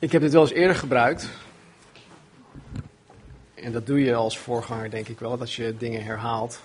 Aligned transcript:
Ik 0.00 0.12
heb 0.12 0.22
dit 0.22 0.32
wel 0.32 0.42
eens 0.42 0.52
eerder 0.52 0.76
gebruikt. 0.76 1.28
En 3.54 3.72
dat 3.72 3.86
doe 3.86 4.04
je 4.04 4.14
als 4.14 4.38
voorganger, 4.38 4.90
denk 4.90 5.08
ik 5.08 5.18
wel, 5.18 5.38
dat 5.38 5.52
je 5.52 5.76
dingen 5.76 6.04
herhaalt. 6.04 6.60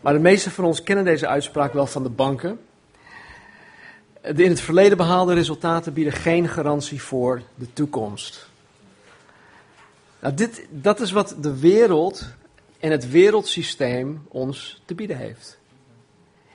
Maar 0.00 0.12
de 0.12 0.18
meeste 0.18 0.50
van 0.50 0.64
ons 0.64 0.82
kennen 0.82 1.04
deze 1.04 1.26
uitspraak 1.26 1.72
wel 1.72 1.86
van 1.86 2.02
de 2.02 2.08
banken. 2.08 2.60
De 4.22 4.42
in 4.42 4.50
het 4.50 4.60
verleden 4.60 4.96
behaalde 4.96 5.34
resultaten 5.34 5.92
bieden 5.92 6.12
geen 6.12 6.48
garantie 6.48 7.02
voor 7.02 7.42
de 7.54 7.72
toekomst. 7.72 8.48
Nou, 10.20 10.34
dit, 10.34 10.66
dat 10.70 11.00
is 11.00 11.10
wat 11.10 11.36
de 11.40 11.58
wereld 11.58 12.26
en 12.80 12.90
het 12.90 13.10
wereldsysteem 13.10 14.26
ons 14.28 14.82
te 14.84 14.94
bieden 14.94 15.16
heeft. 15.16 15.58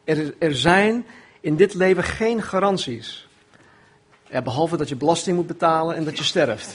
Er, 0.03 0.33
er 0.39 0.55
zijn 0.55 1.05
in 1.39 1.55
dit 1.55 1.73
leven 1.73 2.03
geen 2.03 2.41
garanties. 2.41 3.28
Ja, 4.29 4.41
behalve 4.41 4.77
dat 4.77 4.89
je 4.89 4.95
belasting 4.95 5.35
moet 5.35 5.47
betalen 5.47 5.95
en 5.95 6.03
dat 6.03 6.17
je 6.17 6.23
sterft. 6.23 6.73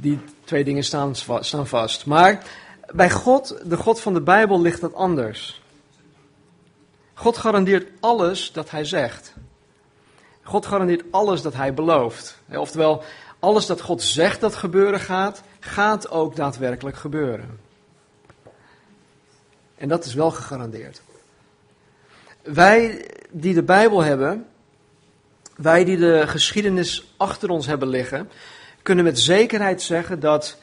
Die 0.00 0.20
twee 0.44 0.64
dingen 0.64 0.84
staan, 0.84 1.14
staan 1.40 1.66
vast. 1.66 2.06
Maar 2.06 2.42
bij 2.92 3.10
God, 3.10 3.58
de 3.64 3.76
God 3.76 4.00
van 4.00 4.14
de 4.14 4.20
Bijbel, 4.20 4.60
ligt 4.60 4.80
dat 4.80 4.94
anders. 4.94 5.62
God 7.14 7.36
garandeert 7.36 7.88
alles 8.00 8.52
dat 8.52 8.70
hij 8.70 8.84
zegt. 8.84 9.34
God 10.42 10.66
garandeert 10.66 11.04
alles 11.10 11.42
dat 11.42 11.54
hij 11.54 11.74
belooft. 11.74 12.38
Oftewel, 12.54 13.02
alles 13.38 13.66
dat 13.66 13.80
God 13.80 14.02
zegt 14.02 14.40
dat 14.40 14.54
gebeuren 14.54 15.00
gaat, 15.00 15.42
gaat 15.60 16.10
ook 16.10 16.36
daadwerkelijk 16.36 16.96
gebeuren. 16.96 17.60
En 19.76 19.88
dat 19.88 20.04
is 20.04 20.14
wel 20.14 20.30
gegarandeerd. 20.30 21.02
Wij 22.42 23.10
die 23.30 23.54
de 23.54 23.62
Bijbel 23.62 24.02
hebben, 24.02 24.46
wij 25.56 25.84
die 25.84 25.96
de 25.96 26.22
geschiedenis 26.26 27.14
achter 27.16 27.50
ons 27.50 27.66
hebben 27.66 27.88
liggen, 27.88 28.30
kunnen 28.82 29.04
met 29.04 29.18
zekerheid 29.18 29.82
zeggen 29.82 30.20
dat 30.20 30.58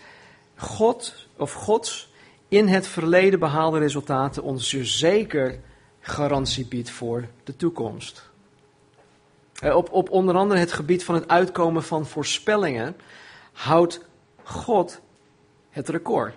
God 0.56 1.28
of 1.38 1.54
Gods 1.54 2.12
in 2.48 2.68
het 2.68 2.88
verleden 2.88 3.40
behaalde 3.40 3.80
resultaten 3.80 4.44
ons 4.44 4.70
zeker 4.82 5.60
garantie 6.00 6.66
biedt 6.66 6.90
voor 6.90 7.28
de 7.44 7.56
toekomst. 7.56 8.30
Eh, 9.60 9.76
op, 9.76 9.92
op 9.92 10.10
onder 10.10 10.36
andere 10.36 10.60
het 10.60 10.72
gebied 10.72 11.04
van 11.04 11.16
het 11.16 11.28
uitkomen 11.28 11.84
van 11.84 12.06
voorspellingen 12.06 12.96
houdt 13.54 14.06
God 14.44 15.02
het 15.70 15.90
record. 15.90 16.34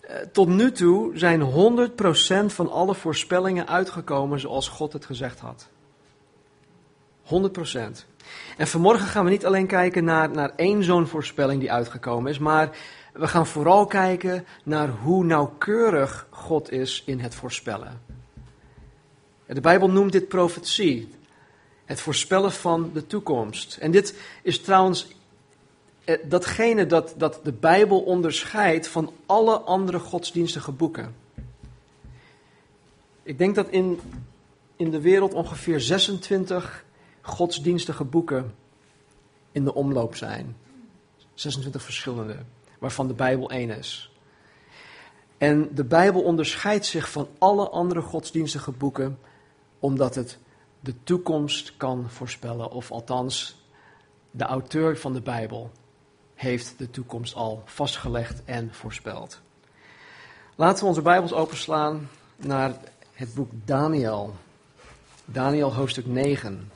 Eh, 0.00 0.16
tot 0.32 0.48
nu 0.48 0.72
toe 0.72 1.18
zijn 1.18 1.40
100% 1.40 2.52
van 2.52 2.70
alle 2.70 2.94
voorspellingen 2.94 3.68
uitgekomen 3.68 4.40
zoals 4.40 4.68
God 4.68 4.92
het 4.92 5.04
gezegd 5.04 5.40
had. 5.40 5.68
100%. 7.24 7.28
En 8.56 8.68
vanmorgen 8.68 9.06
gaan 9.06 9.24
we 9.24 9.30
niet 9.30 9.46
alleen 9.46 9.66
kijken 9.66 10.04
naar, 10.04 10.30
naar 10.30 10.52
één 10.56 10.84
zo'n 10.84 11.06
voorspelling 11.06 11.60
die 11.60 11.72
uitgekomen 11.72 12.30
is, 12.30 12.38
maar 12.38 12.76
we 13.12 13.28
gaan 13.28 13.46
vooral 13.46 13.86
kijken 13.86 14.44
naar 14.64 14.88
hoe 14.88 15.24
nauwkeurig 15.24 16.26
God 16.30 16.72
is 16.72 17.02
in 17.06 17.20
het 17.20 17.34
voorspellen. 17.34 18.00
De 19.46 19.60
Bijbel 19.60 19.90
noemt 19.90 20.12
dit 20.12 20.28
profetie, 20.28 21.08
het 21.84 22.00
voorspellen 22.00 22.52
van 22.52 22.90
de 22.92 23.06
toekomst. 23.06 23.76
En 23.76 23.90
dit 23.90 24.18
is 24.42 24.60
trouwens 24.60 25.06
eh, 26.04 26.18
datgene 26.24 26.86
dat, 26.86 27.14
dat 27.16 27.40
de 27.42 27.52
Bijbel 27.52 28.00
onderscheidt 28.00 28.88
van 28.88 29.12
alle 29.26 29.58
andere 29.58 29.98
godsdienstige 29.98 30.72
boeken. 30.72 31.14
Ik 33.22 33.38
denk 33.38 33.54
dat 33.54 33.68
in, 33.68 34.00
in 34.76 34.90
de 34.90 35.00
wereld 35.00 35.34
ongeveer 35.34 35.80
26 35.80 36.84
godsdienstige 37.24 38.04
boeken 38.04 38.54
in 39.52 39.64
de 39.64 39.74
omloop 39.74 40.16
zijn. 40.16 40.56
26 41.34 41.82
verschillende, 41.82 42.36
waarvan 42.78 43.06
de 43.06 43.14
Bijbel 43.14 43.50
één 43.50 43.70
is. 43.70 44.12
En 45.38 45.74
de 45.74 45.84
Bijbel 45.84 46.22
onderscheidt 46.22 46.86
zich 46.86 47.10
van 47.10 47.28
alle 47.38 47.68
andere 47.68 48.00
godsdienstige 48.00 48.70
boeken 48.70 49.18
omdat 49.78 50.14
het 50.14 50.38
de 50.80 50.94
toekomst 51.02 51.76
kan 51.76 52.10
voorspellen, 52.10 52.70
of 52.70 52.90
althans 52.90 53.62
de 54.30 54.44
auteur 54.44 54.98
van 54.98 55.12
de 55.12 55.20
Bijbel 55.20 55.70
heeft 56.34 56.74
de 56.78 56.90
toekomst 56.90 57.34
al 57.34 57.62
vastgelegd 57.64 58.44
en 58.44 58.74
voorspeld. 58.74 59.40
Laten 60.54 60.82
we 60.82 60.88
onze 60.88 61.02
Bijbels 61.02 61.32
openslaan 61.32 62.08
naar 62.36 62.76
het 63.12 63.34
boek 63.34 63.50
Daniel. 63.64 64.34
Daniel 65.24 65.74
hoofdstuk 65.74 66.06
9. 66.06 66.70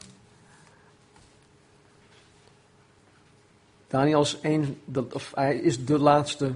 Daniel 3.88 4.20
is, 4.20 4.38
een, 4.42 4.80
of 5.12 5.32
hij 5.34 5.56
is 5.56 5.84
de 5.84 5.98
laatste 5.98 6.52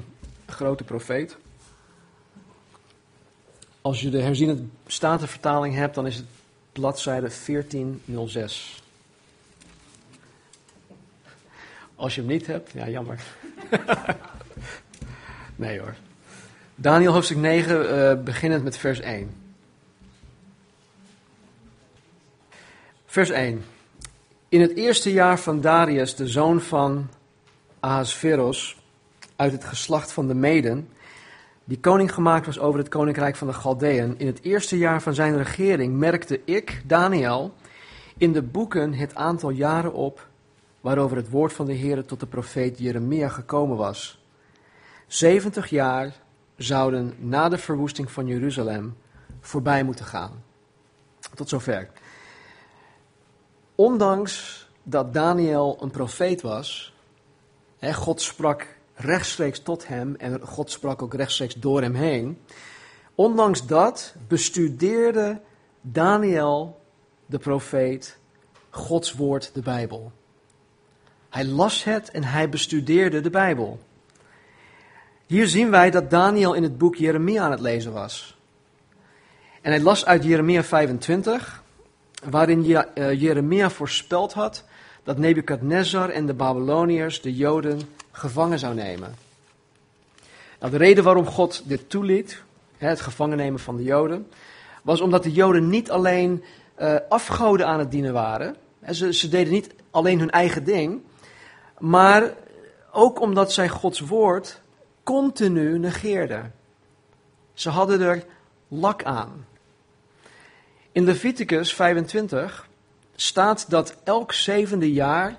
grote 0.46 0.84
profeet. 0.84 1.36
Als 3.80 4.00
je 4.00 4.10
de 4.10 4.20
herziene 4.20 4.64
statenvertaling 4.86 5.74
hebt, 5.74 5.94
dan 5.94 6.06
is 6.06 6.16
het 6.16 6.26
bladzijde 6.72 7.30
1406. 7.46 8.82
Als 11.94 12.14
je 12.14 12.20
hem 12.20 12.30
niet 12.30 12.46
hebt, 12.46 12.70
ja 12.70 12.88
jammer. 12.88 13.20
nee 15.56 15.80
hoor. 15.80 15.94
Daniel 16.74 17.12
hoofdstuk 17.12 17.36
9, 17.36 17.76
uh, 17.76 18.10
eh, 18.10 18.22
beginnend 18.22 18.64
met 18.64 18.76
vers 18.76 19.00
1. 19.00 19.34
Vers 23.06 23.30
1. 23.30 23.64
In 24.48 24.60
het 24.60 24.76
eerste 24.76 25.12
jaar 25.12 25.38
van 25.38 25.60
Darius, 25.60 26.14
de 26.14 26.28
zoon 26.28 26.60
van 26.60 27.08
Ahasveros, 27.82 28.82
uit 29.36 29.52
het 29.52 29.64
geslacht 29.64 30.12
van 30.12 30.26
de 30.26 30.34
Meden, 30.34 30.88
die 31.64 31.80
koning 31.80 32.14
gemaakt 32.14 32.46
was 32.46 32.58
over 32.58 32.78
het 32.78 32.88
koninkrijk 32.88 33.36
van 33.36 33.46
de 33.46 33.52
Galdeën, 33.52 34.18
in 34.18 34.26
het 34.26 34.42
eerste 34.42 34.78
jaar 34.78 35.02
van 35.02 35.14
zijn 35.14 35.36
regering 35.36 35.96
merkte 35.96 36.40
ik, 36.44 36.82
Daniel, 36.86 37.54
in 38.16 38.32
de 38.32 38.42
boeken 38.42 38.94
het 38.94 39.14
aantal 39.14 39.50
jaren 39.50 39.92
op 39.92 40.28
waarover 40.80 41.16
het 41.16 41.28
woord 41.28 41.52
van 41.52 41.66
de 41.66 41.72
Heer 41.72 42.04
tot 42.04 42.20
de 42.20 42.26
profeet 42.26 42.78
Jeremia 42.78 43.28
gekomen 43.28 43.76
was. 43.76 44.24
70 45.06 45.70
jaar 45.70 46.14
zouden 46.56 47.14
na 47.18 47.48
de 47.48 47.58
verwoesting 47.58 48.10
van 48.10 48.26
Jeruzalem 48.26 48.96
voorbij 49.40 49.84
moeten 49.84 50.04
gaan. 50.04 50.42
Tot 51.34 51.48
zover. 51.48 51.88
Ondanks 53.74 54.66
dat 54.82 55.14
Daniel 55.14 55.78
een 55.80 55.90
profeet 55.90 56.42
was, 56.42 56.91
God 57.90 58.20
sprak 58.20 58.66
rechtstreeks 58.94 59.62
tot 59.62 59.88
hem 59.88 60.14
en 60.16 60.40
God 60.40 60.70
sprak 60.70 61.02
ook 61.02 61.14
rechtstreeks 61.14 61.54
door 61.54 61.82
hem 61.82 61.94
heen. 61.94 62.38
Ondanks 63.14 63.66
dat 63.66 64.14
bestudeerde 64.28 65.40
Daniel, 65.80 66.80
de 67.26 67.38
profeet, 67.38 68.18
Gods 68.70 69.12
woord, 69.12 69.50
de 69.54 69.60
Bijbel. 69.60 70.12
Hij 71.30 71.44
las 71.44 71.84
het 71.84 72.10
en 72.10 72.24
hij 72.24 72.48
bestudeerde 72.48 73.20
de 73.20 73.30
Bijbel. 73.30 73.80
Hier 75.26 75.46
zien 75.46 75.70
wij 75.70 75.90
dat 75.90 76.10
Daniel 76.10 76.52
in 76.52 76.62
het 76.62 76.78
boek 76.78 76.96
Jeremia 76.96 77.42
aan 77.42 77.50
het 77.50 77.60
lezen 77.60 77.92
was. 77.92 78.38
En 79.60 79.70
hij 79.70 79.80
las 79.80 80.04
uit 80.04 80.24
Jeremia 80.24 80.62
25, 80.62 81.62
waarin 82.30 82.76
eh, 82.76 83.20
Jeremia 83.20 83.70
voorspeld 83.70 84.32
had 84.32 84.64
dat 85.04 85.18
Nebukadnezar 85.18 86.08
en 86.08 86.26
de 86.26 86.34
Babyloniërs 86.34 87.20
de 87.20 87.34
Joden 87.34 87.80
gevangen 88.10 88.58
zou 88.58 88.74
nemen. 88.74 89.14
Nou, 90.60 90.72
de 90.72 90.78
reden 90.78 91.04
waarom 91.04 91.26
God 91.26 91.62
dit 91.64 91.90
toeliet, 91.90 92.42
het 92.76 93.00
gevangen 93.00 93.36
nemen 93.36 93.60
van 93.60 93.76
de 93.76 93.82
Joden, 93.82 94.26
was 94.82 95.00
omdat 95.00 95.22
de 95.22 95.32
Joden 95.32 95.68
niet 95.68 95.90
alleen 95.90 96.44
uh, 96.80 96.96
afgoden 97.08 97.66
aan 97.66 97.78
het 97.78 97.90
dienen 97.90 98.12
waren. 98.12 98.56
Ze, 98.90 99.12
ze 99.12 99.28
deden 99.28 99.52
niet 99.52 99.74
alleen 99.90 100.18
hun 100.18 100.30
eigen 100.30 100.64
ding, 100.64 101.00
maar 101.78 102.34
ook 102.92 103.20
omdat 103.20 103.52
zij 103.52 103.68
Gods 103.68 104.00
woord 104.00 104.60
continu 105.02 105.78
negeerden. 105.78 106.54
Ze 107.54 107.70
hadden 107.70 108.00
er 108.00 108.24
lak 108.68 109.04
aan. 109.04 109.46
In 110.92 111.04
Leviticus 111.04 111.74
25 111.74 112.68
staat 113.22 113.70
dat 113.70 113.96
elk 114.04 114.32
zevende 114.32 114.92
jaar 114.92 115.38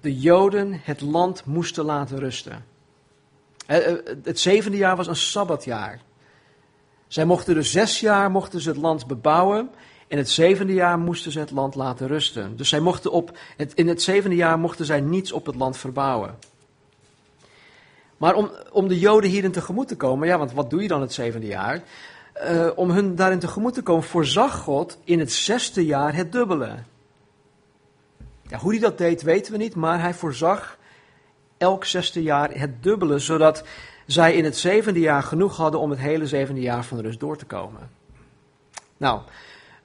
de 0.00 0.18
Joden 0.18 0.80
het 0.84 1.00
land 1.00 1.44
moesten 1.44 1.84
laten 1.84 2.18
rusten. 2.18 2.64
Eh, 3.66 3.90
eh, 3.90 3.98
het 4.22 4.40
zevende 4.40 4.76
jaar 4.76 4.96
was 4.96 5.06
een 5.06 5.16
sabbatjaar. 5.16 6.00
Zij 7.06 7.24
mochten 7.24 7.54
dus 7.54 7.70
zes 7.70 8.00
jaar 8.00 8.30
mochten 8.30 8.60
ze 8.60 8.68
het 8.68 8.78
land 8.78 9.06
bebouwen. 9.06 9.70
In 10.06 10.18
het 10.18 10.30
zevende 10.30 10.72
jaar 10.72 10.98
moesten 10.98 11.32
ze 11.32 11.38
het 11.38 11.50
land 11.50 11.74
laten 11.74 12.06
rusten. 12.06 12.56
Dus 12.56 12.68
zij 12.68 12.80
mochten 12.80 13.12
op 13.12 13.38
in 13.74 13.88
het 13.88 14.02
zevende 14.02 14.36
jaar 14.36 14.58
mochten 14.58 14.84
zij 14.86 15.00
niets 15.00 15.32
op 15.32 15.46
het 15.46 15.54
land 15.54 15.76
verbouwen. 15.76 16.38
Maar 18.16 18.34
om, 18.34 18.50
om 18.70 18.88
de 18.88 18.98
Joden 18.98 19.30
hierin 19.30 19.52
tegemoet 19.52 19.88
te 19.88 19.96
komen, 19.96 20.28
ja, 20.28 20.38
want 20.38 20.52
wat 20.52 20.70
doe 20.70 20.82
je 20.82 20.88
dan 20.88 21.00
het 21.00 21.12
zevende 21.12 21.46
jaar? 21.46 21.82
Uh, 22.44 22.70
om 22.74 22.90
hun 22.90 23.14
daarin 23.14 23.38
tegemoet 23.38 23.74
te 23.74 23.82
komen, 23.82 24.02
voorzag 24.02 24.58
God 24.58 24.98
in 25.04 25.18
het 25.18 25.32
zesde 25.32 25.84
jaar 25.84 26.14
het 26.14 26.32
dubbele. 26.32 26.74
Hoe 28.60 28.70
hij 28.70 28.80
dat 28.80 28.98
deed 28.98 29.22
weten 29.22 29.52
we 29.52 29.58
niet, 29.58 29.74
maar 29.74 30.00
hij 30.00 30.14
voorzag 30.14 30.78
elk 31.56 31.84
zesde 31.84 32.22
jaar 32.22 32.58
het 32.58 32.82
dubbele, 32.82 33.18
zodat 33.18 33.64
zij 34.06 34.34
in 34.34 34.44
het 34.44 34.56
zevende 34.56 35.00
jaar 35.00 35.22
genoeg 35.22 35.56
hadden 35.56 35.80
om 35.80 35.90
het 35.90 35.98
hele 35.98 36.26
zevende 36.26 36.60
jaar 36.60 36.84
van 36.84 37.00
rust 37.00 37.20
door 37.20 37.36
te 37.36 37.44
komen. 37.44 37.90
Nou, 38.96 39.20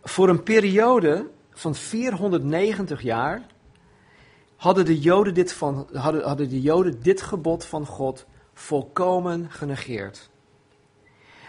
voor 0.04 0.30
een 0.30 0.44
periode 0.44 1.28
van 1.52 1.76
490 1.76 3.02
jaar 3.02 3.42
hadden 4.56 4.86
de 4.86 5.00
Joden 5.00 5.34
dit, 5.34 5.54
van, 5.54 5.88
hadden, 5.94 6.24
hadden 6.24 6.50
de 6.50 6.62
Joden 6.62 7.02
dit 7.02 7.22
gebod 7.22 7.66
van 7.66 7.86
God 7.86 8.26
volkomen 8.54 9.52
genegeerd. 9.52 10.30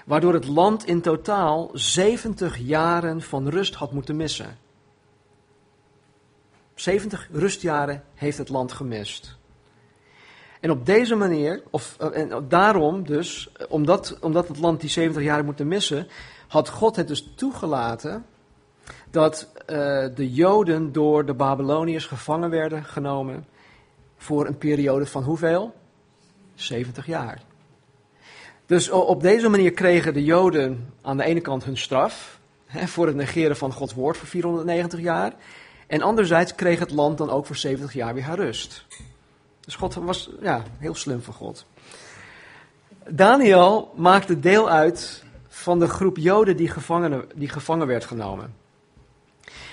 Waardoor 0.04 0.34
het 0.34 0.46
land 0.46 0.86
in 0.86 1.00
totaal 1.00 1.70
70 1.72 2.58
jaren 2.58 3.22
van 3.22 3.48
rust 3.48 3.74
had 3.74 3.92
moeten 3.92 4.16
missen. 4.16 4.58
70 6.80 7.28
rustjaren 7.32 8.02
heeft 8.14 8.38
het 8.38 8.48
land 8.48 8.72
gemist. 8.72 9.36
En 10.60 10.70
op 10.70 10.86
deze 10.86 11.14
manier, 11.14 11.62
of 11.70 11.96
eh, 11.98 12.20
en 12.20 12.48
daarom 12.48 13.06
dus, 13.06 13.52
omdat, 13.68 14.18
omdat 14.20 14.48
het 14.48 14.58
land 14.58 14.80
die 14.80 14.90
70 14.90 15.22
jaar 15.22 15.44
moet 15.44 15.64
missen, 15.64 16.06
had 16.48 16.68
God 16.68 16.96
het 16.96 17.08
dus 17.08 17.32
toegelaten 17.36 18.24
dat 19.10 19.52
uh, 19.60 19.66
de 20.14 20.32
Joden 20.32 20.92
door 20.92 21.26
de 21.26 21.34
Babyloniërs 21.34 22.06
gevangen 22.06 22.50
werden 22.50 22.84
genomen 22.84 23.46
voor 24.16 24.46
een 24.46 24.58
periode 24.58 25.06
van 25.06 25.22
hoeveel? 25.22 25.74
70 26.54 27.06
jaar. 27.06 27.42
Dus 28.66 28.90
op 28.90 29.20
deze 29.20 29.48
manier 29.48 29.70
kregen 29.70 30.14
de 30.14 30.24
Joden 30.24 30.92
aan 31.02 31.16
de 31.16 31.24
ene 31.24 31.40
kant 31.40 31.64
hun 31.64 31.76
straf 31.76 32.40
hè, 32.66 32.86
voor 32.86 33.06
het 33.06 33.16
negeren 33.16 33.56
van 33.56 33.72
Gods 33.72 33.94
woord 33.94 34.16
voor 34.16 34.28
490 34.28 35.00
jaar. 35.00 35.32
En 35.88 36.02
anderzijds 36.02 36.54
kreeg 36.54 36.78
het 36.78 36.90
land 36.90 37.18
dan 37.18 37.30
ook 37.30 37.46
voor 37.46 37.56
70 37.56 37.92
jaar 37.92 38.14
weer 38.14 38.22
haar 38.22 38.36
rust. 38.36 38.84
Dus 39.60 39.76
God 39.76 39.94
was 39.94 40.30
ja, 40.40 40.62
heel 40.78 40.94
slim 40.94 41.22
van 41.22 41.34
God. 41.34 41.66
Daniel 43.08 43.92
maakte 43.96 44.40
deel 44.40 44.70
uit 44.70 45.24
van 45.48 45.78
de 45.78 45.88
groep 45.88 46.16
Joden 46.16 46.56
die 46.56 46.68
gevangen, 46.68 47.24
die 47.34 47.48
gevangen 47.48 47.86
werd 47.86 48.04
genomen. 48.04 48.54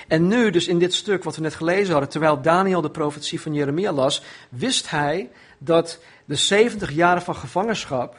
En 0.08 0.28
nu, 0.28 0.50
dus 0.50 0.68
in 0.68 0.80
dit 0.80 0.94
stuk 0.94 1.24
wat 1.24 1.36
we 1.36 1.42
net 1.42 1.56
gelezen 1.56 1.92
hadden, 1.92 2.10
terwijl 2.10 2.42
Daniel 2.42 2.82
de 2.82 2.90
profetie 2.90 3.42
van 3.42 3.54
Jeremia 3.54 3.92
las, 3.92 4.24
wist 4.50 4.90
hij 4.90 5.32
dat 5.58 6.00
de 6.26 6.36
70 6.36 6.92
jaren 6.92 7.22
van 7.22 7.36
gevangenschap 7.36 8.16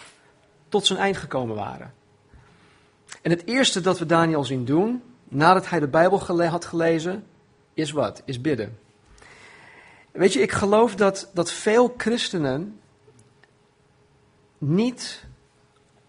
tot 0.69 0.87
zijn 0.87 0.99
eind 0.99 1.17
gekomen 1.17 1.57
waren. 1.57 1.95
En 3.23 3.31
het 3.31 3.47
eerste 3.47 3.81
dat 3.81 3.99
we 3.99 4.07
Daniel 4.07 4.45
zien 4.45 4.65
doen, 4.65 5.03
nadat 5.29 5.69
hij 5.69 5.81
de 5.81 5.89
Bijbel 5.89 6.47
had 6.49 6.65
gelezen, 6.65 7.25
is 7.77 7.91
wat? 7.91 8.23
Is 8.25 8.41
bidden. 8.41 8.79
Weet 10.13 10.33
je, 10.33 10.41
ik 10.41 10.53
geloof 10.53 10.95
dat, 10.95 11.31
dat 11.35 11.53
veel 11.53 11.95
christenen 11.97 12.81
niet, 14.59 15.25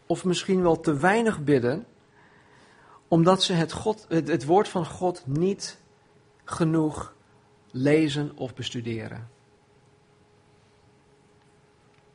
of 0.05 0.25
misschien 0.25 0.61
wel 0.61 0.79
te 0.79 0.97
weinig 0.97 1.43
bidden, 1.43 1.85
omdat 3.07 3.43
ze 3.43 3.53
het, 3.53 3.71
God, 3.71 4.05
het, 4.09 4.27
het 4.27 4.45
woord 4.45 4.67
van 4.67 4.85
God 4.85 5.23
niet 5.25 5.77
genoeg 6.43 7.13
lezen 7.71 8.31
of 8.35 8.53
bestuderen. 8.53 9.29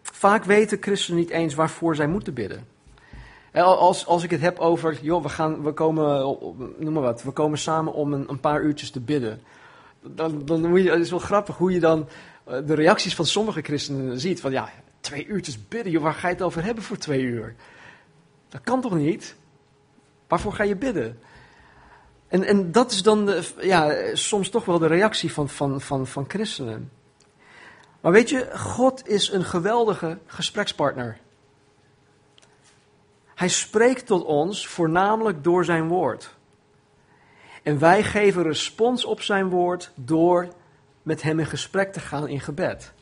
Vaak 0.02 0.44
weten 0.44 0.78
christenen 0.80 1.20
niet 1.20 1.30
eens 1.30 1.54
waarvoor 1.54 1.96
zij 1.96 2.06
moeten 2.06 2.34
bidden. 2.34 2.66
Als, 3.60 4.06
als 4.06 4.22
ik 4.22 4.30
het 4.30 4.40
heb 4.40 4.58
over, 4.58 4.98
joh, 5.02 5.22
we, 5.22 5.28
gaan, 5.28 5.62
we 5.62 5.72
komen, 5.72 6.36
noem 6.78 6.92
maar 6.92 7.02
wat, 7.02 7.22
we 7.22 7.30
komen 7.30 7.58
samen 7.58 7.92
om 7.92 8.12
een, 8.12 8.28
een 8.28 8.40
paar 8.40 8.62
uurtjes 8.62 8.90
te 8.90 9.00
bidden. 9.00 9.42
Dan, 10.02 10.44
dan 10.44 10.68
moet 10.68 10.82
je, 10.82 10.90
het 10.90 11.00
is 11.00 11.10
wel 11.10 11.18
grappig 11.18 11.56
hoe 11.56 11.72
je 11.72 11.80
dan 11.80 12.08
eh, 12.44 12.58
de 12.66 12.74
reacties 12.74 13.14
van 13.14 13.26
sommige 13.26 13.60
christenen 13.60 14.20
ziet. 14.20 14.40
Van 14.40 14.52
ja, 14.52 14.70
twee 15.00 15.26
uurtjes 15.26 15.68
bidden, 15.68 15.92
joh, 15.92 16.02
waar 16.02 16.14
ga 16.14 16.28
je 16.28 16.34
het 16.34 16.42
over 16.42 16.64
hebben 16.64 16.84
voor 16.84 16.96
twee 16.96 17.22
uur? 17.22 17.54
Dat 18.48 18.60
kan 18.60 18.80
toch 18.80 18.94
niet? 18.94 19.34
Waarvoor 20.28 20.52
ga 20.52 20.62
je 20.62 20.76
bidden? 20.76 21.18
En, 22.28 22.44
en 22.44 22.72
dat 22.72 22.90
is 22.90 23.02
dan 23.02 23.30
ja, 23.60 23.94
soms 24.12 24.48
toch 24.48 24.64
wel 24.64 24.78
de 24.78 24.86
reactie 24.86 25.32
van, 25.32 25.48
van, 25.48 25.80
van, 25.80 26.06
van 26.06 26.24
christenen. 26.28 26.90
Maar 28.00 28.12
weet 28.12 28.28
je, 28.28 28.50
God 28.54 29.08
is 29.08 29.30
een 29.30 29.44
geweldige 29.44 30.18
gesprekspartner. 30.26 31.18
Hij 33.34 33.48
spreekt 33.48 34.06
tot 34.06 34.24
ons 34.24 34.66
voornamelijk 34.66 35.44
door 35.44 35.64
zijn 35.64 35.88
woord. 35.88 36.34
En 37.62 37.78
wij 37.78 38.02
geven 38.02 38.42
respons 38.42 39.04
op 39.04 39.20
zijn 39.20 39.48
woord 39.48 39.92
door 39.94 40.48
met 41.02 41.22
hem 41.22 41.38
in 41.38 41.46
gesprek 41.46 41.92
te 41.92 42.00
gaan 42.00 42.28
in 42.28 42.40
gebed. 42.40 42.92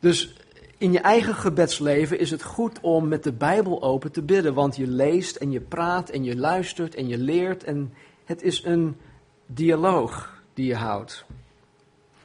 Dus 0.00 0.34
in 0.78 0.92
je 0.92 1.00
eigen 1.00 1.34
gebedsleven 1.34 2.18
is 2.18 2.30
het 2.30 2.42
goed 2.42 2.80
om 2.80 3.08
met 3.08 3.22
de 3.22 3.32
Bijbel 3.32 3.82
open 3.82 4.12
te 4.12 4.22
bidden, 4.22 4.54
want 4.54 4.76
je 4.76 4.86
leest 4.86 5.36
en 5.36 5.50
je 5.50 5.60
praat 5.60 6.10
en 6.10 6.24
je 6.24 6.36
luistert 6.36 6.94
en 6.94 7.08
je 7.08 7.18
leert 7.18 7.64
en 7.64 7.92
het 8.24 8.42
is 8.42 8.64
een 8.64 8.96
dialoog 9.46 10.42
die 10.54 10.66
je 10.66 10.74
houdt. 10.74 11.24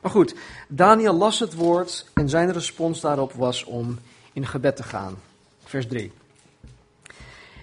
Maar 0.02 0.12
goed, 0.12 0.36
Daniel 0.68 1.14
las 1.14 1.40
het 1.40 1.54
woord 1.54 2.06
en 2.14 2.30
zijn 2.30 2.52
respons 2.52 3.02
daarop 3.02 3.34
was 3.34 3.64
om 3.64 4.00
in 4.34 4.46
gebed 4.46 4.76
te 4.76 4.84
gaan. 4.84 5.16
Vers 5.64 5.88
3. 5.88 6.12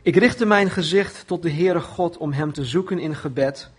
Ik 0.02 0.16
richtte 0.16 0.46
mijn 0.46 0.70
gezicht 0.70 1.26
tot 1.26 1.42
de 1.42 1.50
Heere 1.50 1.80
God 1.80 2.16
om 2.16 2.32
hem 2.32 2.52
te 2.52 2.64
zoeken 2.64 2.98
in 2.98 3.14
gebed 3.14 3.70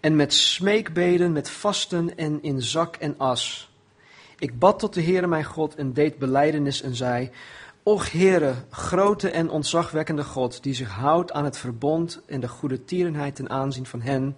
en 0.00 0.16
met 0.16 0.34
smeekbeden, 0.34 1.32
met 1.32 1.50
vasten 1.50 2.16
en 2.16 2.42
in 2.42 2.62
zak 2.62 2.96
en 2.96 3.14
as. 3.18 3.70
Ik 4.38 4.58
bad 4.58 4.78
tot 4.78 4.94
de 4.94 5.02
Heere 5.02 5.26
mijn 5.26 5.44
God 5.44 5.74
en 5.74 5.92
deed 5.92 6.18
beleidenis 6.18 6.82
en 6.82 6.94
zei, 6.94 7.30
Och 7.82 8.12
Heere, 8.12 8.54
grote 8.70 9.30
en 9.30 9.50
ontzagwekkende 9.50 10.24
God, 10.24 10.62
die 10.62 10.74
zich 10.74 10.90
houdt 10.90 11.32
aan 11.32 11.44
het 11.44 11.58
verbond 11.58 12.22
en 12.26 12.40
de 12.40 12.48
goede 12.48 12.84
tierenheid 12.84 13.34
ten 13.34 13.50
aanzien 13.50 13.86
van 13.86 14.00
hen 14.00 14.36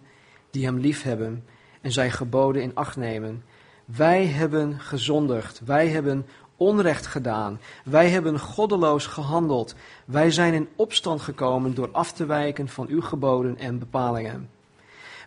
die 0.50 0.64
hem 0.64 0.78
liefhebben 0.78 1.44
en 1.80 1.92
zijn 1.92 2.10
geboden 2.10 2.62
in 2.62 2.74
acht 2.74 2.96
nemen. 2.96 3.44
Wij 3.84 4.26
hebben 4.26 4.80
gezondigd, 4.80 5.60
wij 5.64 5.88
hebben 5.88 6.26
onrecht 6.58 7.06
gedaan, 7.06 7.60
wij 7.84 8.08
hebben 8.08 8.38
goddeloos 8.38 9.06
gehandeld, 9.06 9.74
wij 10.04 10.30
zijn 10.30 10.54
in 10.54 10.68
opstand 10.76 11.20
gekomen 11.20 11.74
door 11.74 11.88
af 11.92 12.12
te 12.12 12.26
wijken 12.26 12.68
van 12.68 12.86
uw 12.88 13.00
geboden 13.00 13.58
en 13.58 13.78
bepalingen. 13.78 14.50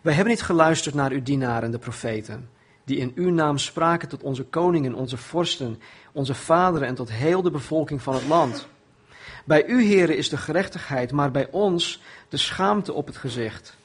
Wij 0.02 0.12
hebben 0.12 0.32
niet 0.32 0.42
geluisterd 0.42 0.94
naar 0.94 1.10
uw 1.10 1.22
dienaren, 1.22 1.70
de 1.70 1.78
profeten 1.78 2.48
die 2.84 2.98
in 2.98 3.12
uw 3.14 3.30
naam 3.30 3.58
spraken 3.58 4.08
tot 4.08 4.22
onze 4.22 4.44
koningen, 4.44 4.94
onze 4.94 5.16
vorsten, 5.16 5.80
onze 6.12 6.34
vaderen 6.34 6.88
en 6.88 6.94
tot 6.94 7.12
heel 7.12 7.42
de 7.42 7.50
bevolking 7.50 8.02
van 8.02 8.14
het 8.14 8.26
land. 8.26 8.68
Bij 9.44 9.66
u, 9.66 9.82
heren, 9.82 10.16
is 10.16 10.28
de 10.28 10.36
gerechtigheid, 10.36 11.12
maar 11.12 11.30
bij 11.30 11.48
ons 11.50 12.02
de 12.28 12.36
schaamte 12.36 12.92
op 12.92 13.06
het 13.06 13.16
gezicht. 13.16 13.76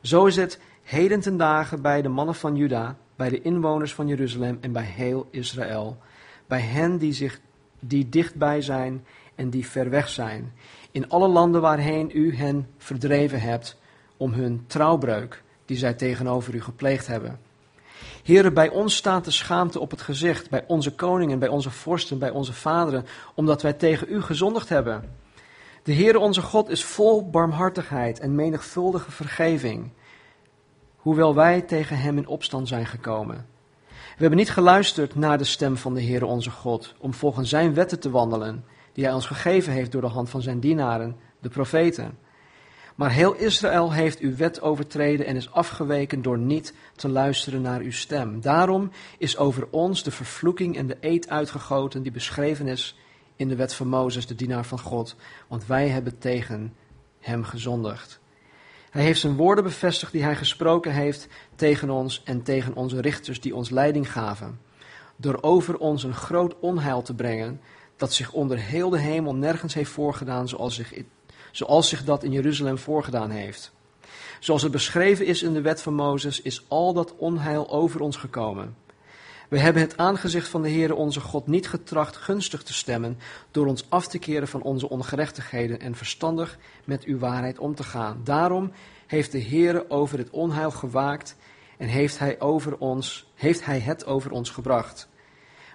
Zo 0.00 0.26
is 0.26 0.36
het 0.36 0.60
heden 0.82 1.20
ten 1.20 1.36
dagen 1.36 1.82
bij 1.82 2.02
de 2.02 2.08
mannen 2.08 2.34
van 2.34 2.56
Juda, 2.56 2.96
bij 3.16 3.28
de 3.28 3.42
inwoners 3.42 3.94
van 3.94 4.06
Jeruzalem 4.06 4.58
en 4.60 4.72
bij 4.72 4.82
heel 4.82 5.28
Israël. 5.30 5.98
Bij 6.46 6.60
hen 6.60 6.98
die, 6.98 7.12
zich, 7.12 7.40
die 7.80 8.08
dichtbij 8.08 8.62
zijn 8.62 9.04
en 9.34 9.50
die 9.50 9.66
ver 9.66 9.90
weg 9.90 10.08
zijn. 10.08 10.52
In 10.90 11.08
alle 11.08 11.28
landen 11.28 11.60
waarheen 11.60 12.10
u 12.14 12.36
hen 12.36 12.68
verdreven 12.78 13.40
hebt 13.40 13.76
om 14.16 14.32
hun 14.32 14.64
trouwbreuk 14.66 15.42
die 15.64 15.76
zij 15.76 15.94
tegenover 15.94 16.54
u 16.54 16.60
gepleegd 16.60 17.06
hebben. 17.06 17.38
Heren, 18.22 18.54
bij 18.54 18.68
ons 18.68 18.96
staat 18.96 19.24
de 19.24 19.30
schaamte 19.30 19.80
op 19.80 19.90
het 19.90 20.02
gezicht, 20.02 20.50
bij 20.50 20.64
onze 20.66 20.94
koningen, 20.94 21.38
bij 21.38 21.48
onze 21.48 21.70
vorsten, 21.70 22.18
bij 22.18 22.30
onze 22.30 22.52
vaderen, 22.52 23.06
omdat 23.34 23.62
wij 23.62 23.72
tegen 23.72 24.06
u 24.10 24.22
gezondigd 24.22 24.68
hebben. 24.68 25.04
De 25.82 25.94
Heere 25.94 26.18
onze 26.18 26.42
God 26.42 26.68
is 26.68 26.84
vol 26.84 27.30
barmhartigheid 27.30 28.20
en 28.20 28.34
menigvuldige 28.34 29.10
vergeving, 29.10 29.90
hoewel 30.96 31.34
wij 31.34 31.60
tegen 31.60 31.98
hem 31.98 32.18
in 32.18 32.26
opstand 32.26 32.68
zijn 32.68 32.86
gekomen. 32.86 33.46
We 34.14 34.20
hebben 34.20 34.38
niet 34.38 34.50
geluisterd 34.50 35.14
naar 35.14 35.38
de 35.38 35.44
stem 35.44 35.76
van 35.76 35.94
de 35.94 36.02
Heere 36.02 36.26
onze 36.26 36.50
God, 36.50 36.94
om 36.98 37.14
volgens 37.14 37.48
zijn 37.48 37.74
wetten 37.74 38.00
te 38.00 38.10
wandelen, 38.10 38.64
die 38.92 39.04
hij 39.04 39.12
ons 39.12 39.26
gegeven 39.26 39.72
heeft 39.72 39.92
door 39.92 40.00
de 40.00 40.06
hand 40.06 40.30
van 40.30 40.42
zijn 40.42 40.60
dienaren, 40.60 41.16
de 41.40 41.48
profeten. 41.48 42.18
Maar 42.94 43.10
heel 43.10 43.34
Israël 43.34 43.92
heeft 43.92 44.18
uw 44.18 44.36
wet 44.36 44.60
overtreden 44.60 45.26
en 45.26 45.36
is 45.36 45.52
afgeweken 45.52 46.22
door 46.22 46.38
niet 46.38 46.74
te 46.96 47.08
luisteren 47.08 47.62
naar 47.62 47.80
uw 47.80 47.92
stem. 47.92 48.40
Daarom 48.40 48.90
is 49.18 49.36
over 49.36 49.68
ons 49.70 50.02
de 50.02 50.10
vervloeking 50.10 50.76
en 50.76 50.86
de 50.86 50.96
eed 51.00 51.28
uitgegoten 51.28 52.02
die 52.02 52.12
beschreven 52.12 52.66
is 52.66 52.98
in 53.36 53.48
de 53.48 53.56
wet 53.56 53.74
van 53.74 53.88
Mozes, 53.88 54.26
de 54.26 54.34
dienaar 54.34 54.64
van 54.64 54.80
God, 54.80 55.16
want 55.48 55.66
wij 55.66 55.88
hebben 55.88 56.18
tegen 56.18 56.74
hem 57.20 57.44
gezondigd. 57.44 58.20
Hij 58.94 59.02
heeft 59.02 59.20
zijn 59.20 59.36
woorden 59.36 59.64
bevestigd 59.64 60.12
die 60.12 60.22
hij 60.22 60.36
gesproken 60.36 60.92
heeft 60.92 61.28
tegen 61.56 61.90
ons 61.90 62.22
en 62.24 62.42
tegen 62.42 62.74
onze 62.74 63.00
richters 63.00 63.40
die 63.40 63.54
ons 63.54 63.70
leiding 63.70 64.12
gaven, 64.12 64.60
door 65.16 65.38
over 65.40 65.78
ons 65.78 66.02
een 66.02 66.14
groot 66.14 66.54
onheil 66.60 67.02
te 67.02 67.14
brengen 67.14 67.60
dat 67.96 68.12
zich 68.12 68.32
onder 68.32 68.58
heel 68.58 68.90
de 68.90 68.98
hemel 68.98 69.34
nergens 69.34 69.74
heeft 69.74 69.90
voorgedaan 69.90 70.48
zoals 70.48 70.74
zich 70.74 70.92
zoals 71.52 71.88
zich 71.88 72.04
dat 72.04 72.22
in 72.22 72.32
Jeruzalem 72.32 72.78
voorgedaan 72.78 73.30
heeft. 73.30 73.72
Zoals 74.40 74.62
het 74.62 74.72
beschreven 74.72 75.26
is 75.26 75.42
in 75.42 75.52
de 75.52 75.60
wet 75.60 75.82
van 75.82 75.94
Mozes, 75.94 76.42
is 76.42 76.64
al 76.68 76.92
dat 76.92 77.14
onheil 77.16 77.70
over 77.70 78.00
ons 78.00 78.16
gekomen. 78.16 78.76
We 79.54 79.60
hebben 79.60 79.82
het 79.82 79.96
aangezicht 79.96 80.48
van 80.48 80.62
de 80.62 80.70
Heere 80.70 80.94
onze 80.94 81.20
God 81.20 81.46
niet 81.46 81.68
getracht 81.68 82.16
gunstig 82.16 82.62
te 82.62 82.74
stemmen 82.74 83.18
door 83.50 83.66
ons 83.66 83.86
af 83.88 84.06
te 84.08 84.18
keren 84.18 84.48
van 84.48 84.62
onze 84.62 84.88
ongerechtigheden 84.88 85.80
en 85.80 85.94
verstandig 85.94 86.58
met 86.84 87.04
uw 87.04 87.18
waarheid 87.18 87.58
om 87.58 87.74
te 87.74 87.82
gaan. 87.82 88.20
Daarom 88.24 88.72
heeft 89.06 89.32
de 89.32 89.42
Heere 89.42 89.90
over 89.90 90.18
het 90.18 90.30
onheil 90.30 90.70
gewaakt 90.70 91.36
en 91.78 91.88
heeft 91.88 92.18
hij, 92.18 92.40
over 92.40 92.78
ons, 92.78 93.30
heeft 93.34 93.64
hij 93.64 93.78
het 93.80 94.06
over 94.06 94.30
ons 94.30 94.50
gebracht. 94.50 95.08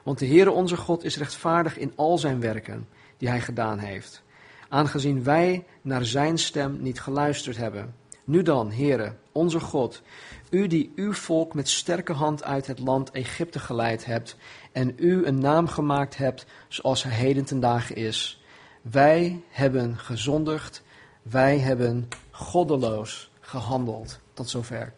Want 0.03 0.19
de 0.19 0.27
Heere 0.27 0.51
onze 0.51 0.77
God 0.77 1.03
is 1.03 1.17
rechtvaardig 1.17 1.77
in 1.77 1.93
al 1.95 2.17
zijn 2.17 2.39
werken 2.39 2.87
die 3.17 3.29
hij 3.29 3.41
gedaan 3.41 3.77
heeft, 3.77 4.23
aangezien 4.69 5.23
wij 5.23 5.65
naar 5.81 6.05
zijn 6.05 6.37
stem 6.37 6.77
niet 6.81 7.01
geluisterd 7.01 7.57
hebben. 7.57 7.95
Nu 8.23 8.41
dan, 8.41 8.71
Heere, 8.71 9.15
onze 9.39 9.59
God, 9.59 10.01
u 10.49 10.67
die 10.67 10.91
uw 10.95 11.13
volk 11.13 11.53
met 11.53 11.69
sterke 11.69 12.13
hand 12.13 12.43
uit 12.43 12.67
het 12.67 12.79
land 12.79 13.11
Egypte 13.11 13.59
geleid 13.59 14.05
hebt 14.05 14.35
en 14.71 14.93
u 14.95 15.25
een 15.25 15.39
naam 15.39 15.67
gemaakt 15.67 16.17
hebt 16.17 16.45
zoals 16.67 17.03
hij 17.03 17.13
heden 17.13 17.45
ten 17.45 17.59
dagen 17.59 17.95
is. 17.95 18.43
Wij 18.81 19.41
hebben 19.49 19.97
gezondigd, 19.97 20.83
wij 21.21 21.59
hebben 21.59 22.07
goddeloos 22.31 23.31
gehandeld. 23.39 24.19
Tot 24.33 24.49
zover. 24.49 24.93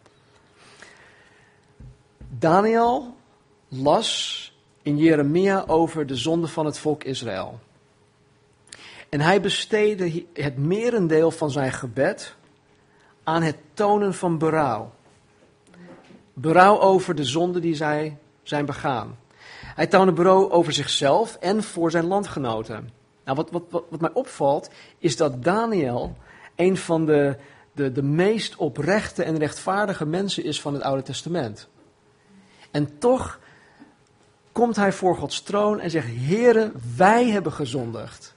Daniel 2.28 3.14
las 3.68 4.52
in 4.82 4.96
Jeremia 4.96 5.64
over 5.66 6.06
de 6.06 6.16
zonde 6.16 6.46
van 6.46 6.66
het 6.66 6.78
volk 6.78 7.04
Israël. 7.04 7.58
En 9.08 9.20
hij 9.20 9.40
besteedde 9.40 10.24
het 10.32 10.56
merendeel 10.56 11.30
van 11.30 11.50
zijn 11.50 11.72
gebed 11.72 12.36
aan 13.32 13.42
het 13.42 13.56
tonen 13.74 14.14
van 14.14 14.38
berouw. 14.38 14.92
Berouw 16.32 16.80
over 16.80 17.14
de 17.14 17.24
zonde 17.24 17.60
die 17.60 17.74
zij 17.74 18.18
zijn 18.42 18.64
begaan. 18.66 19.18
Hij 19.64 19.86
toonde 19.86 20.12
berouw 20.12 20.50
over 20.50 20.72
zichzelf 20.72 21.36
en 21.36 21.62
voor 21.62 21.90
zijn 21.90 22.06
landgenoten. 22.06 22.90
Nou, 23.24 23.36
wat, 23.36 23.50
wat, 23.50 23.84
wat, 23.90 24.00
mij 24.00 24.12
opvalt, 24.12 24.70
is 24.98 25.16
dat 25.16 25.44
Daniel 25.44 26.16
een 26.56 26.76
van 26.76 27.06
de, 27.06 27.36
de, 27.72 27.92
de 27.92 28.02
meest 28.02 28.56
oprechte 28.56 29.22
en 29.22 29.38
rechtvaardige 29.38 30.06
mensen 30.06 30.44
is 30.44 30.60
van 30.60 30.74
het 30.74 30.82
Oude 30.82 31.02
Testament. 31.02 31.68
En 32.70 32.98
toch 32.98 33.38
komt 34.52 34.76
hij 34.76 34.92
voor 34.92 35.16
Gods 35.16 35.42
troon 35.42 35.80
en 35.80 35.90
zegt: 35.90 36.08
Heere, 36.10 36.72
wij 36.96 37.30
hebben 37.30 37.52
gezondigd. 37.52 38.31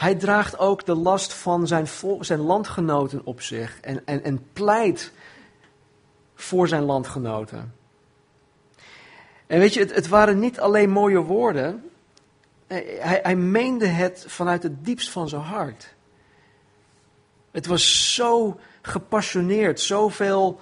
Hij 0.00 0.14
draagt 0.14 0.58
ook 0.58 0.86
de 0.86 0.94
last 0.94 1.32
van 1.32 1.66
zijn, 1.66 1.86
zijn 2.20 2.40
landgenoten 2.40 3.20
op 3.24 3.40
zich 3.40 3.80
en, 3.80 4.06
en, 4.06 4.24
en 4.24 4.46
pleit 4.52 5.12
voor 6.34 6.68
zijn 6.68 6.82
landgenoten. 6.82 7.74
En 9.46 9.58
weet 9.58 9.74
je, 9.74 9.80
het, 9.80 9.94
het 9.94 10.08
waren 10.08 10.38
niet 10.38 10.60
alleen 10.60 10.90
mooie 10.90 11.18
woorden, 11.18 11.90
hij, 12.66 13.20
hij 13.22 13.36
meende 13.36 13.86
het 13.86 14.24
vanuit 14.28 14.62
het 14.62 14.84
diepst 14.84 15.10
van 15.10 15.28
zijn 15.28 15.42
hart. 15.42 15.94
Het 17.50 17.66
was 17.66 18.14
zo 18.14 18.60
gepassioneerd, 18.82 19.80
zoveel 19.80 20.60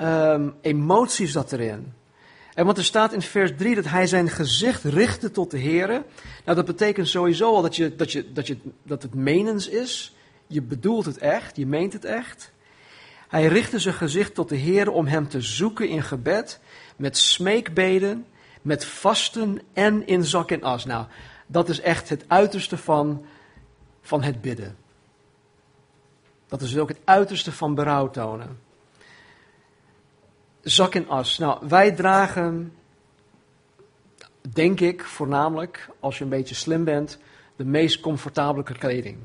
um, 0.00 0.54
emoties 0.60 1.32
zat 1.32 1.52
erin. 1.52 1.94
En 2.56 2.64
want 2.64 2.78
er 2.78 2.84
staat 2.84 3.12
in 3.12 3.22
vers 3.22 3.52
3 3.56 3.74
dat 3.74 3.84
hij 3.84 4.06
zijn 4.06 4.30
gezicht 4.30 4.84
richtte 4.84 5.30
tot 5.30 5.50
de 5.50 5.58
Heer. 5.58 5.86
Nou, 6.44 6.56
dat 6.56 6.64
betekent 6.64 7.08
sowieso 7.08 7.54
al 7.54 7.62
dat, 7.62 7.76
je, 7.76 7.96
dat, 7.96 8.12
je, 8.12 8.32
dat, 8.32 8.46
je, 8.46 8.58
dat 8.82 9.02
het 9.02 9.14
menens 9.14 9.68
is. 9.68 10.14
Je 10.46 10.62
bedoelt 10.62 11.04
het 11.04 11.18
echt, 11.18 11.56
je 11.56 11.66
meent 11.66 11.92
het 11.92 12.04
echt. 12.04 12.52
Hij 13.28 13.46
richtte 13.46 13.78
zijn 13.78 13.94
gezicht 13.94 14.34
tot 14.34 14.48
de 14.48 14.56
Heer 14.56 14.90
om 14.90 15.06
hem 15.06 15.28
te 15.28 15.40
zoeken 15.40 15.88
in 15.88 16.02
gebed, 16.02 16.60
met 16.96 17.16
smeekbeden, 17.16 18.26
met 18.62 18.84
vasten 18.84 19.60
en 19.72 20.06
in 20.06 20.24
zak 20.24 20.50
en 20.50 20.62
as. 20.62 20.84
Nou, 20.84 21.06
dat 21.46 21.68
is 21.68 21.80
echt 21.80 22.08
het 22.08 22.24
uiterste 22.26 22.76
van, 22.76 23.24
van 24.00 24.22
het 24.22 24.40
bidden. 24.40 24.76
Dat 26.46 26.60
is 26.60 26.78
ook 26.78 26.88
het 26.88 27.00
uiterste 27.04 27.52
van 27.52 27.74
berouw 27.74 28.10
tonen 28.10 28.64
zak 30.68 30.94
en 30.94 31.08
as. 31.08 31.38
Nou, 31.38 31.68
wij 31.68 31.92
dragen, 31.92 32.72
denk 34.52 34.80
ik 34.80 35.04
voornamelijk, 35.04 35.88
als 36.00 36.18
je 36.18 36.24
een 36.24 36.30
beetje 36.30 36.54
slim 36.54 36.84
bent, 36.84 37.18
de 37.56 37.64
meest 37.64 38.00
comfortabele 38.00 38.64
kleding. 38.78 39.18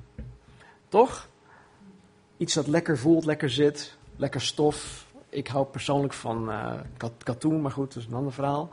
Toch? 0.88 1.30
Iets 2.38 2.54
dat 2.54 2.68
lekker 2.68 2.98
voelt, 2.98 3.26
lekker 3.26 3.50
zit, 3.50 3.98
lekker 4.16 4.42
stof. 4.42 5.06
Ik 5.30 5.48
hou 5.48 5.66
persoonlijk 5.66 6.14
van 6.14 6.50
uh, 6.50 6.74
katoen, 7.24 7.62
maar 7.62 7.72
goed, 7.72 7.94
dat 7.94 8.04
is 8.04 8.10
een 8.10 8.16
ander 8.16 8.34
verhaal. 8.34 8.70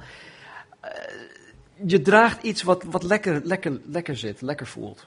Uh, 0.85 0.91
je 1.87 2.03
draagt 2.03 2.43
iets 2.43 2.63
wat, 2.63 2.85
wat 2.85 3.03
lekker, 3.03 3.41
lekker, 3.45 3.81
lekker 3.85 4.17
zit, 4.17 4.41
lekker 4.41 4.67
voelt 4.67 5.07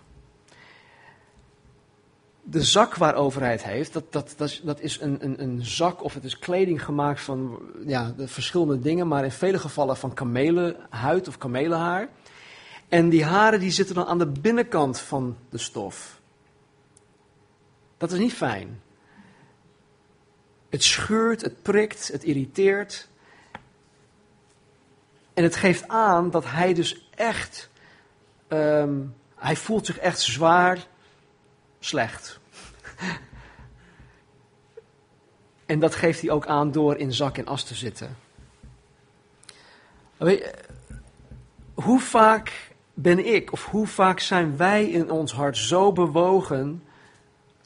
de 2.43 2.63
zak 2.63 2.95
waarover 2.95 3.41
hij 3.41 3.51
het 3.51 3.63
heeft, 3.63 3.93
dat, 3.93 4.11
dat, 4.11 4.33
dat, 4.37 4.61
dat 4.63 4.79
is 4.79 4.99
een, 5.01 5.17
een, 5.23 5.41
een 5.41 5.65
zak 5.65 6.03
of 6.03 6.13
het 6.13 6.23
is 6.23 6.39
kleding 6.39 6.83
gemaakt 6.83 7.21
van 7.21 7.59
ja, 7.85 8.13
de 8.17 8.27
verschillende 8.27 8.79
dingen, 8.79 9.07
maar 9.07 9.23
in 9.23 9.31
vele 9.31 9.59
gevallen 9.59 9.97
van 9.97 10.13
kamelenhuid 10.13 11.27
of 11.27 11.37
kamelenhaar. 11.37 12.07
En 12.89 13.09
die 13.09 13.23
haren 13.23 13.59
die 13.59 13.71
zitten 13.71 13.95
dan 13.95 14.05
aan 14.05 14.17
de 14.17 14.27
binnenkant 14.27 14.99
van 14.99 15.37
de 15.49 15.57
stof. 15.57 16.19
Dat 17.97 18.11
is 18.11 18.19
niet 18.19 18.33
fijn. 18.33 18.81
Het 20.69 20.83
scheurt, 20.83 21.41
het 21.41 21.61
prikt, 21.61 22.07
het 22.07 22.23
irriteert. 22.23 23.07
En 25.33 25.43
het 25.43 25.55
geeft 25.55 25.87
aan 25.87 26.29
dat 26.29 26.45
hij 26.45 26.73
dus 26.73 27.09
echt, 27.15 27.69
um, 28.47 29.15
hij 29.35 29.55
voelt 29.55 29.85
zich 29.85 29.97
echt 29.97 30.19
zwaar 30.19 30.87
slecht. 31.83 32.39
En 35.65 35.79
dat 35.79 35.95
geeft 35.95 36.21
hij 36.21 36.29
ook 36.29 36.47
aan 36.47 36.71
door 36.71 36.97
in 36.97 37.13
zak 37.13 37.37
en 37.37 37.45
as 37.45 37.63
te 37.63 37.75
zitten. 37.75 38.17
Hoe 41.73 41.99
vaak 41.99 42.71
ben 42.93 43.33
ik, 43.33 43.51
of 43.51 43.65
hoe 43.65 43.87
vaak 43.87 44.19
zijn 44.19 44.57
wij 44.57 44.89
in 44.89 45.11
ons 45.11 45.33
hart 45.33 45.57
zo 45.57 45.91
bewogen 45.91 46.83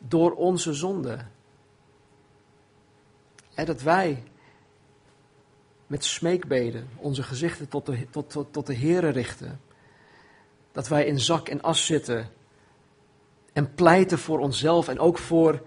door 0.04 0.32
onze 0.32 0.74
zonde? 0.74 1.26
Dat 3.56 3.82
wij 3.82 4.24
met 5.88 6.06
smeekbeden 6.06 6.90
onze 6.96 7.24
gezichten 7.24 7.68
tot 7.68 7.86
de, 7.86 8.10
tot, 8.10 8.30
tot, 8.30 8.54
tot 8.54 8.68
de 8.68 8.76
Here 8.76 9.10
richten. 9.10 9.62
Dat 10.72 10.88
wij 10.88 11.06
in 11.06 11.20
zak 11.20 11.48
en 11.48 11.62
as 11.62 11.86
zitten 11.86 12.30
en 13.56 13.74
pleiten 13.74 14.20
voor 14.20 14.40
onszelf 14.40 14.88
en 14.88 15.00
ook 15.00 15.18
voor 15.18 15.62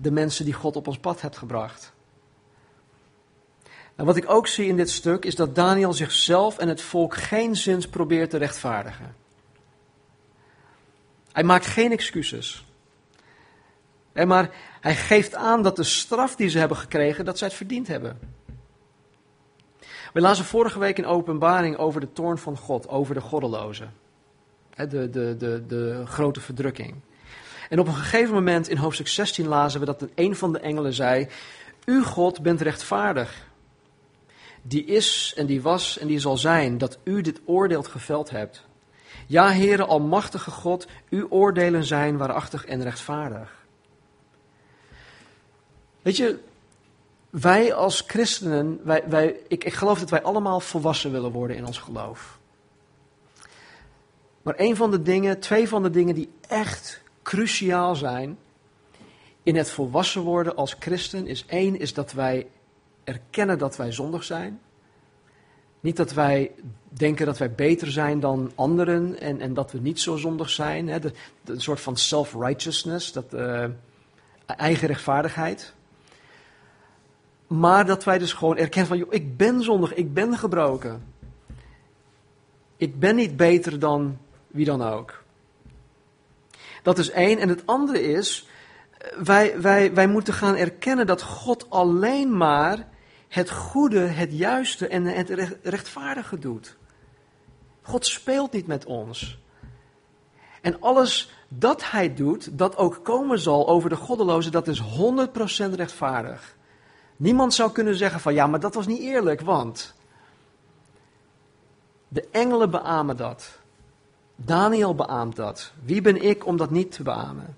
de 0.00 0.10
mensen 0.10 0.44
die 0.44 0.54
God 0.54 0.76
op 0.76 0.86
ons 0.86 0.98
pad 0.98 1.20
hebt 1.20 1.36
gebracht. 1.36 1.92
En 3.94 4.04
wat 4.04 4.16
ik 4.16 4.30
ook 4.30 4.46
zie 4.46 4.66
in 4.66 4.76
dit 4.76 4.90
stuk 4.90 5.24
is 5.24 5.34
dat 5.34 5.54
Daniel 5.54 5.92
zichzelf 5.92 6.58
en 6.58 6.68
het 6.68 6.80
volk 6.80 7.14
geen 7.14 7.56
zins 7.56 7.88
probeert 7.88 8.30
te 8.30 8.36
rechtvaardigen. 8.36 9.14
Hij 11.32 11.42
maakt 11.42 11.66
geen 11.66 11.92
excuses. 11.92 12.66
Maar 14.12 14.50
hij 14.80 14.94
geeft 14.94 15.34
aan 15.34 15.62
dat 15.62 15.76
de 15.76 15.84
straf 15.84 16.36
die 16.36 16.48
ze 16.48 16.58
hebben 16.58 16.76
gekregen, 16.76 17.24
dat 17.24 17.38
zij 17.38 17.46
het 17.46 17.56
verdiend 17.56 17.86
hebben. 17.86 18.18
We 20.12 20.20
lazen 20.20 20.44
vorige 20.44 20.78
week 20.78 20.98
in 20.98 21.06
openbaring 21.06 21.76
over 21.76 22.00
de 22.00 22.12
toorn 22.12 22.38
van 22.38 22.56
God, 22.56 22.88
over 22.88 23.14
de 23.14 23.20
goddelozen. 23.20 23.92
De, 24.74 25.10
de, 25.10 25.36
de, 25.38 25.64
de 25.66 26.02
grote 26.06 26.40
verdrukking. 26.40 26.94
En 27.70 27.78
op 27.78 27.86
een 27.86 27.94
gegeven 27.94 28.34
moment 28.34 28.68
in 28.68 28.76
hoofdstuk 28.76 29.08
16 29.08 29.46
lazen 29.46 29.80
we 29.80 29.86
dat 29.86 30.06
een 30.14 30.36
van 30.36 30.52
de 30.52 30.58
engelen 30.58 30.92
zei: 30.92 31.28
U 31.84 32.02
God 32.02 32.42
bent 32.42 32.60
rechtvaardig. 32.60 33.48
Die 34.62 34.84
is 34.84 35.34
en 35.36 35.46
die 35.46 35.62
was 35.62 35.98
en 35.98 36.06
die 36.06 36.18
zal 36.18 36.36
zijn, 36.36 36.78
dat 36.78 36.98
u 37.04 37.20
dit 37.20 37.40
oordeel 37.44 37.82
geveld 37.82 38.30
hebt. 38.30 38.64
Ja, 39.26 39.52
Heere, 39.52 39.84
Almachtige 39.84 40.50
God, 40.50 40.86
uw 41.10 41.26
oordelen 41.28 41.84
zijn 41.84 42.16
waarachtig 42.16 42.64
en 42.64 42.82
rechtvaardig. 42.82 43.66
Weet 46.02 46.16
je, 46.16 46.38
wij 47.30 47.74
als 47.74 48.04
christenen, 48.06 48.80
wij, 48.84 49.04
wij, 49.08 49.36
ik, 49.48 49.64
ik 49.64 49.74
geloof 49.74 49.98
dat 49.98 50.10
wij 50.10 50.22
allemaal 50.22 50.60
volwassen 50.60 51.12
willen 51.12 51.32
worden 51.32 51.56
in 51.56 51.66
ons 51.66 51.78
geloof. 51.78 52.38
Maar 54.42 54.54
een 54.56 54.76
van 54.76 54.90
de 54.90 55.02
dingen, 55.02 55.40
twee 55.40 55.68
van 55.68 55.82
de 55.82 55.90
dingen 55.90 56.14
die 56.14 56.30
echt 56.48 57.02
cruciaal 57.30 57.96
zijn 57.96 58.38
in 59.42 59.56
het 59.56 59.70
volwassen 59.70 60.22
worden 60.22 60.56
als 60.56 60.76
christen 60.78 61.26
is 61.26 61.46
één, 61.46 61.78
is 61.78 61.94
dat 61.94 62.12
wij 62.12 62.46
erkennen 63.04 63.58
dat 63.58 63.76
wij 63.76 63.92
zondig 63.92 64.24
zijn. 64.24 64.60
Niet 65.80 65.96
dat 65.96 66.12
wij 66.12 66.50
denken 66.88 67.26
dat 67.26 67.38
wij 67.38 67.52
beter 67.52 67.90
zijn 67.90 68.20
dan 68.20 68.52
anderen 68.54 69.20
en, 69.20 69.40
en 69.40 69.54
dat 69.54 69.72
we 69.72 69.78
niet 69.78 70.00
zo 70.00 70.16
zondig 70.16 70.50
zijn. 70.50 70.88
Hè? 70.88 70.98
Een 71.44 71.60
soort 71.60 71.80
van 71.80 71.96
self-righteousness, 71.96 73.12
dat, 73.12 73.34
uh, 73.34 73.64
eigen 74.46 74.88
rechtvaardigheid. 74.88 75.74
Maar 77.46 77.86
dat 77.86 78.04
wij 78.04 78.18
dus 78.18 78.32
gewoon 78.32 78.56
erkennen 78.56 78.88
van, 78.88 78.98
joh, 78.98 79.12
ik 79.12 79.36
ben 79.36 79.62
zondig, 79.62 79.94
ik 79.94 80.14
ben 80.14 80.36
gebroken. 80.36 81.02
Ik 82.76 82.98
ben 82.98 83.16
niet 83.16 83.36
beter 83.36 83.78
dan 83.78 84.18
wie 84.46 84.64
dan 84.64 84.82
ook. 84.82 85.20
Dat 86.82 86.98
is 86.98 87.10
één. 87.10 87.38
En 87.38 87.48
het 87.48 87.66
andere 87.66 88.02
is, 88.02 88.48
wij, 89.22 89.60
wij, 89.60 89.94
wij 89.94 90.06
moeten 90.06 90.34
gaan 90.34 90.56
erkennen 90.56 91.06
dat 91.06 91.22
God 91.22 91.70
alleen 91.70 92.36
maar 92.36 92.88
het 93.28 93.50
goede, 93.50 93.98
het 93.98 94.32
juiste 94.32 94.88
en 94.88 95.04
het 95.04 95.58
rechtvaardige 95.62 96.38
doet. 96.38 96.76
God 97.82 98.06
speelt 98.06 98.52
niet 98.52 98.66
met 98.66 98.84
ons. 98.84 99.38
En 100.60 100.80
alles 100.80 101.32
dat 101.48 101.90
hij 101.90 102.14
doet, 102.14 102.58
dat 102.58 102.76
ook 102.76 103.00
komen 103.02 103.38
zal 103.38 103.68
over 103.68 103.88
de 103.88 103.96
goddeloze, 103.96 104.50
dat 104.50 104.68
is 104.68 104.82
100% 104.82 105.74
rechtvaardig. 105.74 106.56
Niemand 107.16 107.54
zou 107.54 107.72
kunnen 107.72 107.94
zeggen 107.94 108.20
van 108.20 108.34
ja, 108.34 108.46
maar 108.46 108.60
dat 108.60 108.74
was 108.74 108.86
niet 108.86 109.00
eerlijk, 109.00 109.40
want 109.40 109.94
de 112.08 112.28
engelen 112.30 112.70
beamen 112.70 113.16
dat. 113.16 113.59
Daniel 114.44 114.94
beaamt 114.94 115.36
dat. 115.36 115.72
Wie 115.84 116.00
ben 116.00 116.22
ik 116.22 116.46
om 116.46 116.56
dat 116.56 116.70
niet 116.70 116.92
te 116.92 117.02
beamen? 117.02 117.56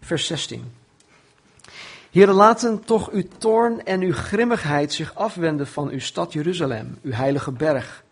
Vers 0.00 0.26
16. 0.26 0.72
Heren, 2.10 2.34
laten 2.34 2.84
toch 2.84 3.10
uw 3.10 3.24
toorn 3.38 3.84
en 3.84 4.00
uw 4.00 4.12
grimmigheid 4.12 4.92
zich 4.92 5.14
afwenden 5.14 5.66
van 5.66 5.88
uw 5.88 5.98
stad 5.98 6.32
Jeruzalem, 6.32 6.98
uw 7.02 7.12
heilige 7.12 7.52
berg. 7.52 8.04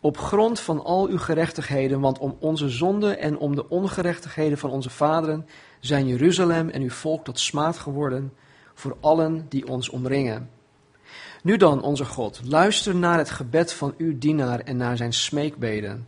Op 0.00 0.18
grond 0.18 0.60
van 0.60 0.84
al 0.84 1.08
uw 1.08 1.18
gerechtigheden, 1.18 2.00
want 2.00 2.18
om 2.18 2.36
onze 2.38 2.68
zonden 2.68 3.18
en 3.18 3.38
om 3.38 3.54
de 3.54 3.68
ongerechtigheden 3.68 4.58
van 4.58 4.70
onze 4.70 4.90
vaderen 4.90 5.46
zijn 5.80 6.06
Jeruzalem 6.06 6.68
en 6.68 6.82
uw 6.82 6.90
volk 6.90 7.24
tot 7.24 7.38
smaad 7.38 7.78
geworden 7.78 8.32
voor 8.74 8.96
allen 9.00 9.46
die 9.48 9.68
ons 9.68 9.88
omringen. 9.88 10.50
Nu 11.42 11.56
dan, 11.56 11.82
onze 11.82 12.04
God, 12.04 12.40
luister 12.44 12.94
naar 12.94 13.18
het 13.18 13.30
gebed 13.30 13.72
van 13.72 13.94
uw 13.98 14.18
dienaar 14.18 14.60
en 14.60 14.76
naar 14.76 14.96
zijn 14.96 15.12
smeekbeden. 15.12 16.06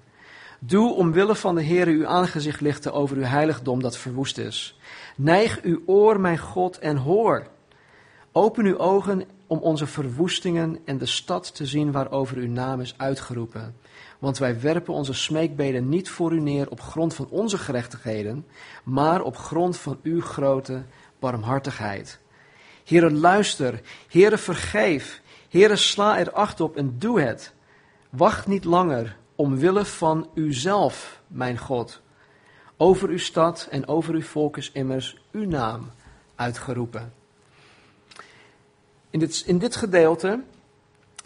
Doe 0.64 0.92
omwille 0.94 1.34
van 1.34 1.54
de 1.54 1.64
Heere 1.64 1.90
uw 1.90 2.06
aangezicht 2.06 2.60
lichten 2.60 2.92
over 2.92 3.16
uw 3.16 3.22
heiligdom 3.22 3.82
dat 3.82 3.96
verwoest 3.96 4.38
is. 4.38 4.78
Neig 5.16 5.60
uw 5.62 5.82
oor, 5.86 6.20
mijn 6.20 6.38
God, 6.38 6.78
en 6.78 6.96
hoor. 6.96 7.46
Open 8.32 8.64
uw 8.64 8.78
ogen 8.78 9.24
om 9.46 9.58
onze 9.58 9.86
verwoestingen 9.86 10.78
en 10.84 10.98
de 10.98 11.06
stad 11.06 11.54
te 11.54 11.66
zien 11.66 11.92
waarover 11.92 12.36
uw 12.36 12.48
naam 12.48 12.80
is 12.80 12.94
uitgeroepen. 12.96 13.76
Want 14.18 14.38
wij 14.38 14.60
werpen 14.60 14.94
onze 14.94 15.12
smeekbeden 15.12 15.88
niet 15.88 16.08
voor 16.08 16.32
u 16.32 16.40
neer 16.40 16.70
op 16.70 16.80
grond 16.80 17.14
van 17.14 17.26
onze 17.30 17.58
gerechtigheden, 17.58 18.46
maar 18.84 19.22
op 19.22 19.36
grond 19.36 19.76
van 19.76 19.98
uw 20.02 20.20
grote 20.20 20.82
barmhartigheid. 21.18 22.18
Heere, 22.84 23.10
luister. 23.10 23.80
Heere, 24.08 24.38
vergeef. 24.38 25.20
Heere, 25.48 25.76
sla 25.76 26.18
er 26.18 26.32
acht 26.32 26.60
op 26.60 26.76
en 26.76 26.94
doe 26.98 27.20
het. 27.20 27.52
Wacht 28.10 28.46
niet 28.46 28.64
langer, 28.64 29.16
omwille 29.36 29.84
van 29.84 30.30
uzelf, 30.34 31.22
mijn 31.26 31.58
God. 31.58 32.00
Over 32.76 33.08
uw 33.08 33.18
stad 33.18 33.68
en 33.70 33.86
over 33.86 34.14
uw 34.14 34.22
volk 34.22 34.56
is 34.56 34.72
immers 34.72 35.22
uw 35.32 35.46
naam 35.46 35.90
uitgeroepen. 36.34 37.12
In 39.10 39.18
dit, 39.18 39.42
in 39.46 39.58
dit 39.58 39.76
gedeelte 39.76 40.42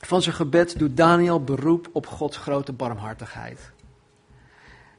van 0.01 0.23
zijn 0.23 0.35
gebed 0.35 0.79
doet 0.79 0.97
Daniel 0.97 1.45
beroep 1.45 1.89
op 1.93 2.07
Gods 2.07 2.37
grote 2.37 2.73
barmhartigheid. 2.73 3.71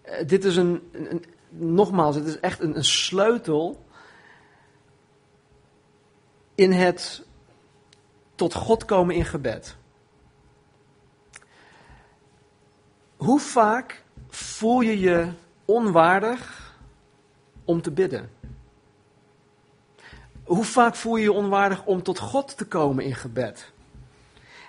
Uh, 0.06 0.28
dit 0.28 0.46
is 0.46 0.56
een, 0.56 0.90
een, 0.92 1.26
nogmaals, 1.50 2.16
het 2.16 2.26
is 2.26 2.40
echt 2.40 2.60
een, 2.60 2.78
een 2.78 2.86
sleutel 2.86 3.86
in 6.56 6.72
het 6.72 7.26
tot 8.36 8.54
God 8.54 8.86
komen 8.86 9.16
in 9.16 9.26
gebed. 9.26 9.78
Hoe 13.18 13.40
vaak 13.40 14.04
voel 14.30 14.82
je 14.82 15.00
je 15.00 15.28
onwaardig 15.66 16.76
om 17.66 17.82
te 17.82 17.92
bidden? 17.92 18.30
Hoe 20.44 20.64
vaak 20.64 20.96
voel 20.96 21.16
je 21.16 21.24
je 21.24 21.32
onwaardig 21.32 21.86
om 21.86 22.04
tot 22.04 22.20
God 22.20 22.58
te 22.58 22.66
komen 22.66 23.04
in 23.04 23.16
gebed? 23.16 23.72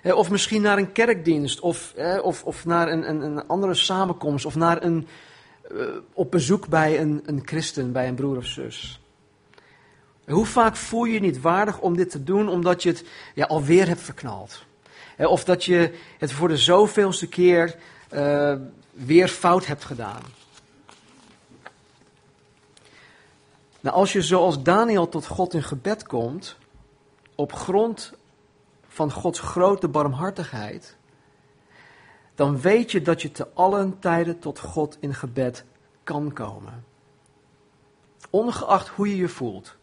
Of 0.02 0.30
misschien 0.30 0.62
naar 0.62 0.78
een 0.78 0.92
kerkdienst, 0.92 1.60
of, 1.60 1.94
of, 2.22 2.44
of 2.44 2.64
naar 2.64 2.88
een, 2.88 3.08
een, 3.08 3.20
een 3.20 3.46
andere 3.46 3.74
samenkomst, 3.74 4.44
of 4.44 4.54
naar 4.54 4.82
een, 4.82 5.06
eh, 5.62 5.86
op 6.12 6.30
bezoek 6.30 6.68
bij 6.68 7.00
een, 7.00 7.22
een 7.24 7.42
christen, 7.44 7.92
bij 7.92 8.08
een 8.08 8.14
broer 8.14 8.36
of 8.36 8.46
zus. 8.46 9.00
Hoe 10.26 10.46
vaak 10.46 10.76
voel 10.76 11.04
je 11.04 11.12
je 11.12 11.20
niet 11.20 11.40
waardig 11.40 11.80
om 11.80 11.96
dit 11.96 12.10
te 12.10 12.24
doen 12.24 12.48
omdat 12.48 12.82
je 12.82 12.88
het 12.88 13.04
ja, 13.34 13.44
alweer 13.44 13.86
hebt 13.86 14.00
verknald? 14.00 14.64
Of 15.18 15.44
dat 15.44 15.64
je 15.64 15.94
het 16.18 16.32
voor 16.32 16.48
de 16.48 16.56
zoveelste 16.56 17.28
keer 17.28 17.76
uh, 18.10 18.54
weer 18.90 19.28
fout 19.28 19.66
hebt 19.66 19.84
gedaan? 19.84 20.22
Nou, 23.80 23.96
als 23.96 24.12
je 24.12 24.22
zoals 24.22 24.62
Daniel 24.62 25.08
tot 25.08 25.26
God 25.26 25.54
in 25.54 25.62
gebed 25.62 26.06
komt, 26.06 26.56
op 27.34 27.52
grond 27.52 28.12
van 28.88 29.12
Gods 29.12 29.40
grote 29.40 29.88
barmhartigheid, 29.88 30.96
dan 32.34 32.60
weet 32.60 32.90
je 32.90 33.02
dat 33.02 33.22
je 33.22 33.30
te 33.30 33.48
allen 33.54 33.98
tijden 33.98 34.38
tot 34.38 34.58
God 34.58 34.96
in 35.00 35.14
gebed 35.14 35.64
kan 36.02 36.32
komen. 36.32 36.84
Ongeacht 38.30 38.88
hoe 38.88 39.08
je 39.08 39.16
je 39.16 39.28
voelt. 39.28 39.76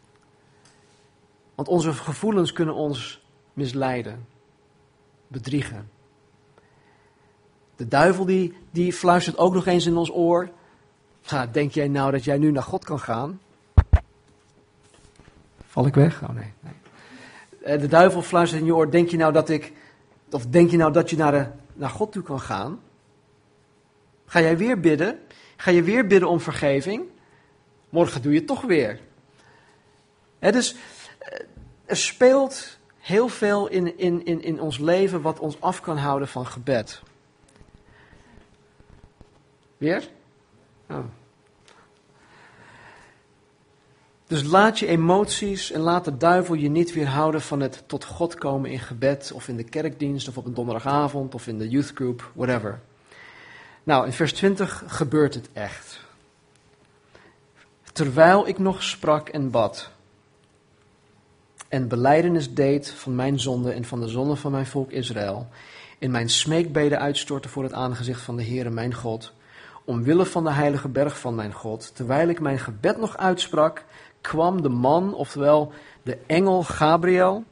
Want 1.54 1.68
onze 1.68 1.92
gevoelens 1.92 2.52
kunnen 2.52 2.74
ons 2.74 3.24
misleiden, 3.52 4.26
bedriegen. 5.28 5.90
De 7.76 7.88
duivel 7.88 8.24
die, 8.24 8.54
die 8.70 8.92
fluistert 8.92 9.38
ook 9.38 9.54
nog 9.54 9.66
eens 9.66 9.86
in 9.86 9.96
ons 9.96 10.12
oor. 10.12 10.48
Ga, 11.22 11.46
denk 11.46 11.72
jij 11.72 11.88
nou 11.88 12.10
dat 12.10 12.24
jij 12.24 12.38
nu 12.38 12.50
naar 12.50 12.62
God 12.62 12.84
kan 12.84 12.98
gaan? 12.98 13.40
Val 15.66 15.86
ik 15.86 15.94
weg? 15.94 16.22
Oh 16.22 16.28
nee. 16.28 16.52
nee. 16.60 16.72
Eh, 17.62 17.80
de 17.80 17.86
duivel 17.86 18.22
fluistert 18.22 18.60
in 18.60 18.66
je 18.66 18.74
oor. 18.74 18.90
Denk 18.90 19.08
je 19.08 19.16
nou 19.16 19.32
dat 19.32 19.48
ik. 19.48 19.72
Of 20.30 20.46
denk 20.46 20.70
je 20.70 20.76
nou 20.76 20.92
dat 20.92 21.10
je 21.10 21.16
naar, 21.16 21.52
naar 21.74 21.90
God 21.90 22.12
toe 22.12 22.22
kan 22.22 22.40
gaan? 22.40 22.80
Ga 24.26 24.40
jij 24.40 24.56
weer 24.56 24.80
bidden? 24.80 25.18
Ga 25.56 25.70
je 25.70 25.82
weer 25.82 26.06
bidden 26.06 26.28
om 26.28 26.40
vergeving? 26.40 27.04
Morgen 27.88 28.22
doe 28.22 28.32
je 28.32 28.38
het 28.38 28.46
toch 28.46 28.62
weer. 28.62 29.00
Dus 30.38 30.76
eh, 31.18 31.40
er 31.84 31.96
speelt 31.96 32.78
heel 32.98 33.28
veel 33.28 33.68
in, 33.68 33.98
in, 33.98 34.24
in, 34.24 34.42
in 34.42 34.60
ons 34.60 34.78
leven 34.78 35.22
wat 35.22 35.38
ons 35.38 35.60
af 35.60 35.80
kan 35.80 35.96
houden 35.96 36.28
van 36.28 36.46
gebed. 36.46 37.02
Weer? 39.76 40.08
Oh. 40.90 41.04
Dus 44.26 44.42
laat 44.42 44.78
je 44.78 44.86
emoties 44.86 45.70
en 45.72 45.80
laat 45.80 46.04
de 46.04 46.16
duivel 46.16 46.54
je 46.54 46.68
niet 46.68 46.92
weerhouden 46.92 47.40
van 47.40 47.60
het 47.60 47.82
tot 47.86 48.04
God 48.04 48.34
komen 48.34 48.70
in 48.70 48.78
gebed 48.78 49.32
of 49.34 49.48
in 49.48 49.56
de 49.56 49.64
kerkdienst 49.64 50.28
of 50.28 50.36
op 50.36 50.46
een 50.46 50.54
donderdagavond 50.54 51.34
of 51.34 51.46
in 51.46 51.58
de 51.58 51.68
youthgroup, 51.68 52.30
whatever. 52.34 52.80
Nou, 53.82 54.06
in 54.06 54.12
vers 54.12 54.32
20 54.32 54.84
gebeurt 54.86 55.34
het 55.34 55.48
echt. 55.52 56.00
Terwijl 57.92 58.48
ik 58.48 58.58
nog 58.58 58.82
sprak 58.82 59.28
en 59.28 59.50
bad 59.50 59.90
en 61.68 61.88
beleidenis 61.88 62.54
deed 62.54 62.90
van 62.90 63.14
mijn 63.14 63.40
zonde 63.40 63.72
en 63.72 63.84
van 63.84 64.00
de 64.00 64.08
zonde 64.08 64.36
van 64.36 64.52
mijn 64.52 64.66
volk 64.66 64.90
Israël, 64.90 65.48
in 65.98 66.10
mijn 66.10 66.28
smeekbeden 66.28 67.00
uitstortte 67.00 67.48
voor 67.48 67.62
het 67.62 67.72
aangezicht 67.72 68.20
van 68.20 68.36
de 68.36 68.44
Heere 68.44 68.70
mijn 68.70 68.94
God, 68.94 69.32
omwille 69.86 70.26
van 70.26 70.44
de 70.44 70.50
heilige 70.50 70.88
berg 70.88 71.18
van 71.18 71.34
mijn 71.34 71.52
God, 71.52 71.94
terwijl 71.94 72.28
ik 72.28 72.40
mijn 72.40 72.58
gebed 72.58 72.98
nog 72.98 73.16
uitsprak, 73.16 73.84
kwam 74.20 74.62
de 74.62 74.68
man, 74.68 75.14
oftewel 75.14 75.72
de 76.02 76.18
engel 76.26 76.62
Gabriel, 76.62 77.44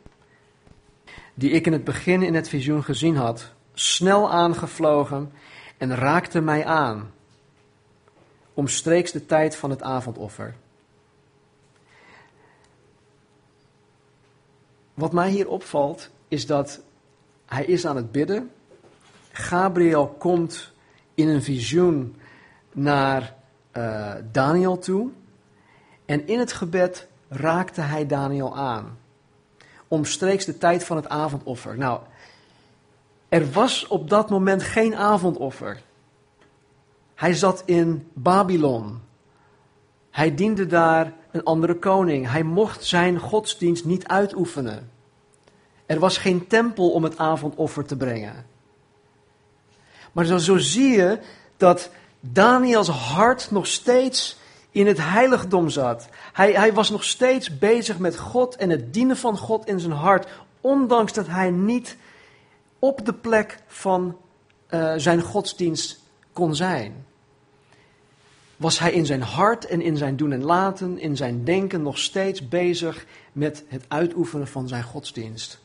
die 1.35 1.51
ik 1.51 1.67
in 1.67 1.73
het 1.73 1.85
begin 1.85 2.23
in 2.23 2.35
het 2.35 2.49
visioen 2.49 2.85
gezien 2.85 3.17
had, 3.17 3.53
snel 3.75 4.31
aangevlogen 4.31 5.33
en 5.77 5.95
raakte 5.95 6.41
mij 6.41 6.65
aan, 6.65 7.13
omstreeks 8.55 9.13
de 9.13 9.27
tijd 9.27 9.57
van 9.57 9.71
het 9.71 9.83
avondoffer. 9.83 10.55
Wat 14.95 15.13
mij 15.13 15.31
hier 15.31 15.49
opvalt, 15.49 16.11
is 16.29 16.47
dat 16.47 16.81
hij 17.47 17.65
is 17.65 17.87
aan 17.87 17.97
het 17.97 18.13
bidden. 18.13 18.51
Gabriel 19.33 20.07
komt 20.19 20.73
in 21.15 21.29
een 21.29 21.43
visioen 21.43 22.17
naar 22.75 23.35
uh, 23.73 24.13
Daniel 24.33 24.79
toe. 24.79 25.11
En 26.05 26.27
in 26.27 26.39
het 26.39 26.53
gebed 26.53 27.09
raakte 27.29 27.81
hij 27.81 28.07
Daniel 28.07 28.57
aan. 28.57 28.99
Omstreeks 29.89 30.45
de 30.45 30.59
tijd 30.59 30.85
van 30.85 30.97
het 30.97 31.09
avondoffer. 31.09 31.79
Nou, 31.79 32.01
Er 33.29 33.51
was 33.51 33.87
op 33.87 34.11
dat 34.11 34.31
moment 34.31 34.63
geen 34.63 34.97
avondoffer. 34.97 35.83
Hij 37.15 37.35
zat 37.35 37.63
in 37.67 38.09
Babylon. 38.13 39.01
Hij 40.11 40.35
diende 40.35 40.67
daar 40.67 41.13
een 41.31 41.45
andere 41.45 41.79
koning. 41.79 42.31
Hij 42.31 42.43
mocht 42.43 42.85
zijn 42.85 43.19
godsdienst 43.19 43.85
niet 43.85 44.09
uitoefenen. 44.09 44.91
Er 45.87 45.99
was 45.99 46.19
geen 46.19 46.47
tempel 46.47 46.91
om 46.91 47.05
het 47.05 47.19
avondoffer 47.19 47.85
te 47.85 47.97
brengen. 47.97 48.47
Maar 50.13 50.25
zo, 50.25 50.37
zo 50.37 50.57
zie 50.57 50.89
je 50.89 51.19
dat 51.57 51.91
Daniels 52.33 52.89
hart 52.89 53.51
nog 53.51 53.67
steeds 53.67 54.39
in 54.71 54.87
het 54.87 54.99
heiligdom 54.99 55.69
zat. 55.69 56.09
Hij, 56.33 56.53
hij 56.53 56.73
was 56.73 56.91
nog 56.91 57.05
steeds 57.05 57.59
bezig 57.59 57.99
met 57.99 58.19
God 58.19 58.57
en 58.57 58.71
het 58.71 58.93
dienen 58.93 59.17
van 59.17 59.39
God 59.39 59.67
in 59.67 59.81
zijn 59.81 59.93
hart, 59.93 60.29
ondanks 60.61 61.13
dat 61.13 61.27
hij 61.27 61.51
niet 61.51 61.97
op 62.79 63.07
de 63.07 63.13
plek 63.13 63.59
van 63.67 64.17
uh, 64.71 64.93
zijn 64.97 65.23
godsdienst 65.23 66.01
kon 66.33 66.55
zijn. 66.55 67.07
Was 68.57 68.79
hij 68.79 68.93
in 68.93 69.07
zijn 69.07 69.23
hart 69.23 69.67
en 69.67 69.81
in 69.81 69.97
zijn 69.97 70.17
doen 70.17 70.33
en 70.33 70.45
laten, 70.45 70.99
in 70.99 71.17
zijn 71.17 71.45
denken 71.45 71.83
nog 71.83 71.99
steeds 71.99 72.49
bezig 72.49 73.07
met 73.33 73.65
het 73.69 73.85
uitoefenen 73.89 74.49
van 74.49 74.69
zijn 74.69 74.83
godsdienst. 74.83 75.64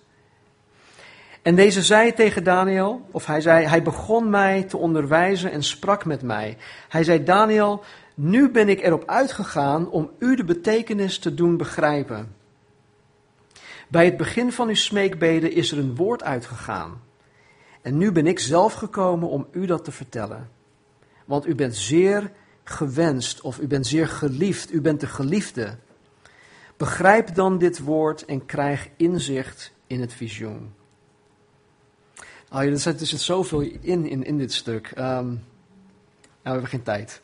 En 1.41 1.55
deze 1.55 1.81
zei 1.81 2.13
tegen 2.13 2.43
Daniel, 2.43 3.01
of 3.11 3.25
hij 3.25 3.41
zei, 3.41 3.65
hij 3.65 3.83
begon 3.83 4.29
mij 4.29 4.63
te 4.63 4.77
onderwijzen 4.77 5.51
en 5.51 5.63
sprak 5.63 6.05
met 6.05 6.21
mij. 6.21 6.57
Hij 6.89 7.03
zei, 7.03 7.23
Daniel, 7.23 7.83
nu 8.13 8.49
ben 8.49 8.69
ik 8.69 8.81
erop 8.83 9.03
uitgegaan 9.05 9.89
om 9.89 10.11
u 10.19 10.35
de 10.35 10.43
betekenis 10.43 11.19
te 11.19 11.33
doen 11.33 11.57
begrijpen. 11.57 12.35
Bij 13.87 14.05
het 14.05 14.17
begin 14.17 14.51
van 14.51 14.67
uw 14.67 14.75
smeekbeden 14.75 15.51
is 15.51 15.71
er 15.71 15.77
een 15.77 15.95
woord 15.95 16.23
uitgegaan. 16.23 17.01
En 17.81 17.97
nu 17.97 18.11
ben 18.11 18.27
ik 18.27 18.39
zelf 18.39 18.73
gekomen 18.73 19.29
om 19.29 19.47
u 19.51 19.65
dat 19.65 19.83
te 19.83 19.91
vertellen. 19.91 20.49
Want 21.25 21.47
u 21.47 21.55
bent 21.55 21.75
zeer 21.75 22.31
gewenst 22.63 23.41
of 23.41 23.59
u 23.59 23.67
bent 23.67 23.87
zeer 23.87 24.07
geliefd, 24.07 24.73
u 24.73 24.81
bent 24.81 24.99
de 24.99 25.07
geliefde. 25.07 25.77
Begrijp 26.77 27.35
dan 27.35 27.57
dit 27.57 27.79
woord 27.79 28.25
en 28.25 28.45
krijg 28.45 28.89
inzicht 28.95 29.71
in 29.87 30.01
het 30.01 30.13
visioen. 30.13 30.73
Oh, 32.51 32.61
er 32.61 32.79
zit, 32.79 33.01
er 33.01 33.07
zit 33.07 33.19
zoveel 33.19 33.61
in, 33.61 34.05
in, 34.05 34.23
in 34.23 34.37
dit 34.37 34.53
stuk. 34.53 34.91
Um, 34.91 34.95
nou, 34.95 35.41
we 36.41 36.49
hebben 36.49 36.67
geen 36.67 36.83
tijd. 36.83 37.21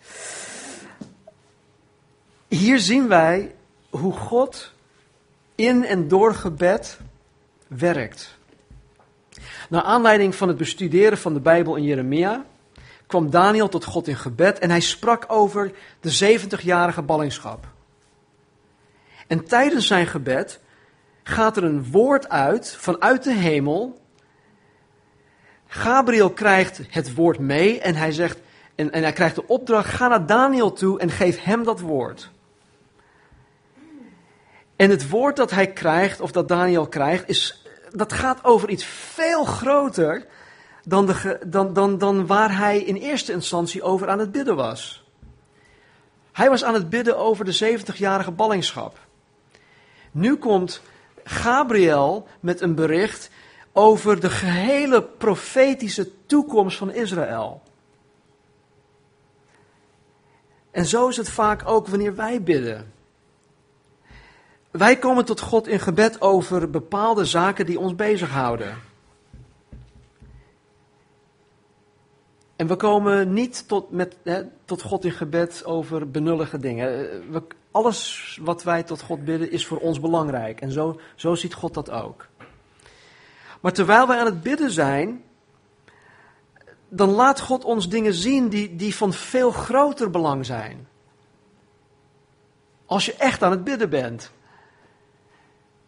Hier 2.48 2.80
zien 2.80 3.08
wij 3.08 3.56
hoe 3.90 4.14
God 4.14 4.72
in 5.56 5.86
en 5.86 6.08
door 6.08 6.34
gebed 6.34 7.00
werkt. 7.68 8.38
Naar 9.70 9.82
aanleiding 9.82 10.36
van 10.36 10.48
het 10.48 10.58
bestuderen 10.58 11.18
van 11.18 11.34
de 11.34 11.40
Bijbel 11.40 11.76
in 11.76 11.84
Jeremia 11.84 12.46
kwam 13.08 13.30
Daniel 13.30 13.70
tot 13.70 13.86
God 13.86 14.08
in 14.08 14.18
gebed 14.18 14.60
en 14.60 14.70
hij 14.70 14.80
sprak 14.80 15.26
over 15.28 15.72
de 16.00 16.40
70-jarige 16.40 17.02
ballingschap. 17.02 17.68
En 19.28 19.46
tijdens 19.46 19.88
zijn 19.88 20.08
gebed 20.08 20.60
gaat 21.24 21.58
er 21.58 21.64
een 21.64 21.92
woord 21.92 22.30
uit 22.30 22.76
vanuit 22.80 23.24
de 23.24 23.34
hemel. 23.34 24.02
Gabriel 25.68 26.30
krijgt 26.30 26.82
het 26.90 27.16
woord 27.16 27.40
mee 27.40 27.80
en 27.80 27.96
hij 27.96 28.12
zegt, 28.12 28.40
en, 28.76 28.92
en 28.92 29.02
hij 29.02 29.14
krijgt 29.14 29.36
de 29.36 29.48
opdracht, 29.48 29.94
ga 29.94 30.08
naar 30.08 30.26
Daniel 30.26 30.74
toe 30.74 31.00
en 31.00 31.10
geef 31.10 31.44
hem 31.44 31.64
dat 31.64 31.80
woord. 31.80 32.30
En 34.76 34.90
het 34.90 35.10
woord 35.10 35.36
dat 35.36 35.52
hij 35.52 35.68
krijgt, 35.68 36.22
of 36.22 36.32
dat 36.32 36.48
Daniel 36.48 36.88
krijgt, 36.88 37.30
is, 37.30 37.66
dat 37.92 38.14
gaat 38.14 38.44
over 38.44 38.70
iets 38.70 38.86
veel 38.86 39.44
groter 39.44 40.26
dan, 40.84 41.06
de, 41.06 41.40
dan, 41.48 41.74
dan, 41.74 41.98
dan 41.98 42.28
waar 42.28 42.58
hij 42.58 42.80
in 42.80 42.96
eerste 42.96 43.32
instantie 43.32 43.84
over 43.84 44.10
aan 44.10 44.20
het 44.20 44.32
bidden 44.32 44.56
was. 44.56 45.04
Hij 46.32 46.50
was 46.50 46.64
aan 46.64 46.74
het 46.74 46.90
bidden 46.90 47.18
over 47.18 47.46
de 47.46 47.80
70-jarige 47.80 48.32
ballingschap. 48.32 49.00
Nu 50.12 50.36
komt 50.36 50.82
Gabriel 51.24 52.28
met 52.40 52.62
een 52.62 52.76
bericht 52.76 53.30
over 53.78 54.20
de 54.20 54.30
gehele 54.30 55.04
profetische 55.04 56.26
toekomst 56.26 56.78
van 56.78 56.92
Israël. 56.92 57.62
En 60.72 60.86
zo 60.86 61.08
is 61.08 61.18
het 61.18 61.30
vaak 61.30 61.68
ook 61.68 61.88
wanneer 61.88 62.16
wij 62.16 62.42
bidden. 62.44 62.94
Wij 64.72 64.98
komen 64.98 65.26
tot 65.26 65.40
God 65.40 65.68
in 65.68 65.80
gebed 65.80 66.22
over 66.22 66.70
bepaalde 66.70 67.26
zaken 67.26 67.66
die 67.66 67.80
ons 67.80 67.96
bezighouden. 67.96 68.78
En 72.56 72.68
we 72.68 72.76
komen 72.76 73.34
niet 73.34 73.68
tot, 73.68 73.92
met, 73.92 74.18
hè, 74.24 74.44
tot 74.66 74.82
God 74.82 75.06
in 75.06 75.12
gebed 75.12 75.66
over 75.66 76.12
benullige 76.12 76.60
dingen. 76.60 77.22
Alles 77.72 78.40
wat 78.42 78.64
wij 78.64 78.84
tot 78.84 79.02
God 79.02 79.26
bidden 79.26 79.52
is 79.52 79.66
voor 79.66 79.78
ons 79.78 80.00
belangrijk. 80.00 80.62
En 80.62 80.72
zo, 80.72 81.00
zo 81.16 81.36
ziet 81.36 81.54
God 81.54 81.74
dat 81.74 81.90
ook. 81.90 82.28
Maar 83.66 83.74
terwijl 83.74 84.08
wij 84.08 84.20
aan 84.20 84.26
het 84.26 84.42
bidden 84.42 84.72
zijn, 84.72 85.24
dan 86.90 87.10
laat 87.10 87.40
God 87.40 87.64
ons 87.64 87.90
dingen 87.90 88.14
zien 88.14 88.50
die, 88.50 88.76
die 88.76 88.96
van 88.96 89.14
veel 89.14 89.52
groter 89.52 90.10
belang 90.10 90.46
zijn. 90.46 90.88
Als 92.86 93.06
je 93.06 93.14
echt 93.14 93.44
aan 93.44 93.52
het 93.52 93.64
bidden 93.64 93.90
bent. 93.90 94.32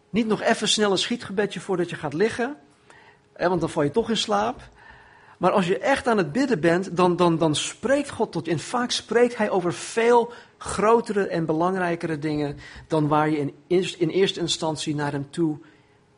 Niet 0.09 0.27
nog 0.27 0.41
even 0.41 0.67
snel 0.67 0.91
een 0.91 0.97
schietgebedje 0.97 1.59
voordat 1.59 1.89
je 1.89 1.95
gaat 1.95 2.13
liggen, 2.13 2.57
want 3.35 3.59
dan 3.59 3.69
val 3.69 3.83
je 3.83 3.91
toch 3.91 4.09
in 4.09 4.17
slaap. 4.17 4.69
Maar 5.37 5.51
als 5.51 5.67
je 5.67 5.79
echt 5.79 6.07
aan 6.07 6.17
het 6.17 6.31
bidden 6.31 6.59
bent, 6.59 6.97
dan, 6.97 7.15
dan, 7.15 7.37
dan 7.37 7.55
spreekt 7.55 8.09
God 8.09 8.31
tot 8.31 8.45
je. 8.45 8.51
En 8.51 8.59
vaak 8.59 8.91
spreekt 8.91 9.37
Hij 9.37 9.49
over 9.49 9.73
veel 9.73 10.31
grotere 10.57 11.27
en 11.27 11.45
belangrijkere 11.45 12.19
dingen 12.19 12.57
dan 12.87 13.07
waar 13.07 13.29
je 13.29 13.37
in, 13.37 13.53
in 13.97 14.09
eerste 14.09 14.39
instantie 14.39 14.95
naar 14.95 15.11
Hem 15.11 15.27
toe 15.29 15.59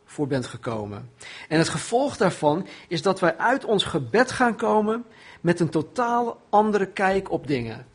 voor 0.10 0.28
bent 0.28 0.46
gekomen. 0.46 1.12
En 1.48 1.58
het 1.58 1.70
gevolg 1.70 2.18
daarvan 2.18 2.68
is 2.88 3.02
dat 3.02 3.20
wij 3.20 3.38
uit 3.38 3.66
ons 3.66 3.84
gebed 3.84 4.32
gaan 4.32 4.56
komen 4.56 5.06
met 5.42 5.60
een 5.60 5.70
totaal 5.70 6.42
andere 6.50 6.86
kijk 6.86 7.32
op 7.32 7.48
dingen. 7.48 7.86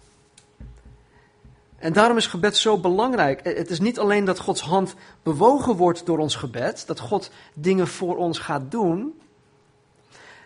En 1.78 1.92
daarom 1.92 2.16
is 2.16 2.26
gebed 2.26 2.56
zo 2.56 2.78
belangrijk. 2.78 3.40
Het 3.44 3.70
is 3.70 3.80
niet 3.80 3.98
alleen 3.98 4.24
dat 4.24 4.38
Gods 4.38 4.60
hand 4.60 4.94
bewogen 5.22 5.76
wordt 5.76 6.06
door 6.06 6.18
ons 6.18 6.34
gebed, 6.34 6.86
dat 6.86 7.00
God 7.00 7.30
dingen 7.54 7.88
voor 7.88 8.16
ons 8.16 8.38
gaat 8.38 8.70
doen, 8.70 9.20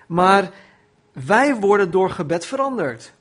maar 0.07 0.50
wij 1.12 1.57
worden 1.57 1.90
door 1.90 2.11
gebed 2.11 2.46
veranderd. 2.46 3.12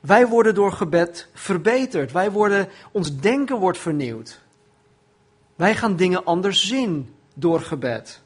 Wij 0.00 0.26
worden 0.26 0.54
door 0.54 0.72
gebed 0.72 1.28
verbeterd. 1.34 2.12
Wij 2.12 2.30
worden, 2.30 2.68
ons 2.92 3.16
denken 3.16 3.58
wordt 3.58 3.78
vernieuwd. 3.78 4.43
Wij 5.56 5.74
gaan 5.74 5.96
dingen 5.96 6.24
anders 6.24 6.66
zien 6.66 7.14
door 7.34 7.60
gebed. 7.60 8.20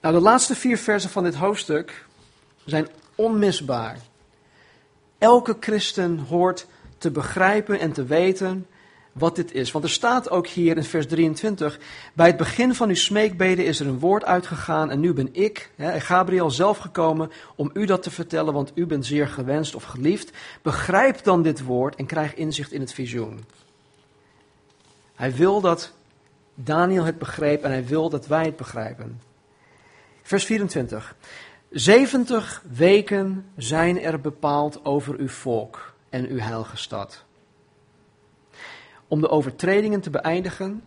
Nou, 0.00 0.14
de 0.14 0.20
laatste 0.20 0.54
vier 0.54 0.78
versen 0.78 1.10
van 1.10 1.24
dit 1.24 1.34
hoofdstuk 1.34 2.06
zijn 2.64 2.88
onmisbaar. 3.14 3.98
Elke 5.18 5.56
christen 5.60 6.18
hoort 6.18 6.66
te 6.98 7.10
begrijpen 7.10 7.80
en 7.80 7.92
te 7.92 8.04
weten 8.04 8.66
wat 9.12 9.36
dit 9.36 9.52
is. 9.52 9.70
Want 9.70 9.84
er 9.84 9.90
staat 9.90 10.30
ook 10.30 10.46
hier 10.46 10.76
in 10.76 10.84
vers 10.84 11.06
23: 11.06 11.78
Bij 12.14 12.26
het 12.26 12.36
begin 12.36 12.74
van 12.74 12.88
uw 12.88 12.94
smeekbeden 12.94 13.64
is 13.64 13.80
er 13.80 13.86
een 13.86 13.98
woord 13.98 14.24
uitgegaan. 14.24 14.90
En 14.90 15.00
nu 15.00 15.12
ben 15.12 15.28
ik, 15.32 15.70
Gabriel, 15.78 16.50
zelf 16.50 16.78
gekomen 16.78 17.30
om 17.56 17.70
u 17.72 17.84
dat 17.84 18.02
te 18.02 18.10
vertellen, 18.10 18.52
want 18.52 18.72
u 18.74 18.86
bent 18.86 19.06
zeer 19.06 19.28
gewenst 19.28 19.74
of 19.74 19.84
geliefd. 19.84 20.30
Begrijp 20.62 21.24
dan 21.24 21.42
dit 21.42 21.62
woord 21.64 21.96
en 21.96 22.06
krijg 22.06 22.34
inzicht 22.34 22.72
in 22.72 22.80
het 22.80 22.92
visioen. 22.92 23.44
Hij 25.18 25.34
wil 25.34 25.60
dat 25.60 25.92
Daniel 26.54 27.04
het 27.04 27.18
begreep 27.18 27.62
en 27.62 27.70
hij 27.70 27.84
wil 27.84 28.08
dat 28.10 28.26
wij 28.26 28.44
het 28.44 28.56
begrijpen. 28.56 29.20
Vers 30.22 30.44
24. 30.44 31.16
70 31.70 32.62
weken 32.70 33.50
zijn 33.56 34.00
er 34.00 34.20
bepaald 34.20 34.84
over 34.84 35.18
uw 35.18 35.28
volk 35.28 35.94
en 36.08 36.28
uw 36.28 36.38
heilige 36.38 36.76
stad. 36.76 37.24
Om 39.08 39.20
de 39.20 39.28
overtredingen 39.28 40.00
te 40.00 40.10
beëindigen, 40.10 40.84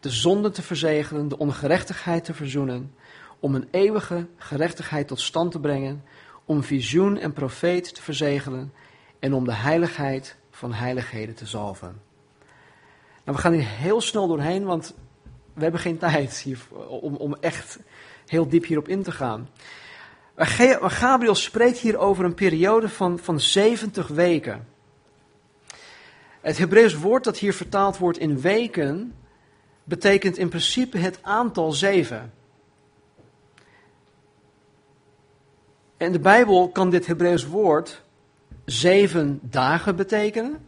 de 0.00 0.10
zonde 0.10 0.50
te 0.50 0.62
verzegelen, 0.62 1.28
de 1.28 1.38
ongerechtigheid 1.38 2.24
te 2.24 2.34
verzoenen, 2.34 2.94
om 3.38 3.54
een 3.54 3.68
eeuwige 3.70 4.26
gerechtigheid 4.36 5.08
tot 5.08 5.20
stand 5.20 5.52
te 5.52 5.60
brengen, 5.60 6.04
om 6.44 6.62
visioen 6.62 7.18
en 7.18 7.32
profeet 7.32 7.94
te 7.94 8.02
verzegelen 8.02 8.72
en 9.18 9.34
om 9.34 9.44
de 9.44 9.54
heiligheid 9.54 10.36
van 10.50 10.72
heiligheden 10.72 11.34
te 11.34 11.46
zalven. 11.46 12.07
Nou, 13.28 13.40
we 13.40 13.46
gaan 13.46 13.56
hier 13.56 13.68
heel 13.68 14.00
snel 14.00 14.26
doorheen, 14.26 14.64
want 14.64 14.94
we 15.54 15.62
hebben 15.62 15.80
geen 15.80 15.98
tijd 15.98 16.38
hier 16.38 16.58
om, 16.88 17.16
om 17.16 17.36
echt 17.40 17.78
heel 18.26 18.48
diep 18.48 18.64
hierop 18.64 18.88
in 18.88 19.02
te 19.02 19.12
gaan. 19.12 19.48
Gabriel 20.36 21.34
spreekt 21.34 21.78
hier 21.78 21.98
over 21.98 22.24
een 22.24 22.34
periode 22.34 22.88
van, 22.88 23.18
van 23.18 23.40
70 23.40 24.08
weken. 24.08 24.66
Het 26.40 26.58
Hebreeuws 26.58 26.94
woord 26.94 27.24
dat 27.24 27.38
hier 27.38 27.54
vertaald 27.54 27.98
wordt 27.98 28.18
in 28.18 28.40
weken 28.40 29.14
betekent 29.84 30.38
in 30.38 30.48
principe 30.48 30.98
het 30.98 31.18
aantal 31.22 31.72
zeven. 31.72 32.32
En 35.96 36.12
de 36.12 36.20
Bijbel 36.20 36.68
kan 36.68 36.90
dit 36.90 37.06
Hebreeuws 37.06 37.46
woord 37.46 38.02
zeven 38.64 39.40
dagen 39.42 39.96
betekenen. 39.96 40.67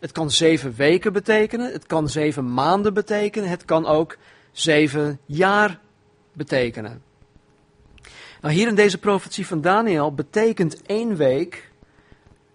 Het 0.00 0.12
kan 0.12 0.30
zeven 0.30 0.74
weken 0.74 1.12
betekenen. 1.12 1.72
Het 1.72 1.86
kan 1.86 2.08
zeven 2.08 2.52
maanden 2.52 2.94
betekenen. 2.94 3.48
Het 3.48 3.64
kan 3.64 3.86
ook 3.86 4.16
zeven 4.52 5.20
jaar 5.24 5.80
betekenen. 6.32 7.02
Nou, 8.40 8.54
hier 8.54 8.68
in 8.68 8.74
deze 8.74 8.98
profetie 8.98 9.46
van 9.46 9.60
Daniel 9.60 10.14
betekent 10.14 10.82
één 10.82 11.16
week 11.16 11.70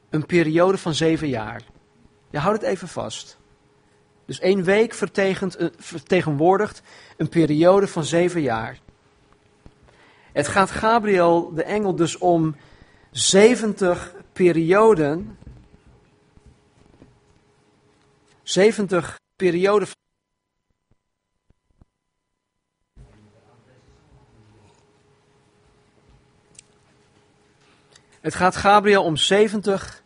een 0.10 0.26
periode 0.26 0.78
van 0.78 0.94
zeven 0.94 1.28
jaar. 1.28 1.62
Je 2.30 2.38
houdt 2.38 2.62
het 2.62 2.70
even 2.70 2.88
vast. 2.88 3.38
Dus 4.26 4.40
één 4.40 4.64
week 4.64 4.94
vertegenwoordigt 5.78 6.82
een 7.18 7.30
periode 7.30 7.88
van 7.88 8.04
zeven 8.04 8.42
jaar. 8.42 8.80
Het 10.32 10.48
gaat 10.48 10.72
Gabriel, 10.72 11.54
de 11.54 11.64
engel, 11.64 11.96
dus 11.96 12.18
om 12.18 12.56
70 13.12 14.14
perioden. 14.34 15.38
70 18.52 19.20
perioden. 19.36 19.88
Het 28.20 28.36
gaat 28.36 28.56
Gabriel 28.56 29.04
om 29.04 29.18
70 29.18 30.04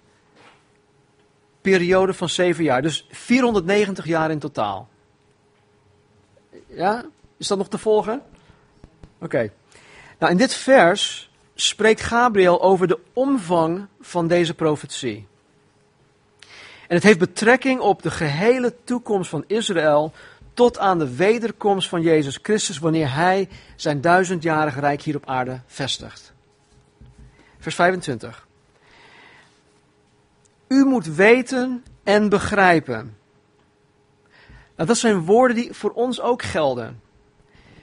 perioden 1.61 2.15
van 2.15 2.29
7 2.29 2.63
jaar. 2.63 2.81
Dus 2.81 3.07
490 3.11 4.05
jaar 4.05 4.31
in 4.31 4.39
totaal. 4.39 4.89
Ja? 6.67 7.05
Is 7.37 7.47
dat 7.47 7.57
nog 7.57 7.69
te 7.69 7.77
volgen? 7.77 8.21
Oké. 9.19 9.51
Nou, 10.19 10.31
in 10.31 10.37
dit 10.37 10.53
vers 10.53 11.31
spreekt 11.55 12.01
Gabriel 12.01 12.61
over 12.61 12.87
de 12.87 12.99
omvang 13.13 13.87
van 14.01 14.27
deze 14.27 14.53
profetie. 14.53 15.27
En 16.87 16.95
het 16.95 17.03
heeft 17.03 17.19
betrekking 17.19 17.79
op 17.79 18.01
de 18.01 18.11
gehele 18.11 18.75
toekomst 18.83 19.29
van 19.29 19.43
Israël 19.47 20.13
tot 20.53 20.79
aan 20.79 20.99
de 20.99 21.15
wederkomst 21.15 21.89
van 21.89 22.01
Jezus 22.01 22.39
Christus 22.41 22.79
wanneer 22.79 23.13
hij 23.13 23.49
zijn 23.75 24.01
duizendjarig 24.01 24.79
rijk 24.79 25.01
hier 25.01 25.15
op 25.15 25.25
aarde 25.25 25.59
vestigt. 25.65 26.33
Vers 27.59 27.75
25. 27.75 28.47
U 30.67 30.85
moet 30.85 31.05
weten 31.05 31.83
en 32.03 32.29
begrijpen. 32.29 33.17
Nou, 34.75 34.87
dat 34.87 34.97
zijn 34.97 35.25
woorden 35.25 35.55
die 35.55 35.73
voor 35.73 35.91
ons 35.91 36.21
ook 36.21 36.41
gelden. 36.41 37.01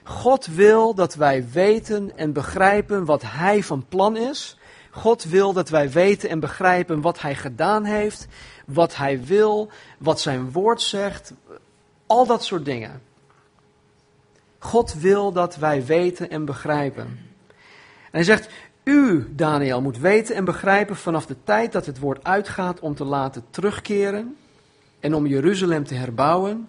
God 0.03 0.47
wil 0.47 0.95
dat 0.95 1.15
wij 1.15 1.49
weten 1.53 2.17
en 2.17 2.33
begrijpen 2.33 3.05
wat 3.05 3.23
Hij 3.23 3.63
van 3.63 3.87
plan 3.89 4.17
is. 4.17 4.59
God 4.95 5.25
wil 5.25 5.53
dat 5.53 5.69
wij 5.69 5.91
weten 5.91 6.29
en 6.29 6.41
begrijpen 6.41 7.01
wat 7.01 7.21
Hij 7.21 7.35
gedaan 7.35 7.85
heeft, 7.85 8.27
wat 8.67 8.97
Hij 8.97 9.25
wil, 9.25 9.71
wat 9.99 10.21
Zijn 10.21 10.53
woord 10.53 10.83
zegt, 10.83 11.33
al 12.07 12.27
dat 12.27 12.45
soort 12.45 12.65
dingen. 12.65 13.03
God 14.59 14.95
wil 14.95 15.33
dat 15.33 15.57
wij 15.57 15.85
weten 15.85 16.31
en 16.31 16.45
begrijpen. 16.45 17.05
En 17.05 18.19
hij 18.19 18.23
zegt, 18.23 18.49
u, 18.85 19.33
Daniel, 19.35 19.81
moet 19.81 19.99
weten 19.99 20.35
en 20.35 20.45
begrijpen 20.45 20.97
vanaf 20.97 21.27
de 21.27 21.37
tijd 21.45 21.73
dat 21.73 21.87
het 21.87 21.99
woord 21.99 22.25
uitgaat 22.25 22.81
om 22.81 22.95
te 22.95 23.05
laten 23.05 23.45
terugkeren 23.51 24.37
en 25.01 25.15
om 25.15 25.27
Jeruzalem 25.27 25.85
te 25.85 25.95
herbouwen, 25.95 26.69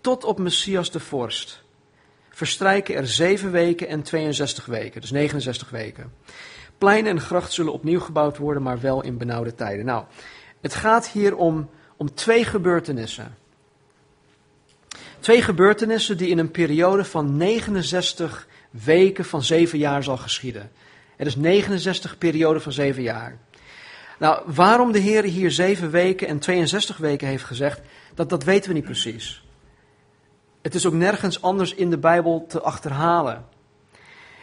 tot 0.00 0.24
op 0.24 0.38
Messias 0.38 0.90
de 0.90 1.00
vorst 1.00 1.62
verstrijken 2.40 2.94
er 2.94 3.06
7 3.06 3.50
weken 3.50 3.88
en 3.88 4.02
62 4.02 4.66
weken, 4.66 5.00
dus 5.00 5.10
69 5.10 5.70
weken. 5.70 6.12
Pleinen 6.80 7.12
en 7.12 7.20
gracht 7.20 7.52
zullen 7.52 7.72
opnieuw 7.72 8.00
gebouwd 8.00 8.38
worden, 8.38 8.62
maar 8.62 8.80
wel 8.80 9.02
in 9.02 9.18
benauwde 9.18 9.54
tijden. 9.54 9.84
Nou, 9.84 10.04
het 10.60 10.74
gaat 10.74 11.08
hier 11.08 11.36
om, 11.36 11.70
om 11.96 12.14
twee 12.14 12.44
gebeurtenissen. 12.44 13.34
Twee 15.18 15.42
gebeurtenissen 15.42 16.16
die 16.16 16.28
in 16.28 16.38
een 16.38 16.50
periode 16.50 17.04
van 17.04 17.36
69 17.36 18.46
weken 18.70 19.24
van 19.24 19.42
7 19.42 19.78
jaar 19.78 20.02
zal 20.02 20.16
geschieden. 20.16 20.70
Het 21.16 21.26
is 21.26 21.36
69 21.36 22.18
perioden 22.18 22.62
van 22.62 22.72
7 22.72 23.02
jaar. 23.02 23.38
Nou, 24.18 24.42
waarom 24.46 24.92
de 24.92 24.98
Heer 24.98 25.22
hier 25.22 25.50
7 25.50 25.90
weken 25.90 26.26
en 26.28 26.38
62 26.38 26.96
weken 26.96 27.28
heeft 27.28 27.44
gezegd, 27.44 27.80
dat, 28.14 28.28
dat 28.28 28.44
weten 28.44 28.68
we 28.68 28.74
niet 28.74 28.84
precies. 28.84 29.44
Het 30.62 30.74
is 30.74 30.86
ook 30.86 30.92
nergens 30.92 31.42
anders 31.42 31.74
in 31.74 31.90
de 31.90 31.98
Bijbel 31.98 32.44
te 32.48 32.60
achterhalen. 32.60 33.44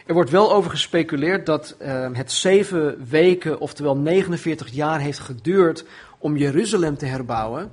Er 0.08 0.14
wordt 0.14 0.30
wel 0.30 0.52
over 0.52 0.70
gespeculeerd 0.70 1.46
dat 1.46 1.76
uh, 1.82 2.08
het 2.12 2.32
zeven 2.32 3.06
weken, 3.08 3.60
oftewel 3.60 3.96
49 3.96 4.70
jaar, 4.70 5.00
heeft 5.00 5.18
geduurd 5.18 5.84
om 6.18 6.36
Jeruzalem 6.36 6.96
te 6.96 7.06
herbouwen. 7.06 7.72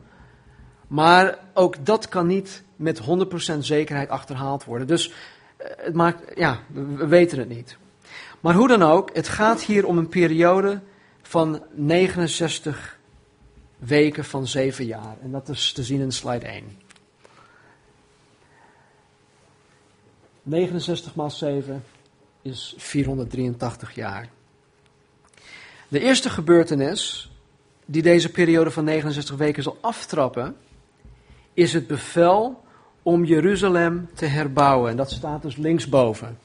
Maar 0.87 1.37
ook 1.53 1.85
dat 1.85 2.09
kan 2.09 2.27
niet 2.27 2.63
met 2.75 3.01
100% 3.01 3.57
zekerheid 3.59 4.09
achterhaald 4.09 4.63
worden. 4.63 4.87
Dus 4.87 5.09
uh, 5.09 5.67
het 5.77 5.93
maakt, 5.93 6.37
ja, 6.37 6.59
we 6.73 7.07
weten 7.07 7.39
het 7.39 7.49
niet. 7.49 7.77
Maar 8.39 8.53
hoe 8.53 8.67
dan 8.67 8.81
ook, 8.81 9.15
het 9.15 9.27
gaat 9.27 9.61
hier 9.61 9.85
om 9.85 9.97
een 9.97 10.09
periode 10.09 10.81
van 11.21 11.63
69 11.73 12.99
weken 13.77 14.25
van 14.25 14.47
7 14.47 14.85
jaar. 14.85 15.15
En 15.21 15.31
dat 15.31 15.49
is 15.49 15.71
te 15.71 15.83
zien 15.83 16.01
in 16.01 16.11
slide 16.11 16.45
1. 16.45 16.63
69 20.43 21.15
maal 21.15 21.31
7 21.31 21.83
is 22.45 22.73
483 22.77 23.95
jaar. 23.95 24.29
De 25.87 25.99
eerste 25.99 26.29
gebeurtenis 26.29 27.31
die 27.85 28.01
deze 28.01 28.31
periode 28.31 28.71
van 28.71 28.83
69 28.83 29.35
weken 29.35 29.63
zal 29.63 29.77
aftrappen, 29.81 30.57
is 31.53 31.73
het 31.73 31.87
bevel 31.87 32.63
om 33.03 33.23
Jeruzalem 33.23 34.09
te 34.13 34.25
herbouwen. 34.25 34.91
En 34.91 34.97
dat 34.97 35.11
staat 35.11 35.41
dus 35.41 35.55
linksboven. 35.55 36.39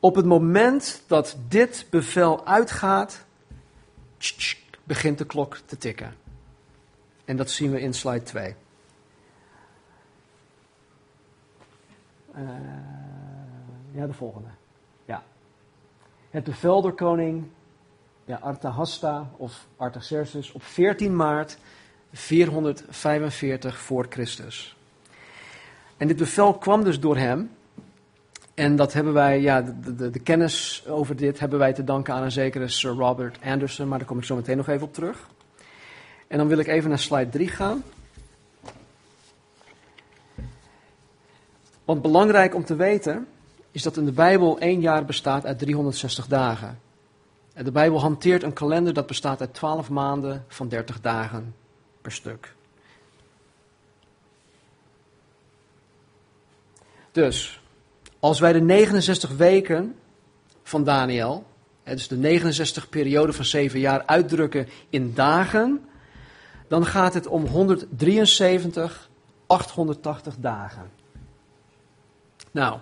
Op 0.00 0.14
het 0.14 0.24
moment 0.24 1.02
dat 1.06 1.36
dit 1.48 1.86
bevel 1.90 2.46
uitgaat, 2.46 3.24
begint 4.84 5.18
de 5.18 5.26
klok 5.26 5.56
te 5.66 5.78
tikken. 5.78 6.14
En 7.24 7.36
dat 7.36 7.50
zien 7.50 7.70
we 7.70 7.80
in 7.80 7.94
slide 7.94 8.22
2. 8.22 8.54
Uh, 12.36 12.95
ja, 13.96 14.06
de 14.06 14.12
volgende. 14.12 14.48
Ja. 15.04 15.22
Het 16.30 16.44
bevel 16.44 16.82
door 16.82 16.94
koning 16.94 17.44
ja, 18.24 18.38
Artahasta 18.42 19.30
of 19.36 19.66
Artaxerxes 19.76 20.52
op 20.52 20.62
14 20.62 21.16
maart 21.16 21.58
445 22.12 23.78
voor 23.78 24.06
Christus. 24.08 24.76
En 25.96 26.08
dit 26.08 26.16
bevel 26.16 26.54
kwam 26.54 26.84
dus 26.84 27.00
door 27.00 27.16
hem. 27.16 27.50
En 28.54 28.76
dat 28.76 28.92
hebben 28.92 29.12
wij, 29.12 29.40
ja, 29.40 29.62
de, 29.62 29.94
de, 29.94 30.10
de, 30.10 30.18
kennis 30.18 30.84
over 30.88 31.16
dit 31.16 31.38
hebben 31.38 31.58
wij 31.58 31.72
te 31.72 31.84
danken 31.84 32.14
aan 32.14 32.22
een 32.22 32.32
zekere 32.32 32.68
Sir 32.68 32.90
Robert 32.90 33.38
Anderson, 33.44 33.88
maar 33.88 33.98
daar 33.98 34.06
kom 34.06 34.18
ik 34.18 34.24
zo 34.24 34.36
meteen 34.36 34.56
nog 34.56 34.68
even 34.68 34.86
op 34.86 34.94
terug. 34.94 35.28
En 36.26 36.38
dan 36.38 36.48
wil 36.48 36.58
ik 36.58 36.66
even 36.66 36.88
naar 36.88 36.98
slide 36.98 37.28
3 37.28 37.48
gaan. 37.48 37.82
Want 41.84 42.02
belangrijk 42.02 42.54
om 42.54 42.64
te 42.64 42.76
weten 42.76 43.26
is 43.76 43.82
dat 43.82 43.96
in 43.96 44.04
de 44.04 44.12
Bijbel 44.12 44.58
één 44.58 44.80
jaar 44.80 45.04
bestaat 45.04 45.46
uit 45.46 45.58
360 45.58 46.26
dagen. 46.26 46.80
En 47.52 47.64
de 47.64 47.70
Bijbel 47.70 48.00
hanteert 48.00 48.42
een 48.42 48.52
kalender 48.52 48.92
dat 48.92 49.06
bestaat 49.06 49.40
uit 49.40 49.54
12 49.54 49.90
maanden 49.90 50.44
van 50.48 50.68
30 50.68 51.00
dagen 51.00 51.54
per 52.00 52.12
stuk. 52.12 52.54
Dus, 57.12 57.60
als 58.18 58.40
wij 58.40 58.52
de 58.52 58.60
69 58.60 59.30
weken 59.30 59.94
van 60.62 60.84
Daniel, 60.84 61.46
dus 61.84 62.08
de 62.08 62.16
69 62.16 62.88
periode 62.88 63.32
van 63.32 63.44
7 63.44 63.80
jaar, 63.80 64.06
uitdrukken 64.06 64.68
in 64.88 65.14
dagen, 65.14 65.88
dan 66.68 66.86
gaat 66.86 67.14
het 67.14 67.26
om 67.26 67.46
173, 67.46 69.10
880 69.46 70.34
dagen. 70.38 70.90
Nou, 72.50 72.78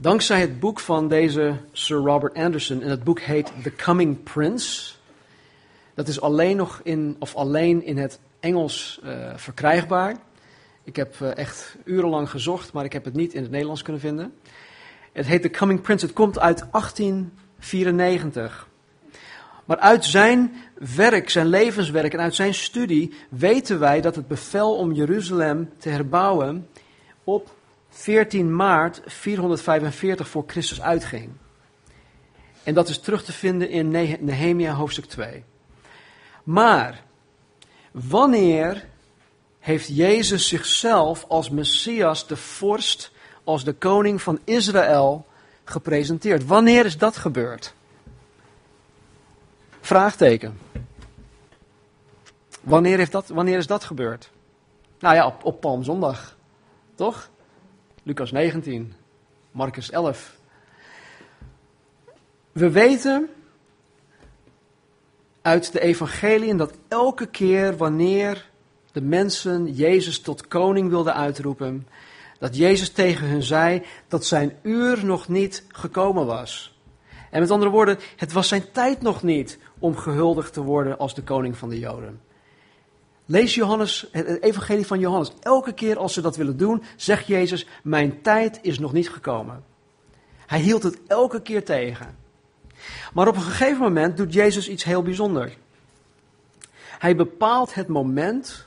dankzij 0.00 0.40
het 0.40 0.60
boek 0.60 0.80
van 0.80 1.08
deze 1.08 1.56
Sir 1.72 1.96
Robert 1.96 2.34
Anderson, 2.34 2.82
en 2.82 2.90
het 2.90 3.04
boek 3.04 3.20
heet 3.20 3.52
The 3.62 3.74
Coming 3.74 4.22
Prince. 4.22 4.92
Dat 5.94 6.08
is 6.08 6.20
alleen 6.20 6.56
nog 6.56 6.80
in, 6.82 7.16
of 7.18 7.34
alleen 7.34 7.84
in 7.84 7.98
het 7.98 8.20
Engels 8.40 9.00
uh, 9.04 9.32
verkrijgbaar. 9.36 10.16
Ik 10.84 10.96
heb 10.96 11.14
uh, 11.22 11.36
echt 11.36 11.76
urenlang 11.84 12.30
gezocht, 12.30 12.72
maar 12.72 12.84
ik 12.84 12.92
heb 12.92 13.04
het 13.04 13.14
niet 13.14 13.34
in 13.34 13.42
het 13.42 13.50
Nederlands 13.50 13.82
kunnen 13.82 14.00
vinden. 14.00 14.34
Het 15.12 15.26
heet 15.26 15.42
The 15.42 15.50
Coming 15.50 15.80
Prince. 15.80 16.06
Het 16.06 16.14
komt 16.14 16.38
uit 16.38 16.64
1894. 16.70 18.68
Maar 19.64 19.78
uit 19.78 20.04
zijn 20.04 20.54
werk, 20.96 21.30
zijn 21.30 21.46
levenswerk 21.46 22.12
en 22.12 22.20
uit 22.20 22.34
zijn 22.34 22.54
studie 22.54 23.14
weten 23.28 23.78
wij 23.78 24.00
dat 24.00 24.16
het 24.16 24.28
bevel 24.28 24.76
om 24.76 24.92
Jeruzalem 24.92 25.70
te 25.78 25.88
herbouwen 25.88 26.68
op 27.24 27.58
14 27.90 28.56
maart 28.56 29.00
445 29.06 30.28
voor 30.28 30.44
Christus 30.46 30.80
uitging. 30.80 31.30
En 32.62 32.74
dat 32.74 32.88
is 32.88 33.00
terug 33.00 33.24
te 33.24 33.32
vinden 33.32 33.70
in 33.70 33.90
Nehemia 34.20 34.72
hoofdstuk 34.72 35.04
2. 35.04 35.44
Maar 36.44 37.02
wanneer 37.90 38.86
heeft 39.58 39.96
Jezus 39.96 40.48
zichzelf 40.48 41.24
als 41.28 41.50
Messias, 41.50 42.26
de 42.26 42.36
vorst, 42.36 43.12
als 43.44 43.64
de 43.64 43.72
koning 43.72 44.22
van 44.22 44.38
Israël 44.44 45.26
gepresenteerd? 45.64 46.46
Wanneer 46.46 46.84
is 46.84 46.98
dat 46.98 47.16
gebeurd? 47.16 47.74
Vraagteken. 49.80 50.58
Wanneer, 52.60 52.98
heeft 52.98 53.12
dat, 53.12 53.28
wanneer 53.28 53.58
is 53.58 53.66
dat 53.66 53.84
gebeurd? 53.84 54.30
Nou 54.98 55.14
ja, 55.14 55.26
op, 55.26 55.44
op 55.44 55.60
Palmzondag. 55.60 56.36
Toch? 56.94 57.30
Lucas 58.02 58.32
19, 58.32 58.92
Marcus 59.50 59.90
11. 59.90 60.38
We 62.52 62.70
weten 62.70 63.28
uit 65.42 65.72
de 65.72 65.80
evangeliën 65.80 66.56
dat 66.56 66.74
elke 66.88 67.26
keer 67.26 67.76
wanneer 67.76 68.50
de 68.92 69.00
mensen 69.00 69.72
Jezus 69.72 70.20
tot 70.20 70.48
koning 70.48 70.88
wilden 70.88 71.14
uitroepen, 71.14 71.86
dat 72.38 72.56
Jezus 72.56 72.90
tegen 72.90 73.28
hun 73.28 73.42
zei 73.42 73.82
dat 74.08 74.24
zijn 74.24 74.56
uur 74.62 75.04
nog 75.04 75.28
niet 75.28 75.64
gekomen 75.68 76.26
was. 76.26 76.78
En 77.30 77.40
met 77.40 77.50
andere 77.50 77.70
woorden, 77.70 77.98
het 78.16 78.32
was 78.32 78.48
zijn 78.48 78.70
tijd 78.72 79.02
nog 79.02 79.22
niet 79.22 79.58
om 79.78 79.96
gehuldigd 79.96 80.52
te 80.52 80.62
worden 80.62 80.98
als 80.98 81.14
de 81.14 81.22
koning 81.22 81.56
van 81.56 81.68
de 81.68 81.78
Joden. 81.78 82.20
Lees 83.30 83.54
Johannes, 83.54 84.08
het 84.12 84.42
evangelie 84.42 84.86
van 84.86 84.98
Johannes. 84.98 85.32
Elke 85.40 85.72
keer 85.72 85.98
als 85.98 86.12
ze 86.12 86.20
dat 86.20 86.36
willen 86.36 86.56
doen, 86.56 86.82
zegt 86.96 87.26
Jezus, 87.26 87.66
mijn 87.82 88.22
tijd 88.22 88.58
is 88.62 88.78
nog 88.78 88.92
niet 88.92 89.10
gekomen. 89.10 89.64
Hij 90.46 90.60
hield 90.60 90.82
het 90.82 90.98
elke 91.06 91.42
keer 91.42 91.64
tegen. 91.64 92.16
Maar 93.12 93.28
op 93.28 93.34
een 93.36 93.42
gegeven 93.42 93.82
moment 93.82 94.16
doet 94.16 94.32
Jezus 94.32 94.68
iets 94.68 94.84
heel 94.84 95.02
bijzonders. 95.02 95.56
Hij 96.98 97.16
bepaalt 97.16 97.74
het 97.74 97.88
moment 97.88 98.66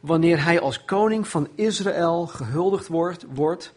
wanneer 0.00 0.44
hij 0.44 0.60
als 0.60 0.84
koning 0.84 1.28
van 1.28 1.48
Israël 1.54 2.26
gehuldigd 2.26 2.88
wordt, 2.88 3.24
wordt. 3.34 3.72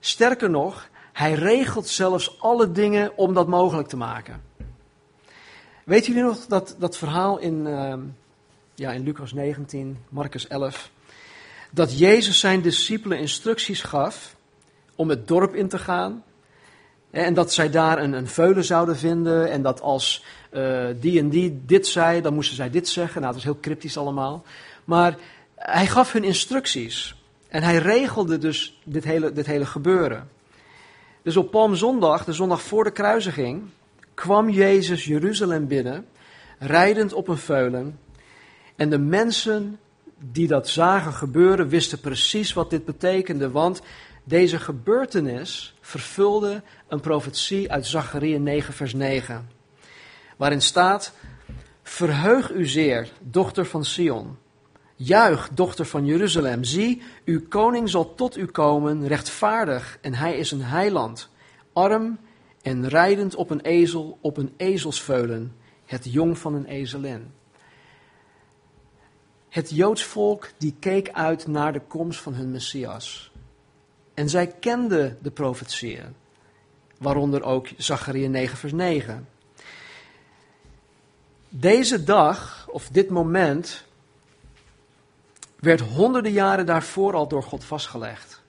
Sterker 0.00 0.50
nog, 0.50 0.88
hij 1.12 1.32
regelt 1.32 1.88
zelfs 1.88 2.40
alle 2.40 2.72
dingen 2.72 3.16
om 3.16 3.34
dat 3.34 3.48
mogelijk 3.48 3.88
te 3.88 3.96
maken. 3.96 4.42
Weet 5.84 6.06
jullie 6.06 6.22
nog 6.22 6.46
dat, 6.46 6.76
dat 6.78 6.96
verhaal 6.96 7.38
in, 7.38 7.66
uh, 7.66 7.94
ja, 8.76 8.92
in 8.92 9.02
Lucas 9.02 9.32
19, 9.32 9.98
Marcus 10.08 10.46
11? 10.46 10.90
Dat 11.70 11.98
Jezus 11.98 12.40
zijn 12.40 12.60
discipelen 12.60 13.18
instructies 13.18 13.82
gaf 13.82 14.36
om 14.94 15.08
het 15.08 15.28
dorp 15.28 15.54
in 15.54 15.68
te 15.68 15.78
gaan. 15.78 16.24
En 17.10 17.34
dat 17.34 17.52
zij 17.52 17.70
daar 17.70 17.98
een, 17.98 18.12
een 18.12 18.28
veulen 18.28 18.64
zouden 18.64 18.96
vinden. 18.96 19.50
En 19.50 19.62
dat 19.62 19.80
als 19.80 20.24
uh, 20.52 20.86
die 21.00 21.18
en 21.18 21.28
die 21.28 21.62
dit 21.66 21.86
zei, 21.86 22.20
dan 22.20 22.34
moesten 22.34 22.56
zij 22.56 22.70
dit 22.70 22.88
zeggen. 22.88 23.20
Nou, 23.20 23.32
dat 23.32 23.40
is 23.40 23.48
heel 23.48 23.60
cryptisch 23.60 23.96
allemaal. 23.96 24.44
Maar 24.84 25.16
hij 25.54 25.86
gaf 25.86 26.12
hun 26.12 26.24
instructies. 26.24 27.14
En 27.48 27.62
hij 27.62 27.76
regelde 27.76 28.38
dus 28.38 28.80
dit 28.84 29.04
hele, 29.04 29.32
dit 29.32 29.46
hele 29.46 29.66
gebeuren. 29.66 30.28
Dus 31.22 31.36
op 31.36 31.50
Palmzondag, 31.50 32.24
de 32.24 32.32
zondag 32.32 32.62
voor 32.62 32.84
de 32.84 32.90
kruisiging, 32.90 33.62
kwam 34.14 34.50
Jezus 34.50 35.04
Jeruzalem 35.04 35.66
binnen, 35.66 36.06
rijdend 36.58 37.12
op 37.12 37.28
een 37.28 37.38
veulen. 37.38 37.98
En 38.76 38.90
de 38.90 38.98
mensen 38.98 39.78
die 40.18 40.46
dat 40.46 40.68
zagen 40.68 41.12
gebeuren, 41.12 41.68
wisten 41.68 42.00
precies 42.00 42.52
wat 42.52 42.70
dit 42.70 42.84
betekende. 42.84 43.50
Want 43.50 43.82
deze 44.24 44.58
gebeurtenis 44.58 45.74
vervulde 45.80 46.62
een 46.88 47.00
profetie 47.00 47.72
uit 47.72 47.86
Zachariah 47.86 48.40
9, 48.40 48.74
vers 48.74 48.94
9. 48.94 49.48
Waarin 50.36 50.62
staat: 50.62 51.12
Verheug 51.82 52.50
u 52.50 52.66
zeer, 52.66 53.12
dochter 53.20 53.66
van 53.66 53.84
Sion. 53.84 54.36
Juich, 54.94 55.48
dochter 55.48 55.86
van 55.86 56.06
Jeruzalem. 56.06 56.64
Zie, 56.64 57.02
uw 57.24 57.40
koning 57.48 57.88
zal 57.88 58.14
tot 58.14 58.36
u 58.36 58.46
komen, 58.46 59.06
rechtvaardig, 59.06 59.98
en 60.00 60.14
hij 60.14 60.36
is 60.36 60.50
een 60.50 60.62
heiland. 60.62 61.28
Arm 61.72 62.18
en 62.62 62.88
rijdend 62.88 63.34
op 63.34 63.50
een 63.50 63.60
ezel, 63.60 64.18
op 64.20 64.36
een 64.36 64.52
ezelsveulen, 64.56 65.56
het 65.84 66.12
jong 66.12 66.38
van 66.38 66.54
een 66.54 66.66
ezelin. 66.66 67.35
Het 69.56 69.70
Joods 69.70 70.04
volk 70.04 70.48
die 70.58 70.74
keek 70.78 71.10
uit 71.12 71.46
naar 71.46 71.72
de 71.72 71.80
komst 71.80 72.20
van 72.20 72.34
hun 72.34 72.50
Messias. 72.50 73.30
En 74.14 74.28
zij 74.28 74.46
kenden 74.46 75.18
de 75.22 75.30
profetieën, 75.30 76.14
waaronder 76.98 77.42
ook 77.42 77.68
Zachariah 77.76 78.30
9 78.30 78.58
vers 78.58 78.72
9. 78.72 79.28
Deze 81.48 82.04
dag, 82.04 82.68
of 82.70 82.88
dit 82.88 83.10
moment, 83.10 83.84
werd 85.58 85.80
honderden 85.80 86.32
jaren 86.32 86.66
daarvoor 86.66 87.14
al 87.14 87.28
door 87.28 87.42
God 87.42 87.64
vastgelegd. 87.64 88.42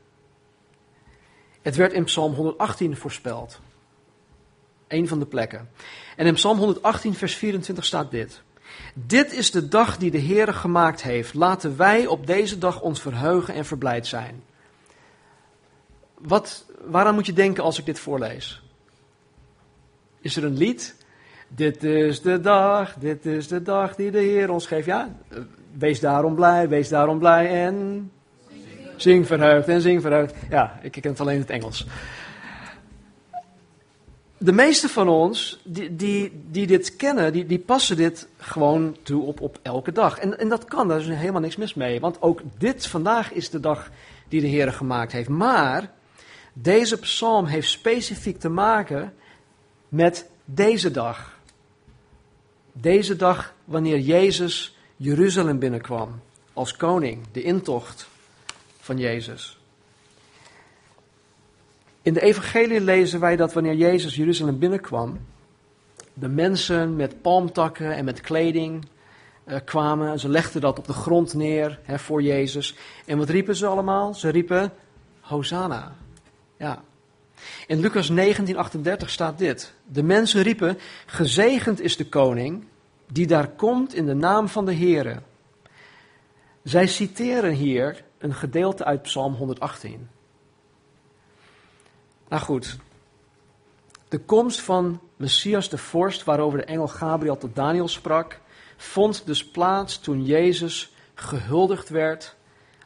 Het 1.61 1.75
werd 1.75 1.93
in 1.93 2.03
Psalm 2.03 2.33
118 2.33 2.97
voorspeld. 2.97 3.59
Een 4.87 5.07
van 5.07 5.19
de 5.19 5.25
plekken. 5.25 5.69
En 6.15 6.25
in 6.25 6.33
Psalm 6.33 6.57
118, 6.57 7.13
vers 7.13 7.35
24 7.35 7.85
staat 7.85 8.11
dit. 8.11 8.41
Dit 8.93 9.33
is 9.33 9.51
de 9.51 9.67
dag 9.67 9.97
die 9.97 10.11
de 10.11 10.17
Heer 10.17 10.53
gemaakt 10.53 11.01
heeft. 11.01 11.33
Laten 11.33 11.77
wij 11.77 12.05
op 12.07 12.27
deze 12.27 12.57
dag 12.57 12.81
ons 12.81 13.01
verheugen 13.01 13.53
en 13.53 13.65
verblijd 13.65 14.07
zijn. 14.07 14.43
Wat, 16.17 16.65
waaraan 16.85 17.13
moet 17.13 17.25
je 17.25 17.33
denken 17.33 17.63
als 17.63 17.79
ik 17.79 17.85
dit 17.85 17.99
voorlees? 17.99 18.61
Is 20.21 20.35
er 20.35 20.43
een 20.43 20.57
lied? 20.57 20.95
Dit 21.47 21.83
is 21.83 22.21
de 22.21 22.41
dag, 22.41 22.93
dit 22.93 23.25
is 23.25 23.47
de 23.47 23.61
dag 23.61 23.95
die 23.95 24.11
de 24.11 24.19
Heer 24.19 24.51
ons 24.51 24.67
geeft. 24.67 24.85
Ja, 24.85 25.15
wees 25.77 25.99
daarom 25.99 26.35
blij, 26.35 26.69
wees 26.69 26.89
daarom 26.89 27.19
blij 27.19 27.65
en 27.65 28.11
zing 28.95 29.27
verheugd 29.27 29.67
en 29.67 29.81
zing 29.81 30.01
verheugd. 30.01 30.35
Ja, 30.49 30.79
ik 30.81 30.91
ken 30.91 31.11
het 31.11 31.19
alleen 31.19 31.35
in 31.35 31.41
het 31.41 31.49
Engels. 31.49 31.87
De 34.37 34.51
meeste 34.51 34.89
van 34.89 35.07
ons 35.07 35.59
die, 35.63 36.31
die, 36.51 36.67
dit 36.67 36.95
kennen, 36.95 37.33
die, 37.33 37.45
die 37.45 37.59
passen 37.59 37.97
dit 37.97 38.27
gewoon 38.37 38.97
toe 39.03 39.23
op, 39.23 39.41
op 39.41 39.59
elke 39.61 39.91
dag. 39.91 40.19
En, 40.19 40.39
en 40.39 40.49
dat 40.49 40.65
kan, 40.65 40.87
daar 40.87 40.99
is 40.99 41.07
helemaal 41.07 41.41
niks 41.41 41.55
mis 41.55 41.73
mee. 41.73 41.99
Want 41.99 42.21
ook 42.21 42.41
dit 42.57 42.87
vandaag 42.87 43.31
is 43.31 43.49
de 43.49 43.59
dag 43.59 43.89
die 44.27 44.41
de 44.41 44.47
Heer 44.47 44.73
gemaakt 44.73 45.11
heeft. 45.11 45.29
Maar 45.29 45.91
deze 46.53 46.99
psalm 46.99 47.45
heeft 47.45 47.69
specifiek 47.69 48.39
te 48.39 48.49
maken 48.49 49.13
met 49.89 50.29
deze 50.45 50.91
dag. 50.91 51.39
Deze 52.71 53.15
dag 53.15 53.53
wanneer 53.65 53.99
Jezus 53.99 54.77
Jeruzalem 54.95 55.59
binnenkwam 55.59 56.21
als 56.53 56.75
koning, 56.75 57.25
de 57.31 57.41
intocht 57.41 58.07
van 58.79 58.97
Jezus. 58.97 59.56
In 62.07 62.13
de 62.13 62.21
evangelie 62.21 62.81
lezen 62.81 63.19
wij 63.19 63.35
dat 63.35 63.53
wanneer 63.53 63.75
Jezus 63.75 64.15
Jeruzalem 64.15 64.59
binnenkwam, 64.59 65.19
de 66.13 66.27
mensen 66.27 66.95
met 66.95 67.21
palmtakken 67.21 67.95
en 67.95 68.05
met 68.05 68.21
kleding 68.21 68.85
uh, 69.45 69.57
kwamen. 69.65 70.19
Ze 70.19 70.29
legden 70.29 70.61
dat 70.61 70.77
op 70.77 70.85
de 70.85 70.93
grond 70.93 71.33
neer 71.33 71.79
hè, 71.83 71.99
voor 71.99 72.21
Jezus. 72.21 72.75
En 73.05 73.17
wat 73.17 73.29
riepen 73.29 73.55
ze 73.55 73.65
allemaal? 73.65 74.13
Ze 74.13 74.29
riepen 74.29 74.71
Hosanna. 75.19 75.95
Ja. 76.57 76.83
In 77.67 77.79
Lucas 77.79 78.11
19:38 78.11 79.05
staat 79.05 79.37
dit. 79.37 79.73
De 79.85 80.03
mensen 80.03 80.41
riepen: 80.41 80.77
Gezegend 81.05 81.81
is 81.81 81.97
de 81.97 82.09
koning 82.09 82.65
die 83.11 83.27
daar 83.27 83.47
komt 83.47 83.93
in 83.93 84.05
de 84.05 84.15
naam 84.15 84.47
van 84.47 84.65
de 84.65 84.75
Heere. 84.75 85.21
Zij 86.63 86.87
citeren 86.87 87.53
hier 87.53 88.03
een 88.17 88.33
gedeelte 88.33 88.85
uit 88.85 89.01
Psalm 89.01 89.33
118. 89.33 90.15
Nou 92.27 92.41
goed, 92.41 92.77
de 94.07 94.19
komst 94.19 94.61
van 94.61 94.99
Messias 95.15 95.69
de 95.69 95.77
Vorst, 95.77 96.23
waarover 96.23 96.59
de 96.59 96.65
engel 96.65 96.87
Gabriel 96.87 97.37
tot 97.37 97.55
Daniel 97.55 97.87
sprak, 97.87 98.39
vond 98.77 99.25
dus 99.25 99.47
plaats 99.47 99.99
toen 99.99 100.25
Jezus 100.25 100.91
gehuldigd 101.13 101.89
werd 101.89 102.35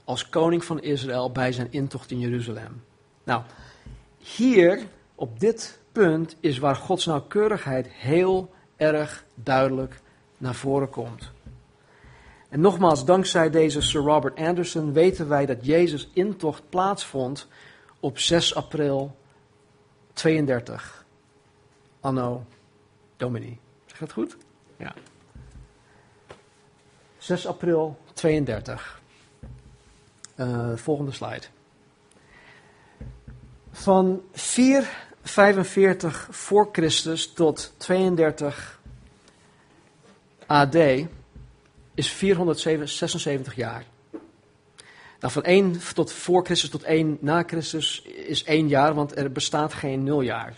als 0.04 0.30
koning 0.30 0.66
van 0.66 0.82
Israël 0.82 1.32
bij 1.32 1.52
zijn 1.52 1.68
intocht 1.72 2.12
in 2.12 2.20
Jeruzalem. 2.20 2.84
Nou, 3.24 3.42
hier 4.18 4.84
op 5.16 5.40
dit 5.40 5.80
punt 5.92 6.36
is 6.40 6.58
waar 6.58 6.76
Gods 6.76 7.06
nauwkeurigheid 7.06 7.88
heel 7.88 8.54
erg 8.76 9.26
duidelijk 9.36 10.02
naar 10.38 10.56
voren 10.56 10.90
komt. 10.90 11.32
En 12.50 12.60
nogmaals, 12.60 13.06
dankzij 13.06 13.50
deze 13.50 13.82
Sir 13.82 14.02
Robert 14.02 14.38
Anderson 14.40 14.94
weten 14.94 15.28
wij 15.28 15.46
dat 15.46 15.66
Jezus 15.66 16.10
intocht 16.14 16.70
plaatsvond 16.70 17.48
op 18.00 18.20
6 18.20 18.56
april 18.56 19.16
32. 20.14 21.06
Anno 22.00 22.46
Domini. 23.18 23.60
Zeg 23.86 24.00
dat 24.00 24.12
goed? 24.12 24.38
Ja. 24.78 24.94
6 27.18 27.48
april 27.48 27.98
32. 28.14 29.02
Uh, 30.36 30.76
volgende 30.76 31.12
slide. 31.12 31.46
Van 33.72 34.22
4 34.32 35.10
45 35.24 36.28
voor 36.32 36.70
Christus 36.72 37.34
tot 37.34 37.74
32 37.78 38.80
AD 40.46 40.76
is 41.94 42.12
476 42.12 43.56
jaar. 43.56 43.86
Nou, 45.22 45.34
van 45.34 45.44
1 45.44 45.80
tot 45.94 46.12
voor 46.12 46.46
Christus 46.46 46.70
tot 46.70 46.84
1 46.84 47.18
na 47.20 47.44
Christus 47.48 48.02
is 48.02 48.44
1 48.44 48.68
jaar, 48.68 48.94
want 48.94 49.18
er 49.18 49.32
bestaat 49.32 49.74
geen 49.74 50.04
nuljaar. 50.04 50.58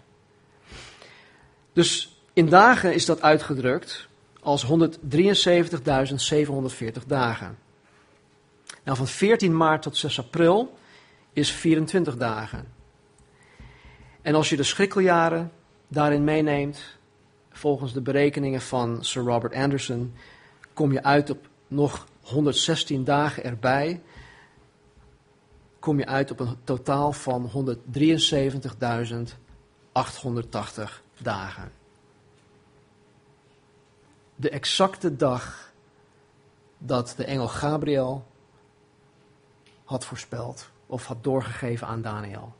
Dus 1.74 2.18
in 2.34 2.49
dagen 2.49 2.93
is 2.93 3.05
dat 3.05 3.22
uitgedrukt 3.22 4.07
als 4.39 4.66
173.740 4.66 4.72
dagen. 7.07 7.57
Nou, 8.84 8.97
van 8.97 9.07
14 9.07 9.57
maart 9.57 9.82
tot 9.82 9.97
6 9.97 10.20
april 10.20 10.78
is 11.34 11.51
24 11.51 12.18
dagen. 12.18 12.68
En 14.22 14.36
als 14.36 14.49
je 14.49 14.55
de 14.55 14.64
schrikkeljaren 14.64 15.51
daarin 15.88 16.24
meeneemt, 16.24 16.80
volgens 17.51 17.93
de 17.93 18.01
berekeningen 18.01 18.61
van 18.61 19.03
Sir 19.03 19.24
Robert 19.24 19.53
Anderson, 19.53 20.14
kom 20.74 20.91
je 20.91 21.03
uit 21.03 21.30
op 21.30 21.47
nog 21.68 22.07
116 22.22 23.03
dagen 23.03 23.43
erbij. 23.43 24.01
Kom 25.84 25.97
je 25.99 26.05
uit 26.05 26.31
op 26.31 26.39
een 26.39 26.57
totaal 26.63 27.11
van 27.11 27.49
173.880 27.49 27.55
dagen. 31.17 31.71
De 34.36 34.49
exacte 34.49 35.15
dag 35.15 35.71
dat 36.77 37.13
de 37.17 37.25
engel 37.25 37.47
Gabriel 37.47 38.25
had 39.84 40.05
voorspeld 40.05 40.69
of 40.86 41.05
had 41.05 41.23
doorgegeven 41.23 41.88
aan 41.88 42.01
Daniel. 42.01 42.53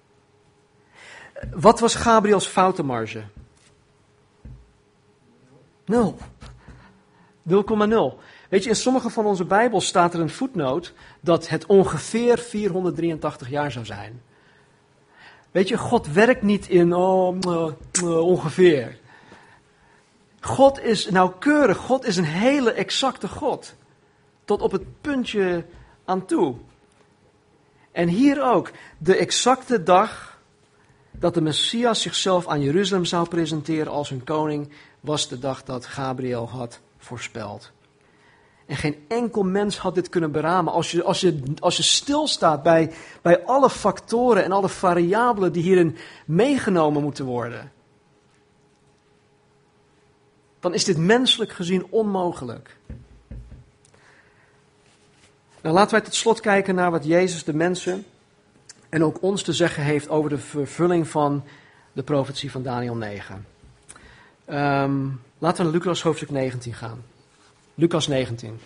Wat 1.52 1.80
was 1.80 1.96
Gabriels 1.96 2.48
foutenmarge? 2.48 3.24
Nul. 5.86 6.18
0,0. 7.50 7.54
Weet 8.54 8.64
je, 8.64 8.70
in 8.70 8.76
sommige 8.76 9.10
van 9.10 9.26
onze 9.26 9.46
Bijbels 9.46 9.86
staat 9.86 10.14
er 10.14 10.20
een 10.20 10.30
voetnoot 10.30 10.94
dat 11.20 11.50
het 11.50 11.66
ongeveer 11.66 12.40
483 12.40 13.50
jaar 13.50 13.72
zou 13.72 13.86
zijn. 13.86 14.22
Weet 15.52 15.68
je, 15.68 15.78
God 15.78 16.08
werkt 16.08 16.42
niet 16.42 16.70
in 16.70 16.94
oh, 16.94 17.38
ongeveer. 18.04 18.98
God 20.40 20.80
is 20.80 21.10
nauwkeurig. 21.10 21.78
God 21.78 22.06
is 22.06 22.18
een 22.18 22.24
hele 22.24 22.72
exacte 22.72 23.28
God. 23.28 23.76
Tot 24.46 24.62
op 24.62 24.72
het 24.72 25.02
puntje 25.02 25.66
aan 26.06 26.26
toe. 26.26 26.56
En 27.92 28.08
hier 28.08 28.44
ook, 28.44 28.72
de 28.98 29.16
exacte 29.16 29.84
dag 29.84 30.40
dat 31.12 31.34
de 31.34 31.42
Messias 31.42 32.02
zichzelf 32.02 32.48
aan 32.48 32.62
Jeruzalem 32.62 33.06
zou 33.06 33.28
presenteren 33.28 33.92
als 33.92 34.10
hun 34.10 34.24
koning, 34.24 34.70
was 35.00 35.28
de 35.28 35.40
dag 35.40 35.64
dat 35.64 35.86
Gabriel 35.86 36.50
had 36.50 36.80
voorspeld. 36.98 37.73
En 38.66 38.76
geen 38.76 39.06
enkel 39.08 39.44
mens 39.44 39.78
had 39.78 39.96
dit 39.96 40.10
kunnen 40.10 40.32
beramen. 40.32 40.74
Als 40.74 40.92
je, 40.92 41.04
als 41.04 41.22
je, 41.22 41.44
als 41.60 41.78
je 41.78 41.84
stilstaat 41.84 42.64
bij, 42.64 42.92
bij 43.22 43.46
alle 43.46 43.70
factoren 43.70 44.44
en 44.44 44.52
alle 44.52 44.70
variabelen 44.70 45.52
die 45.52 45.64
hierin 45.64 45.98
meegenomen 46.26 47.02
moeten 47.02 47.26
worden, 47.26 47.72
dan 50.60 50.74
is 50.74 50.84
dit 50.84 50.98
menselijk 50.98 51.52
gezien 51.52 51.86
onmogelijk. 51.90 52.78
Nou, 55.62 55.76
laten 55.76 55.92
wij 55.92 56.02
tot 56.02 56.14
slot 56.14 56.40
kijken 56.40 56.76
naar 56.76 56.92
wat 56.92 57.06
Jezus 57.06 57.44
de 57.44 57.54
mensen 57.54 58.06
en 58.90 59.04
ook 59.04 59.22
ons 59.22 59.44
te 59.44 59.54
zeggen 59.54 59.84
heeft 59.84 60.10
over 60.10 60.30
de 60.30 60.38
vervulling 60.38 61.08
van 61.08 61.44
de 61.94 62.04
profetie 62.04 62.52
van 62.52 62.64
Daniel 62.64 62.96
9. 62.96 63.46
Um, 64.48 65.22
laten 65.38 65.58
we 65.58 65.72
naar 65.72 65.80
Lucas 65.80 66.02
hoofdstuk 66.02 66.30
19 66.30 66.74
gaan. 66.74 67.04
Lucas 67.76 68.08
19. 68.08 68.60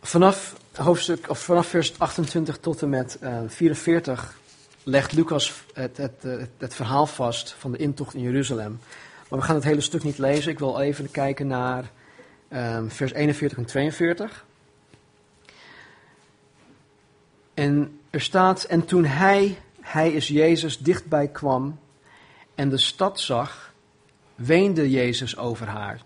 Vanaf, 0.00 0.56
hoofdstuk, 0.74 1.30
of 1.30 1.38
vanaf 1.38 1.66
vers 1.66 1.98
28 1.98 2.58
tot 2.58 2.82
en 2.82 2.88
met 2.88 3.18
uh, 3.22 3.38
eh, 3.38 3.48
44 3.48 4.38
legt 4.82 5.12
Lucas 5.12 5.64
het, 5.72 5.96
het, 5.96 6.22
het, 6.58 6.74
verhaal 6.74 7.06
vast 7.06 7.52
van 7.58 7.72
de 7.72 7.78
intocht 7.78 8.14
in 8.14 8.20
Jeruzalem. 8.20 8.80
Maar 9.28 9.38
we 9.38 9.44
gaan 9.44 9.54
het 9.54 9.64
hele 9.64 9.80
stuk 9.80 10.02
niet 10.02 10.18
lezen. 10.18 10.52
Ik 10.52 10.58
wil 10.58 10.80
even 10.80 11.10
kijken 11.10 11.46
naar 11.46 11.90
um, 12.52 12.90
vers 12.90 13.12
41 13.12 13.58
en 13.58 13.64
42. 13.64 14.44
En 17.54 18.00
er 18.10 18.20
staat, 18.20 18.64
en 18.64 18.84
toen 18.84 19.04
hij, 19.04 19.58
hij 19.80 20.12
is 20.12 20.28
Jezus, 20.28 20.78
dichtbij 20.78 21.28
kwam 21.28 21.78
en 22.54 22.68
de 22.68 22.78
stad 22.78 23.20
zag, 23.20 23.69
weende 24.40 24.90
Jezus 24.90 25.36
over 25.36 25.66
haar. 25.66 26.02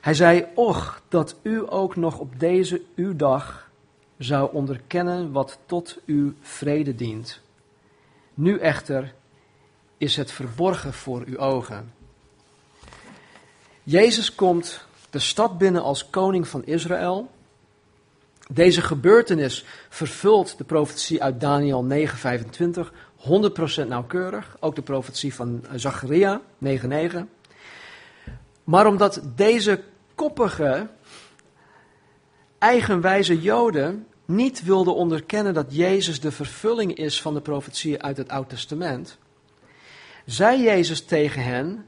Hij 0.00 0.14
zei, 0.14 0.46
och, 0.54 1.02
dat 1.08 1.36
u 1.42 1.62
ook 1.66 1.96
nog 1.96 2.18
op 2.18 2.40
deze 2.40 2.82
uw 2.94 3.16
dag 3.16 3.70
zou 4.18 4.52
onderkennen 4.52 5.32
wat 5.32 5.58
tot 5.66 5.98
uw 6.06 6.34
vrede 6.40 6.94
dient. 6.94 7.40
Nu 8.34 8.58
echter 8.58 9.14
is 9.96 10.16
het 10.16 10.32
verborgen 10.32 10.92
voor 10.92 11.22
uw 11.26 11.38
ogen. 11.38 11.92
Jezus 13.82 14.34
komt 14.34 14.84
de 15.10 15.18
stad 15.18 15.58
binnen 15.58 15.82
als 15.82 16.10
koning 16.10 16.48
van 16.48 16.64
Israël. 16.64 17.30
Deze 18.50 18.82
gebeurtenis 18.82 19.64
vervult 19.88 20.58
de 20.58 20.64
profetie 20.64 21.22
uit 21.22 21.40
Daniel 21.40 21.86
9:25 21.88 22.92
100% 23.84 23.86
nauwkeurig. 23.86 24.56
Ook 24.60 24.74
de 24.74 24.82
profetie 24.82 25.34
van 25.34 25.64
Zacharia 25.74 26.40
9:9. 26.58 27.28
Maar 28.64 28.86
omdat 28.86 29.20
deze 29.34 29.82
koppige, 30.14 30.88
eigenwijze 32.58 33.40
Joden 33.40 34.06
niet 34.24 34.62
wilden 34.62 34.94
onderkennen 34.94 35.54
dat 35.54 35.74
Jezus 35.74 36.20
de 36.20 36.32
vervulling 36.32 36.94
is 36.94 37.22
van 37.22 37.34
de 37.34 37.40
profetie 37.40 38.02
uit 38.02 38.16
het 38.16 38.28
Oude 38.28 38.48
Testament, 38.48 39.18
zei 40.24 40.62
Jezus 40.62 41.04
tegen 41.04 41.42
hen 41.42 41.86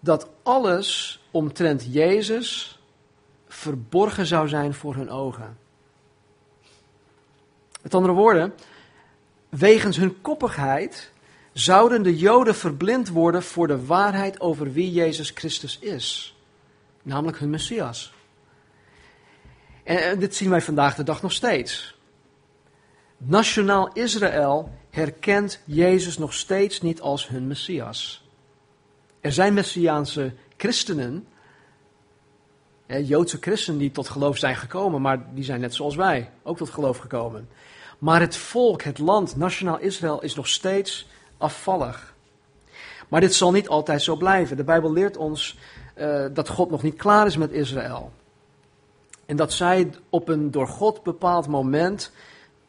dat 0.00 0.28
alles 0.42 1.20
omtrent 1.30 1.86
Jezus 1.90 2.78
verborgen 3.48 4.26
zou 4.26 4.48
zijn 4.48 4.74
voor 4.74 4.94
hun 4.94 5.10
ogen. 5.10 5.58
Met 7.82 7.94
andere 7.94 8.14
woorden, 8.14 8.54
wegens 9.48 9.96
hun 9.96 10.20
koppigheid 10.20 11.12
zouden 11.52 12.02
de 12.02 12.16
Joden 12.16 12.54
verblind 12.54 13.08
worden 13.08 13.42
voor 13.42 13.66
de 13.66 13.86
waarheid 13.86 14.40
over 14.40 14.72
wie 14.72 14.92
Jezus 14.92 15.30
Christus 15.34 15.78
is, 15.78 16.36
namelijk 17.02 17.38
hun 17.38 17.50
Messias. 17.50 18.12
En 19.84 20.18
dit 20.18 20.34
zien 20.34 20.50
wij 20.50 20.60
vandaag 20.60 20.94
de 20.94 21.02
dag 21.02 21.22
nog 21.22 21.32
steeds. 21.32 21.96
Nationaal 23.16 23.92
Israël 23.92 24.72
herkent 24.90 25.60
Jezus 25.64 26.18
nog 26.18 26.34
steeds 26.34 26.80
niet 26.80 27.00
als 27.00 27.28
hun 27.28 27.46
Messias. 27.46 28.28
Er 29.20 29.32
zijn 29.32 29.54
Messiaanse 29.54 30.32
christenen, 30.56 31.26
Joodse 32.86 33.38
christenen 33.40 33.78
die 33.78 33.90
tot 33.90 34.08
geloof 34.08 34.38
zijn 34.38 34.56
gekomen, 34.56 35.00
maar 35.00 35.34
die 35.34 35.44
zijn 35.44 35.60
net 35.60 35.74
zoals 35.74 35.96
wij 35.96 36.30
ook 36.42 36.56
tot 36.56 36.70
geloof 36.70 36.98
gekomen. 36.98 37.48
Maar 37.98 38.20
het 38.20 38.36
volk, 38.36 38.82
het 38.82 38.98
land, 38.98 39.36
nationaal 39.36 39.78
Israël 39.78 40.22
is 40.22 40.34
nog 40.34 40.48
steeds 40.48 41.08
afvallig. 41.38 42.14
Maar 43.08 43.20
dit 43.20 43.34
zal 43.34 43.52
niet 43.52 43.68
altijd 43.68 44.02
zo 44.02 44.16
blijven. 44.16 44.56
De 44.56 44.64
Bijbel 44.64 44.92
leert 44.92 45.16
ons 45.16 45.58
uh, 45.96 46.26
dat 46.32 46.48
God 46.48 46.70
nog 46.70 46.82
niet 46.82 46.96
klaar 46.96 47.26
is 47.26 47.36
met 47.36 47.52
Israël. 47.52 48.12
En 49.26 49.36
dat 49.36 49.52
zij 49.52 49.90
op 50.08 50.28
een 50.28 50.50
door 50.50 50.68
God 50.68 51.02
bepaald 51.02 51.46
moment 51.46 52.12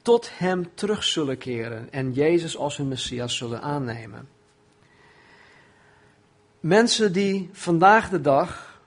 tot 0.01 0.29
Hem 0.37 0.69
terug 0.73 1.03
zullen 1.03 1.37
keren 1.37 1.91
en 1.91 2.13
Jezus 2.13 2.57
als 2.57 2.77
hun 2.77 2.87
Messias 2.87 3.37
zullen 3.37 3.61
aannemen. 3.61 4.29
Mensen 6.59 7.13
die 7.13 7.49
vandaag 7.53 8.09
de 8.09 8.21
dag 8.21 8.81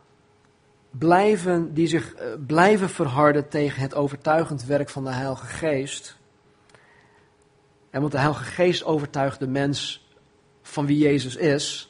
blijven, 0.91 1.75
die 1.75 1.87
zich 1.87 2.15
uh, 2.15 2.27
blijven 2.47 2.91
verharden 2.91 3.49
tegen 3.49 3.83
het 3.83 3.95
overtuigend 3.95 4.65
werk 4.65 4.89
van 4.89 5.05
de 5.05 5.13
Heilige 5.13 5.47
Geest, 5.47 6.17
en 7.93 8.01
want 8.01 8.13
de 8.13 8.19
Heilige 8.19 8.45
Geest 8.45 8.85
overtuigt 8.85 9.39
de 9.39 9.47
mens 9.47 10.07
van 10.63 10.87
wie 10.87 10.99
Jezus 10.99 11.37
is. 11.37 11.89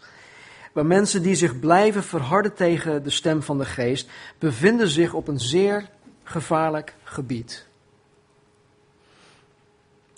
Maar 0.73 0.87
mensen 0.87 1.23
die 1.23 1.35
zich 1.35 1.59
blijven 1.59 2.03
verharden 2.03 2.55
tegen 2.55 3.03
de 3.03 3.11
stem 3.11 3.43
van 3.43 3.59
de 3.59 3.65
Geest, 3.65 4.11
bevinden 4.39 4.89
zich 4.89 5.15
op 5.15 5.29
een 5.29 5.41
zeer 5.41 5.89
gevaarlijk 6.25 6.95
gebied. 7.05 7.67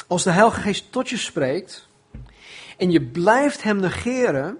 Als 0.07 0.22
de 0.22 0.30
Heilige 0.30 0.61
Geest 0.61 0.93
tot 0.93 1.09
je 1.09 1.16
spreekt 1.16 1.89
en 2.76 2.91
je 2.91 3.03
blijft 3.03 3.62
Hem 3.62 3.80
negeren, 3.80 4.59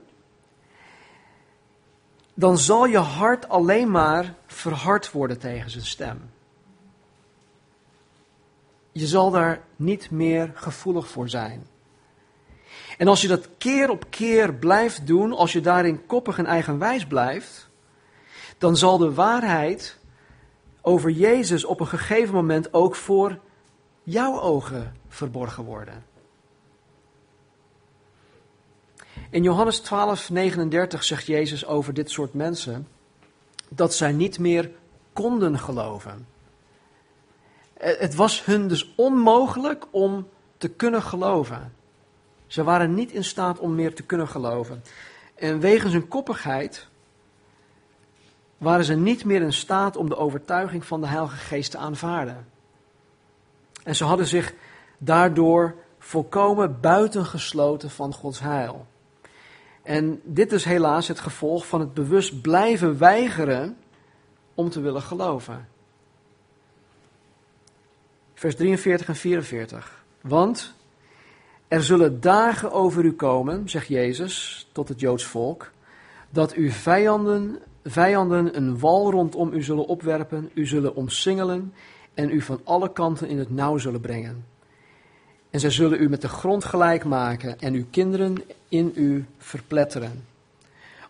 dan 2.35 2.59
zal 2.59 2.87
je 2.87 2.99
hart 2.99 3.49
alleen 3.49 3.91
maar 3.91 4.35
verhard 4.47 5.11
worden 5.11 5.39
tegen 5.39 5.71
zijn 5.71 5.85
stem. 5.85 6.34
Je 8.95 9.07
zal 9.07 9.31
daar 9.31 9.63
niet 9.77 10.11
meer 10.11 10.51
gevoelig 10.55 11.09
voor 11.09 11.29
zijn. 11.29 11.67
En 12.99 13.09
als 13.09 13.21
je 13.21 13.29
dat 13.29 13.49
keer 13.59 13.91
op 13.91 14.05
keer 14.11 14.55
blijft 14.55 15.07
doen, 15.07 15.33
als 15.33 15.53
je 15.53 15.61
daarin 15.61 16.07
koppig 16.07 16.39
en 16.39 16.47
eigenwijs 16.47 17.07
blijft, 17.07 17.69
dan 18.59 18.77
zal 18.77 18.99
de 18.99 19.15
waarheid 19.15 19.99
over 20.81 21.11
Jezus 21.11 21.65
op 21.65 21.81
een 21.81 21.87
gegeven 21.87 22.35
moment 22.35 22.75
ook 22.75 22.95
voor 22.95 23.39
jouw 24.03 24.41
ogen 24.41 24.97
verborgen 25.09 25.65
worden. 25.65 26.05
In 29.31 29.43
Johannes 29.43 29.81
12, 29.81 30.31
39 30.31 31.05
zegt 31.05 31.27
Jezus 31.27 31.67
over 31.67 31.95
dit 31.95 32.11
soort 32.11 32.35
mensen 32.35 32.89
dat 33.69 33.95
zij 33.95 34.13
niet 34.13 34.39
meer 34.39 34.71
konden 35.13 35.59
geloven. 35.59 36.34
Het 37.85 38.15
was 38.15 38.45
hun 38.45 38.69
dus 38.69 38.95
onmogelijk 38.97 39.85
om 39.91 40.29
te 40.57 40.69
kunnen 40.69 41.03
geloven. 41.03 41.73
Ze 42.47 42.65
waren 42.65 42.95
niet 42.95 43.13
in 43.13 43.25
staat 43.25 43.59
om 43.59 43.75
meer 43.75 43.95
te 43.95 44.03
kunnen 44.03 44.29
geloven. 44.29 44.83
En 45.35 45.61
wegens 45.61 45.93
hun 45.93 46.09
koppigheid 46.09 46.87
waren 48.59 48.85
ze 48.85 48.95
niet 48.95 49.25
meer 49.25 49.43
in 49.43 49.53
staat 49.53 49.97
om 49.97 50.09
de 50.09 50.17
overtuiging 50.17 50.85
van 50.85 51.01
de 51.01 51.07
Heilige 51.07 51.37
Geest 51.37 51.71
te 51.71 51.79
aanvaarden. 51.79 52.47
En 53.83 53.97
ze 53.97 54.05
hadden 54.05 54.27
zich 54.27 54.55
daardoor 54.99 55.75
volkomen 55.99 56.81
buitengesloten 56.81 57.91
van 57.91 58.15
Gods 58.15 58.41
heil. 58.41 58.87
En 59.83 60.21
dit 60.25 60.53
is 60.53 60.65
helaas 60.65 61.09
het 61.09 61.21
gevolg 61.21 61.67
van 61.67 61.81
het 61.81 61.95
bewust 61.95 62.41
blijven 62.41 62.99
weigeren 62.99 63.77
om 64.55 64.71
te 64.71 64.81
willen 64.81 65.03
geloven. 65.03 65.69
Vers 68.45 68.57
43 68.57 69.09
en 69.09 69.17
44. 69.17 70.05
Want 70.21 70.75
er 71.69 71.83
zullen 71.83 72.21
dagen 72.21 72.73
over 72.73 73.05
u 73.05 73.13
komen, 73.13 73.69
zegt 73.69 73.87
Jezus 73.87 74.67
tot 74.73 74.89
het 74.89 75.01
Joods 75.01 75.25
volk, 75.25 75.71
dat 76.31 76.53
uw 76.53 76.71
vijanden, 76.71 77.59
vijanden 77.85 78.57
een 78.57 78.79
wal 78.79 79.11
rondom 79.11 79.53
u 79.53 79.63
zullen 79.63 79.87
opwerpen, 79.87 80.51
u 80.55 80.67
zullen 80.67 80.95
omsingelen 80.95 81.73
en 82.15 82.31
u 82.31 82.41
van 82.41 82.61
alle 82.65 82.93
kanten 82.93 83.29
in 83.29 83.39
het 83.39 83.51
nauw 83.51 83.79
zullen 83.79 84.01
brengen. 84.01 84.45
En 85.51 85.61
zij 85.61 85.71
zullen 85.71 86.01
u 86.01 86.09
met 86.09 86.21
de 86.21 86.29
grond 86.29 86.65
gelijk 86.65 87.05
maken 87.05 87.61
en 87.61 87.75
uw 87.75 87.85
kinderen 87.91 88.35
in 88.69 88.93
u 88.95 89.25
verpletteren. 89.39 90.25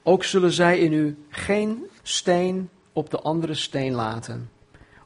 Ook 0.02 0.24
zullen 0.24 0.52
zij 0.52 0.78
in 0.78 0.92
u 0.92 1.16
geen 1.28 1.86
steen 2.02 2.68
op 2.92 3.10
de 3.10 3.20
andere 3.20 3.54
steen 3.54 3.92
laten, 3.92 4.50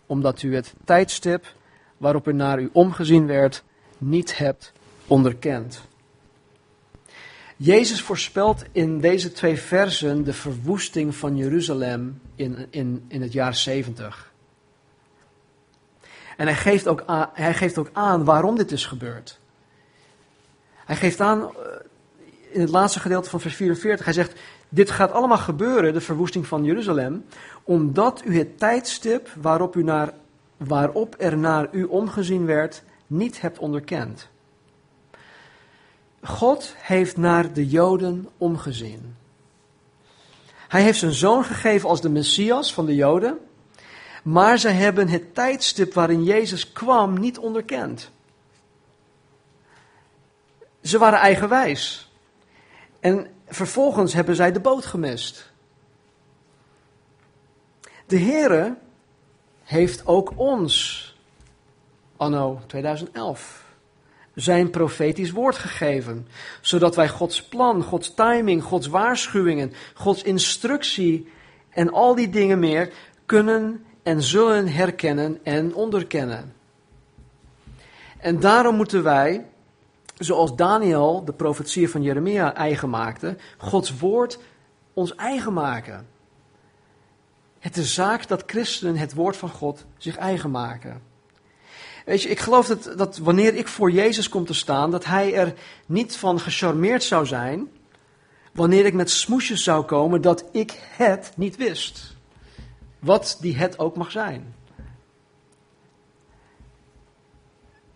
omdat 0.06 0.42
u 0.42 0.54
het 0.54 0.74
tijdstip 0.84 1.56
waarop 1.98 2.26
er 2.26 2.34
naar 2.34 2.60
u 2.60 2.70
omgezien 2.72 3.26
werd 3.26 3.62
niet 3.98 4.38
hebt 4.38 4.72
onderkend. 5.06 5.80
Jezus 7.56 8.02
voorspelt 8.02 8.64
in 8.72 9.00
deze 9.00 9.32
twee 9.32 9.56
versen 9.56 10.24
de 10.24 10.32
verwoesting 10.32 11.14
van 11.14 11.36
Jeruzalem 11.36 12.20
in, 12.34 12.66
in, 12.70 13.04
in 13.08 13.22
het 13.22 13.32
jaar 13.32 13.54
70. 13.54 14.32
En 16.36 16.46
hij 16.46 16.56
geeft, 16.56 16.88
ook 16.88 17.02
aan, 17.06 17.30
hij 17.32 17.54
geeft 17.54 17.78
ook 17.78 17.90
aan 17.92 18.24
waarom 18.24 18.56
dit 18.56 18.72
is 18.72 18.86
gebeurd. 18.86 19.38
Hij 20.74 20.96
geeft 20.96 21.20
aan 21.20 21.42
eh, 21.42 21.50
in 22.50 22.60
het 22.60 22.70
laatste 22.70 23.00
gedeelte 23.00 23.30
van 23.30 23.40
vers 23.40 23.54
44, 23.54 24.04
hij 24.04 24.14
zegt, 24.14 24.34
dit 24.68 24.90
gaat 24.90 25.12
allemaal 25.12 25.38
gebeuren, 25.38 25.92
de 25.92 26.00
verwoesting 26.00 26.46
van 26.46 26.64
Jeruzalem, 26.64 27.24
omdat 27.62 28.22
u 28.24 28.38
het 28.38 28.58
tijdstip 28.58 29.28
waarop, 29.40 29.76
u 29.76 29.82
naar, 29.82 30.12
waarop 30.58 31.14
er 31.18 31.38
naar 31.38 31.68
u 31.70 31.84
omgezien 31.84 32.46
werd, 32.46 32.82
niet 33.06 33.40
hebt 33.40 33.58
onderkend. 33.58 34.28
God 36.22 36.74
heeft 36.76 37.16
naar 37.16 37.52
de 37.52 37.68
Joden 37.68 38.28
omgezien. 38.38 39.16
Hij 40.68 40.82
heeft 40.82 40.98
zijn 40.98 41.12
zoon 41.12 41.44
gegeven 41.44 41.88
als 41.88 42.00
de 42.00 42.08
Messias 42.08 42.74
van 42.74 42.86
de 42.86 42.94
Joden, 42.94 43.38
maar 44.22 44.58
zij 44.58 44.72
hebben 44.72 45.08
het 45.08 45.34
tijdstip 45.34 45.94
waarin 45.94 46.24
Jezus 46.24 46.72
kwam 46.72 47.18
niet 47.18 47.38
onderkend. 47.38 48.10
Ze 50.82 50.98
waren 50.98 51.18
eigenwijs. 51.18 52.12
En 53.00 53.26
vervolgens 53.46 54.12
hebben 54.12 54.36
zij 54.36 54.52
de 54.52 54.60
boot 54.60 54.86
gemist. 54.86 55.50
De 58.06 58.18
Heere 58.18 58.76
heeft 59.68 60.06
ook 60.06 60.32
ons, 60.36 61.04
anno 62.16 62.60
2011, 62.66 63.64
zijn 64.34 64.70
profetisch 64.70 65.30
woord 65.30 65.56
gegeven. 65.56 66.28
Zodat 66.60 66.96
wij 66.96 67.08
Gods 67.08 67.42
plan, 67.42 67.82
Gods 67.82 68.14
timing, 68.14 68.62
Gods 68.62 68.86
waarschuwingen, 68.86 69.72
Gods 69.94 70.22
instructie 70.22 71.28
en 71.70 71.92
al 71.92 72.14
die 72.14 72.28
dingen 72.28 72.58
meer 72.58 72.92
kunnen 73.26 73.84
en 74.02 74.22
zullen 74.22 74.68
herkennen 74.68 75.38
en 75.42 75.74
onderkennen. 75.74 76.54
En 78.18 78.40
daarom 78.40 78.76
moeten 78.76 79.02
wij, 79.02 79.46
zoals 80.18 80.56
Daniel 80.56 81.24
de 81.24 81.32
profetie 81.32 81.90
van 81.90 82.02
Jeremia 82.02 82.54
eigen 82.54 82.90
maakte, 82.90 83.36
Gods 83.56 83.98
woord 83.98 84.38
ons 84.92 85.14
eigen 85.14 85.52
maken. 85.52 86.06
Het 87.58 87.76
is 87.76 87.94
zaak 87.94 88.28
dat 88.28 88.42
christenen 88.46 88.96
het 88.96 89.14
woord 89.14 89.36
van 89.36 89.48
God 89.48 89.84
zich 89.96 90.16
eigen 90.16 90.50
maken. 90.50 91.02
Weet 92.04 92.22
je, 92.22 92.28
ik 92.28 92.38
geloof 92.38 92.66
dat, 92.66 92.98
dat 92.98 93.18
wanneer 93.18 93.54
ik 93.54 93.68
voor 93.68 93.90
Jezus 93.90 94.28
kom 94.28 94.44
te 94.44 94.54
staan, 94.54 94.90
dat 94.90 95.04
Hij 95.04 95.34
er 95.34 95.54
niet 95.86 96.16
van 96.16 96.40
gecharmeerd 96.40 97.02
zou 97.02 97.26
zijn, 97.26 97.68
wanneer 98.52 98.86
ik 98.86 98.94
met 98.94 99.10
smoesjes 99.10 99.62
zou 99.62 99.84
komen 99.84 100.20
dat 100.20 100.44
ik 100.52 100.80
het 100.96 101.32
niet 101.36 101.56
wist. 101.56 102.16
Wat 102.98 103.38
die 103.40 103.56
het 103.56 103.78
ook 103.78 103.96
mag 103.96 104.10
zijn. 104.10 104.54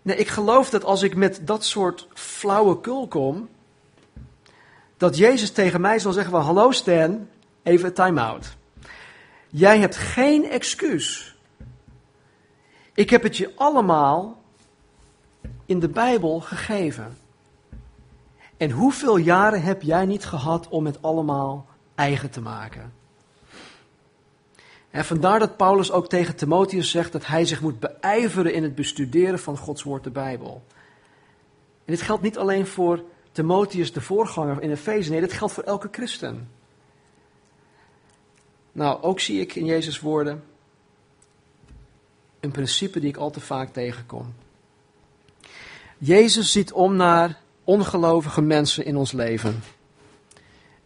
Nee, 0.02 0.16
ik 0.16 0.28
geloof 0.28 0.70
dat 0.70 0.84
als 0.84 1.02
ik 1.02 1.14
met 1.14 1.40
dat 1.42 1.64
soort 1.64 2.08
flauwekul 2.14 3.08
kom, 3.08 3.48
dat 4.96 5.16
Jezus 5.16 5.50
tegen 5.50 5.80
mij 5.80 5.98
zal 5.98 6.12
zeggen 6.12 6.32
van, 6.32 6.42
hallo 6.42 6.70
Stan, 6.70 7.28
even 7.62 7.94
time-out. 7.94 8.56
Jij 9.54 9.78
hebt 9.78 9.96
geen 9.96 10.50
excuus 10.50 11.32
ik 12.94 13.10
heb 13.10 13.22
het 13.22 13.36
je 13.36 13.52
allemaal 13.56 14.42
in 15.66 15.78
de 15.78 15.88
Bijbel 15.88 16.40
gegeven. 16.40 17.16
En 18.56 18.70
hoeveel 18.70 19.16
jaren 19.16 19.62
heb 19.62 19.82
jij 19.82 20.06
niet 20.06 20.24
gehad 20.24 20.68
om 20.68 20.86
het 20.86 21.02
allemaal 21.02 21.66
eigen 21.94 22.30
te 22.30 22.40
maken? 22.40 22.92
En 24.90 25.04
vandaar 25.04 25.38
dat 25.38 25.56
Paulus 25.56 25.92
ook 25.92 26.08
tegen 26.08 26.36
Timotheus 26.36 26.90
zegt 26.90 27.12
dat 27.12 27.26
hij 27.26 27.44
zich 27.44 27.60
moet 27.60 27.80
beijveren 27.80 28.54
in 28.54 28.62
het 28.62 28.74
bestuderen 28.74 29.38
van 29.38 29.56
Gods 29.56 29.82
woord, 29.82 30.04
de 30.04 30.10
Bijbel. 30.10 30.62
En 31.84 31.92
dit 31.92 32.02
geldt 32.02 32.22
niet 32.22 32.38
alleen 32.38 32.66
voor 32.66 33.02
Timotheus, 33.32 33.92
de 33.92 34.00
voorganger 34.00 34.62
in 34.62 34.70
Efeze, 34.70 35.10
nee, 35.10 35.20
dit 35.20 35.32
geldt 35.32 35.54
voor 35.54 35.62
elke 35.62 35.88
christen. 35.90 36.50
Nou, 38.72 39.02
ook 39.02 39.20
zie 39.20 39.40
ik 39.40 39.54
in 39.54 39.64
Jezus' 39.64 40.00
woorden 40.00 40.42
een 42.40 42.50
principe 42.50 43.00
die 43.00 43.08
ik 43.08 43.16
al 43.16 43.30
te 43.30 43.40
vaak 43.40 43.72
tegenkom. 43.72 44.34
Jezus 45.98 46.52
ziet 46.52 46.72
om 46.72 46.96
naar 46.96 47.40
ongelovige 47.64 48.40
mensen 48.40 48.84
in 48.84 48.96
ons 48.96 49.12
leven. 49.12 49.62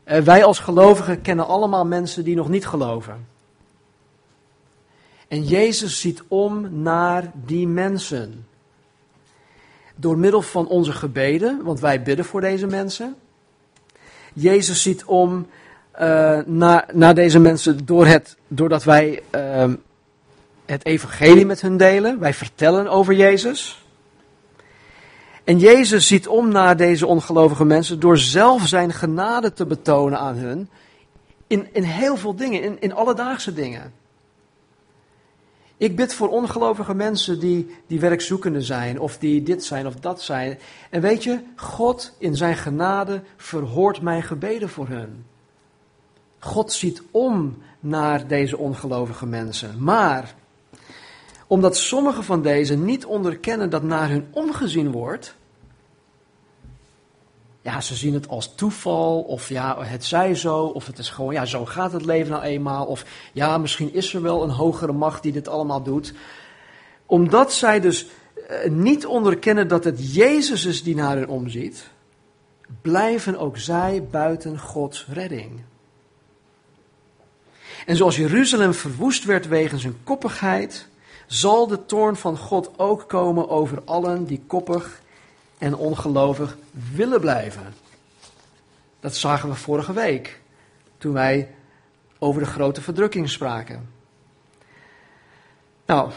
Uh, 0.04 0.18
wij 0.18 0.44
als 0.44 0.58
gelovigen 0.58 1.20
kennen 1.20 1.46
allemaal 1.46 1.86
mensen 1.86 2.24
die 2.24 2.34
nog 2.34 2.48
niet 2.48 2.66
geloven. 2.66 3.26
En 5.28 5.44
Jezus 5.44 6.00
ziet 6.00 6.22
om 6.28 6.82
naar 6.82 7.32
die 7.34 7.68
mensen. 7.68 8.46
Door 9.94 10.18
middel 10.18 10.42
van 10.42 10.68
onze 10.68 10.92
gebeden, 10.92 11.62
want 11.62 11.80
wij 11.80 12.02
bidden 12.02 12.24
voor 12.24 12.40
deze 12.40 12.66
mensen. 12.66 13.16
Jezus 14.34 14.82
ziet 14.82 15.04
om 15.04 15.46
uh, 16.00 16.38
naar, 16.46 16.88
naar 16.92 17.14
deze 17.14 17.38
mensen 17.38 17.86
door 17.86 18.06
het, 18.06 18.36
doordat 18.48 18.84
wij 18.84 19.22
uh, 19.34 19.72
het 20.66 20.84
evangelie 20.84 21.46
met 21.46 21.60
hun 21.60 21.76
delen. 21.76 22.18
Wij 22.18 22.34
vertellen 22.34 22.88
over 22.88 23.14
Jezus. 23.14 23.84
En 25.44 25.58
Jezus 25.58 26.06
ziet 26.06 26.28
om 26.28 26.48
naar 26.48 26.76
deze 26.76 27.06
ongelovige 27.06 27.64
mensen 27.64 28.00
door 28.00 28.18
zelf 28.18 28.66
zijn 28.66 28.92
genade 28.92 29.52
te 29.52 29.66
betonen 29.66 30.18
aan 30.18 30.36
hun. 30.36 30.68
In, 31.46 31.68
in 31.72 31.82
heel 31.82 32.16
veel 32.16 32.34
dingen, 32.34 32.62
in, 32.62 32.76
in 32.80 32.94
alledaagse 32.94 33.52
dingen. 33.52 33.92
Ik 35.76 35.96
bid 35.96 36.14
voor 36.14 36.28
ongelovige 36.28 36.94
mensen 36.94 37.40
die, 37.40 37.76
die 37.86 38.00
werkzoekende 38.00 38.62
zijn, 38.62 39.00
of 39.00 39.18
die 39.18 39.42
dit 39.42 39.64
zijn 39.64 39.86
of 39.86 39.94
dat 39.94 40.22
zijn. 40.22 40.58
En 40.90 41.00
weet 41.00 41.24
je, 41.24 41.40
God 41.56 42.12
in 42.18 42.36
zijn 42.36 42.56
genade 42.56 43.22
verhoort 43.36 44.00
mijn 44.00 44.22
gebeden 44.22 44.68
voor 44.68 44.88
hun. 44.88 45.24
God 46.46 46.72
ziet 46.72 47.02
om 47.10 47.56
naar 47.80 48.26
deze 48.26 48.58
ongelovige 48.58 49.26
mensen. 49.26 49.82
Maar 49.82 50.34
omdat 51.46 51.76
sommige 51.76 52.22
van 52.22 52.42
deze 52.42 52.76
niet 52.76 53.04
onderkennen 53.04 53.70
dat 53.70 53.82
naar 53.82 54.08
hun 54.08 54.26
omgezien 54.30 54.90
wordt. 54.90 55.34
Ja, 57.62 57.80
ze 57.80 57.94
zien 57.94 58.14
het 58.14 58.28
als 58.28 58.54
toeval, 58.54 59.20
of 59.20 59.48
ja, 59.48 59.82
het 59.82 60.04
zij 60.04 60.34
zo, 60.34 60.58
of 60.58 60.86
het 60.86 60.98
is 60.98 61.10
gewoon, 61.10 61.32
ja, 61.32 61.44
zo 61.44 61.64
gaat 61.64 61.92
het 61.92 62.04
leven 62.04 62.30
nou 62.30 62.42
eenmaal, 62.42 62.86
of 62.86 63.04
ja, 63.32 63.58
misschien 63.58 63.94
is 63.94 64.14
er 64.14 64.22
wel 64.22 64.42
een 64.42 64.50
hogere 64.50 64.92
macht 64.92 65.22
die 65.22 65.32
dit 65.32 65.48
allemaal 65.48 65.82
doet. 65.82 66.14
Omdat 67.06 67.52
zij 67.52 67.80
dus 67.80 68.06
eh, 68.48 68.70
niet 68.70 69.06
onderkennen 69.06 69.68
dat 69.68 69.84
het 69.84 70.14
Jezus 70.14 70.64
is 70.64 70.82
die 70.82 70.94
naar 70.94 71.16
hen 71.16 71.28
omziet, 71.28 71.90
blijven 72.82 73.38
ook 73.38 73.58
zij 73.58 74.04
buiten 74.10 74.58
Gods 74.58 75.06
redding. 75.08 75.60
En 77.86 77.96
zoals 77.96 78.16
Jeruzalem 78.16 78.74
verwoest 78.74 79.24
werd 79.24 79.48
wegens 79.48 79.82
hun 79.82 79.98
koppigheid, 80.04 80.88
zal 81.26 81.66
de 81.66 81.86
toorn 81.86 82.16
van 82.16 82.36
God 82.36 82.78
ook 82.78 83.08
komen 83.08 83.48
over 83.48 83.82
allen 83.84 84.24
die 84.24 84.42
koppig 84.46 85.00
en 85.58 85.76
ongelovig 85.76 86.56
willen 86.92 87.20
blijven. 87.20 87.74
Dat 89.00 89.16
zagen 89.16 89.48
we 89.48 89.54
vorige 89.54 89.92
week, 89.92 90.40
toen 90.98 91.12
wij 91.12 91.54
over 92.18 92.40
de 92.40 92.46
grote 92.46 92.80
verdrukking 92.80 93.28
spraken. 93.30 93.88
Nou, 95.86 96.10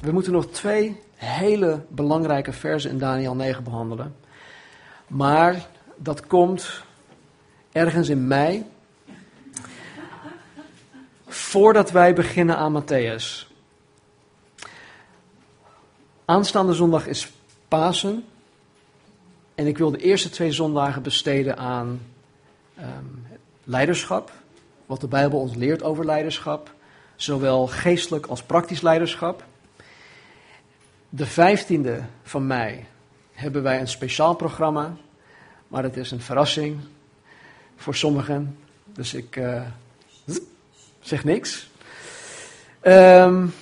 we 0.00 0.12
moeten 0.12 0.32
nog 0.32 0.46
twee 0.46 1.00
hele 1.14 1.84
belangrijke 1.88 2.52
versen 2.52 2.90
in 2.90 2.98
Daniel 2.98 3.34
9 3.34 3.64
behandelen. 3.64 4.16
Maar 5.06 5.66
dat 5.96 6.26
komt 6.26 6.82
ergens 7.72 8.08
in 8.08 8.26
mei. 8.26 8.64
Voordat 11.46 11.90
wij 11.90 12.14
beginnen 12.14 12.56
aan 12.56 12.82
Matthäus. 12.82 13.46
Aanstaande 16.24 16.74
zondag 16.74 17.06
is 17.06 17.30
Pasen. 17.68 18.24
En 19.54 19.66
ik 19.66 19.78
wil 19.78 19.90
de 19.90 19.98
eerste 19.98 20.30
twee 20.30 20.52
zondagen 20.52 21.02
besteden 21.02 21.56
aan 21.56 22.00
um, 22.78 23.26
leiderschap. 23.64 24.32
Wat 24.86 25.00
de 25.00 25.08
Bijbel 25.08 25.38
ons 25.38 25.54
leert 25.54 25.82
over 25.82 26.04
leiderschap. 26.04 26.74
Zowel 27.16 27.66
geestelijk 27.66 28.26
als 28.26 28.42
praktisch 28.42 28.80
leiderschap. 28.80 29.44
De 31.08 31.26
15e 31.26 32.04
van 32.22 32.46
mei 32.46 32.84
hebben 33.32 33.62
wij 33.62 33.80
een 33.80 33.88
speciaal 33.88 34.34
programma. 34.34 34.96
Maar 35.68 35.82
het 35.82 35.96
is 35.96 36.10
een 36.10 36.20
verrassing 36.20 36.78
voor 37.76 37.94
sommigen. 37.94 38.58
Dus 38.84 39.14
ik 39.14 39.36
uh, 39.36 39.62
zeg 41.06 41.24
niks. 41.24 41.70
Um, 42.82 43.54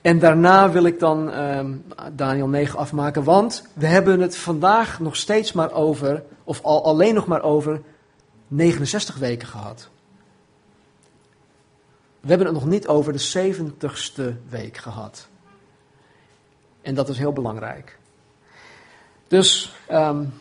en 0.00 0.18
daarna 0.18 0.70
wil 0.70 0.84
ik 0.84 0.98
dan 0.98 1.38
um, 1.38 1.84
Daniel 2.12 2.48
9 2.48 2.78
afmaken, 2.78 3.24
want 3.24 3.66
we 3.72 3.86
hebben 3.86 4.20
het 4.20 4.36
vandaag 4.36 5.00
nog 5.00 5.16
steeds 5.16 5.52
maar 5.52 5.72
over, 5.72 6.22
of 6.44 6.62
al, 6.62 6.84
alleen 6.84 7.14
nog 7.14 7.26
maar 7.26 7.42
over 7.42 7.82
69 8.48 9.16
weken 9.16 9.48
gehad. 9.48 9.88
We 12.20 12.28
hebben 12.28 12.46
het 12.46 12.56
nog 12.56 12.66
niet 12.66 12.88
over 12.88 13.12
de 13.12 13.52
70ste 13.52 14.48
week 14.48 14.76
gehad. 14.76 15.28
En 16.82 16.94
dat 16.94 17.08
is 17.08 17.18
heel 17.18 17.32
belangrijk. 17.32 17.98
Dus 19.28 19.76
um, 19.90 20.32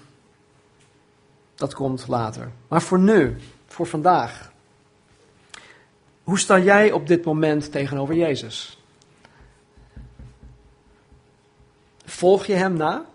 dat 1.56 1.74
komt 1.74 2.08
later. 2.08 2.52
Maar 2.68 2.82
voor 2.82 3.00
nu, 3.00 3.38
voor 3.68 3.88
vandaag. 3.88 4.54
Hoe 6.26 6.40
sta 6.40 6.60
jij 6.60 6.92
op 6.92 7.08
dit 7.08 7.26
moment 7.26 7.72
tegenover 7.72 8.16
Jezus? 8.16 8.78
Volg 12.06 12.46
je 12.46 12.54
hem 12.54 12.78
na? 12.78 13.06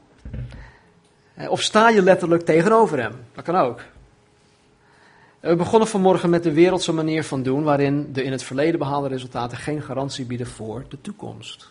Eh, 1.34 1.50
of 1.50 1.62
sta 1.62 1.88
je 1.88 2.02
letterlijk 2.02 2.44
tegenover 2.44 3.00
hem? 3.00 3.12
Dat 3.34 3.44
kan 3.44 3.56
ook. 3.56 3.80
We 5.40 5.56
begonnen 5.56 5.88
vanmorgen 5.88 6.30
met 6.30 6.42
de 6.42 6.52
wereldse 6.52 6.92
manier 6.92 7.24
van 7.24 7.42
doen, 7.42 7.62
waarin 7.62 8.12
de 8.12 8.22
in 8.22 8.32
het 8.32 8.42
verleden 8.42 8.78
behaalde 8.78 9.08
resultaten 9.08 9.58
geen 9.58 9.82
garantie 9.82 10.24
bieden 10.24 10.46
voor 10.46 10.84
de 10.88 11.00
toekomst. 11.00 11.68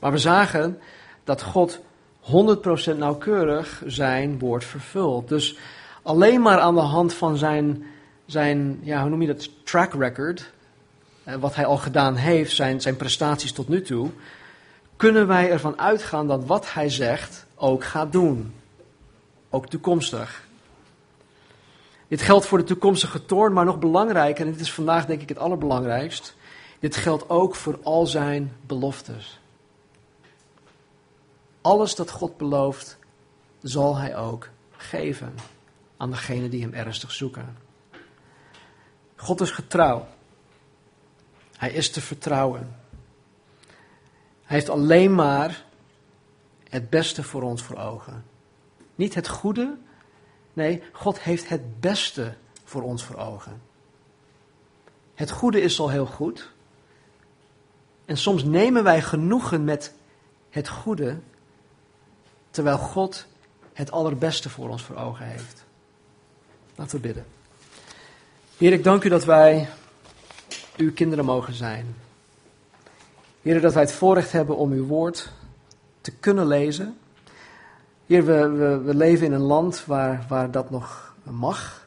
Maar 0.00 0.12
we 0.12 0.18
zagen 0.18 0.78
dat 1.24 1.42
God 1.42 1.80
100% 2.20 2.96
nauwkeurig 2.96 3.82
zijn 3.86 4.38
woord 4.38 4.64
vervult. 4.64 5.28
Dus 5.28 5.56
alleen 6.02 6.40
maar 6.40 6.58
aan 6.58 6.74
de 6.74 6.80
hand 6.80 7.14
van 7.14 7.36
zijn, 7.36 7.84
zijn 8.32 8.78
ja, 8.82 9.00
hoe 9.00 9.10
noem 9.10 9.20
je 9.20 9.26
dat, 9.26 9.64
track 9.64 9.94
record, 9.94 10.52
eh, 11.24 11.34
wat 11.34 11.54
hij 11.54 11.66
al 11.66 11.76
gedaan 11.76 12.14
heeft, 12.14 12.54
zijn, 12.54 12.80
zijn 12.80 12.96
prestaties 12.96 13.52
tot 13.52 13.68
nu 13.68 13.82
toe, 13.82 14.10
kunnen 14.96 15.26
wij 15.26 15.50
ervan 15.50 15.78
uitgaan 15.78 16.26
dat 16.26 16.46
wat 16.46 16.72
hij 16.72 16.90
zegt 16.90 17.46
ook 17.54 17.84
gaat 17.84 18.12
doen. 18.12 18.54
Ook 19.50 19.68
toekomstig. 19.68 20.46
Dit 22.08 22.22
geldt 22.22 22.46
voor 22.46 22.58
de 22.58 22.64
toekomstige 22.64 23.24
toorn, 23.24 23.52
maar 23.52 23.64
nog 23.64 23.78
belangrijker, 23.78 24.46
en 24.46 24.52
dit 24.52 24.60
is 24.60 24.72
vandaag 24.72 25.06
denk 25.06 25.22
ik 25.22 25.28
het 25.28 25.38
allerbelangrijkst, 25.38 26.34
dit 26.80 26.96
geldt 26.96 27.28
ook 27.28 27.54
voor 27.54 27.78
al 27.82 28.06
zijn 28.06 28.52
beloftes. 28.66 29.40
Alles 31.60 31.94
dat 31.94 32.10
God 32.10 32.36
belooft, 32.36 32.98
zal 33.62 33.96
hij 33.96 34.16
ook 34.16 34.48
geven 34.70 35.34
aan 35.96 36.10
degenen 36.10 36.50
die 36.50 36.62
hem 36.62 36.72
ernstig 36.74 37.12
zoeken. 37.12 37.56
God 39.22 39.40
is 39.40 39.50
getrouw. 39.50 40.06
Hij 41.56 41.72
is 41.72 41.90
te 41.90 42.00
vertrouwen. 42.00 42.76
Hij 44.42 44.56
heeft 44.56 44.68
alleen 44.68 45.14
maar 45.14 45.64
het 46.68 46.90
beste 46.90 47.22
voor 47.22 47.42
ons 47.42 47.62
voor 47.62 47.76
ogen. 47.76 48.24
Niet 48.94 49.14
het 49.14 49.28
goede, 49.28 49.76
nee, 50.52 50.82
God 50.92 51.20
heeft 51.20 51.48
het 51.48 51.80
beste 51.80 52.34
voor 52.64 52.82
ons 52.82 53.04
voor 53.04 53.16
ogen. 53.16 53.62
Het 55.14 55.30
goede 55.30 55.60
is 55.60 55.80
al 55.80 55.90
heel 55.90 56.06
goed. 56.06 56.50
En 58.04 58.16
soms 58.16 58.44
nemen 58.44 58.84
wij 58.84 59.02
genoegen 59.02 59.64
met 59.64 59.94
het 60.50 60.68
goede, 60.68 61.18
terwijl 62.50 62.78
God 62.78 63.26
het 63.72 63.90
allerbeste 63.90 64.50
voor 64.50 64.68
ons 64.68 64.82
voor 64.82 64.96
ogen 64.96 65.26
heeft. 65.26 65.64
Laten 66.74 66.96
we 66.96 67.02
bidden. 67.02 67.41
Heer, 68.56 68.72
ik 68.72 68.84
dank 68.84 69.04
u 69.04 69.08
dat 69.08 69.24
wij 69.24 69.68
uw 70.76 70.92
kinderen 70.92 71.24
mogen 71.24 71.54
zijn. 71.54 71.94
Heer, 73.42 73.60
dat 73.60 73.72
wij 73.72 73.82
het 73.82 73.92
voorrecht 73.92 74.32
hebben 74.32 74.56
om 74.56 74.72
uw 74.72 74.86
woord 74.86 75.32
te 76.00 76.10
kunnen 76.10 76.46
lezen. 76.46 76.96
Heer, 78.06 78.24
we, 78.24 78.48
we, 78.84 78.94
leven 78.94 79.26
in 79.26 79.32
een 79.32 79.40
land 79.40 79.84
waar, 79.86 80.24
waar 80.28 80.50
dat 80.50 80.70
nog 80.70 81.14
mag. 81.22 81.86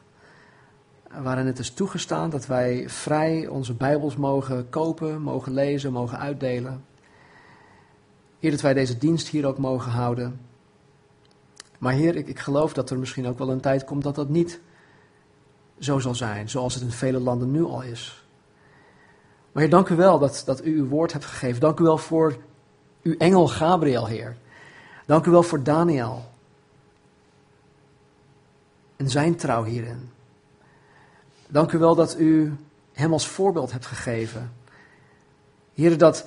Waarin 1.22 1.46
het 1.46 1.58
is 1.58 1.70
toegestaan 1.70 2.30
dat 2.30 2.46
wij 2.46 2.88
vrij 2.88 3.46
onze 3.46 3.74
Bijbels 3.74 4.16
mogen 4.16 4.68
kopen, 4.68 5.22
mogen 5.22 5.52
lezen, 5.52 5.92
mogen 5.92 6.18
uitdelen. 6.18 6.84
Heer, 8.38 8.50
dat 8.50 8.60
wij 8.60 8.74
deze 8.74 8.98
dienst 8.98 9.28
hier 9.28 9.46
ook 9.46 9.58
mogen 9.58 9.90
houden. 9.90 10.40
Maar 11.78 11.92
Heer, 11.92 12.16
ik, 12.16 12.28
ik 12.28 12.38
geloof 12.38 12.72
dat 12.72 12.90
er 12.90 12.98
misschien 12.98 13.26
ook 13.26 13.38
wel 13.38 13.50
een 13.50 13.60
tijd 13.60 13.84
komt 13.84 14.02
dat 14.02 14.14
dat 14.14 14.28
niet 14.28 14.60
zo 15.78 15.98
zal 15.98 16.14
zijn, 16.14 16.48
zoals 16.48 16.74
het 16.74 16.82
in 16.82 16.90
vele 16.90 17.18
landen 17.18 17.50
nu 17.50 17.64
al 17.64 17.82
is. 17.82 18.24
Maar 19.52 19.62
Heer, 19.62 19.72
dank 19.72 19.88
u 19.88 19.96
wel 19.96 20.18
dat, 20.18 20.42
dat 20.46 20.64
u 20.64 20.78
uw 20.78 20.88
woord 20.88 21.12
hebt 21.12 21.24
gegeven. 21.24 21.60
Dank 21.60 21.80
u 21.80 21.84
wel 21.84 21.98
voor 21.98 22.36
uw 23.02 23.16
engel 23.16 23.48
Gabriel, 23.48 24.06
Heer. 24.06 24.36
Dank 25.06 25.26
u 25.26 25.30
wel 25.30 25.42
voor 25.42 25.62
Daniel. 25.62 26.24
En 28.96 29.10
zijn 29.10 29.36
trouw 29.36 29.64
hierin. 29.64 30.10
Dank 31.48 31.72
u 31.72 31.78
wel 31.78 31.94
dat 31.94 32.18
u 32.18 32.56
hem 32.92 33.12
als 33.12 33.26
voorbeeld 33.26 33.72
hebt 33.72 33.86
gegeven. 33.86 34.52
Heer, 35.74 35.98
dat 35.98 36.26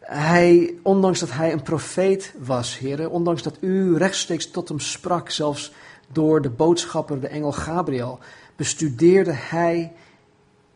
hij, 0.00 0.74
ondanks 0.82 1.20
dat 1.20 1.30
hij 1.30 1.52
een 1.52 1.62
profeet 1.62 2.34
was, 2.38 2.78
Heer, 2.78 3.10
ondanks 3.10 3.42
dat 3.42 3.56
u 3.60 3.96
rechtstreeks 3.96 4.50
tot 4.50 4.68
hem 4.68 4.80
sprak, 4.80 5.30
zelfs 5.30 5.72
door 6.12 6.42
de 6.42 6.50
boodschapper, 6.50 7.20
de 7.20 7.28
engel 7.28 7.52
Gabriel, 7.52 8.18
bestudeerde 8.56 9.32
hij 9.32 9.92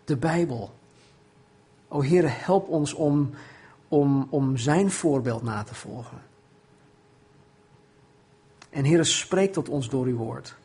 de 0.04 0.16
Bijbel. 0.16 0.74
O 1.88 2.02
Heere, 2.02 2.26
help 2.26 2.68
ons 2.68 2.92
om, 2.92 3.30
om, 3.88 4.26
om 4.30 4.56
zijn 4.56 4.90
voorbeeld 4.90 5.42
na 5.42 5.62
te 5.62 5.74
volgen. 5.74 6.18
En 8.70 8.84
Heere, 8.84 9.04
spreek 9.04 9.52
tot 9.52 9.68
ons 9.68 9.88
door 9.88 10.06
uw 10.06 10.16
woord. 10.16 10.56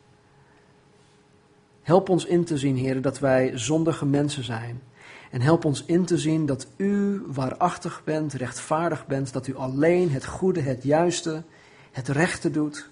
Help 1.82 2.08
ons 2.08 2.24
in 2.24 2.44
te 2.44 2.58
zien, 2.58 2.78
Heere, 2.78 3.00
dat 3.00 3.18
wij 3.18 3.58
zondige 3.58 4.06
mensen 4.06 4.44
zijn. 4.44 4.82
En 5.30 5.40
help 5.40 5.64
ons 5.64 5.84
in 5.84 6.04
te 6.04 6.18
zien 6.18 6.46
dat 6.46 6.66
u 6.76 7.22
waarachtig 7.26 8.02
bent, 8.04 8.32
rechtvaardig 8.32 9.06
bent, 9.06 9.32
dat 9.32 9.46
u 9.46 9.56
alleen 9.56 10.10
het 10.10 10.24
goede, 10.24 10.60
het 10.60 10.82
juiste, 10.82 11.42
het 11.90 12.08
rechte 12.08 12.50
doet. 12.50 12.90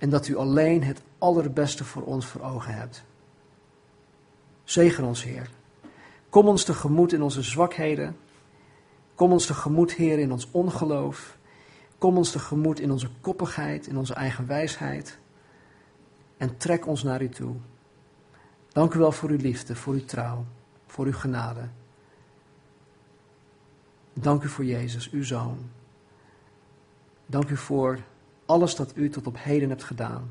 En 0.00 0.10
dat 0.10 0.28
u 0.28 0.36
alleen 0.36 0.82
het 0.82 1.02
allerbeste 1.18 1.84
voor 1.84 2.02
ons 2.02 2.26
voor 2.26 2.40
ogen 2.40 2.74
hebt. 2.74 3.04
Zegen 4.64 5.04
ons, 5.04 5.22
Heer. 5.22 5.50
Kom 6.28 6.48
ons 6.48 6.64
tegemoet 6.64 7.12
in 7.12 7.22
onze 7.22 7.42
zwakheden. 7.42 8.16
Kom 9.14 9.32
ons 9.32 9.46
tegemoet, 9.46 9.92
Heer, 9.92 10.18
in 10.18 10.32
ons 10.32 10.48
ongeloof. 10.50 11.38
Kom 11.98 12.16
ons 12.16 12.30
tegemoet 12.30 12.80
in 12.80 12.90
onze 12.90 13.08
koppigheid, 13.20 13.86
in 13.86 13.96
onze 13.96 14.14
eigen 14.14 14.46
wijsheid. 14.46 15.18
En 16.36 16.56
trek 16.56 16.86
ons 16.86 17.02
naar 17.02 17.22
u 17.22 17.28
toe. 17.28 17.54
Dank 18.72 18.94
u 18.94 18.98
wel 18.98 19.12
voor 19.12 19.28
uw 19.28 19.36
liefde, 19.36 19.76
voor 19.76 19.94
uw 19.94 20.04
trouw, 20.04 20.44
voor 20.86 21.06
uw 21.06 21.12
genade. 21.12 21.68
Dank 24.12 24.42
u 24.42 24.48
voor 24.48 24.64
Jezus, 24.64 25.10
uw 25.10 25.24
zoon. 25.24 25.70
Dank 27.26 27.50
u 27.50 27.56
voor 27.56 27.98
alles 28.50 28.74
dat 28.74 28.92
u 28.94 29.10
tot 29.10 29.26
op 29.26 29.36
heden 29.38 29.68
hebt 29.68 29.84
gedaan. 29.84 30.30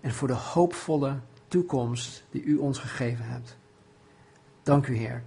En 0.00 0.12
voor 0.12 0.28
de 0.28 0.34
hoopvolle 0.34 1.18
toekomst 1.48 2.24
die 2.30 2.42
u 2.42 2.56
ons 2.56 2.78
gegeven 2.78 3.24
hebt. 3.24 3.56
Dank 4.62 4.86
u, 4.86 4.96
Heer. 4.96 5.22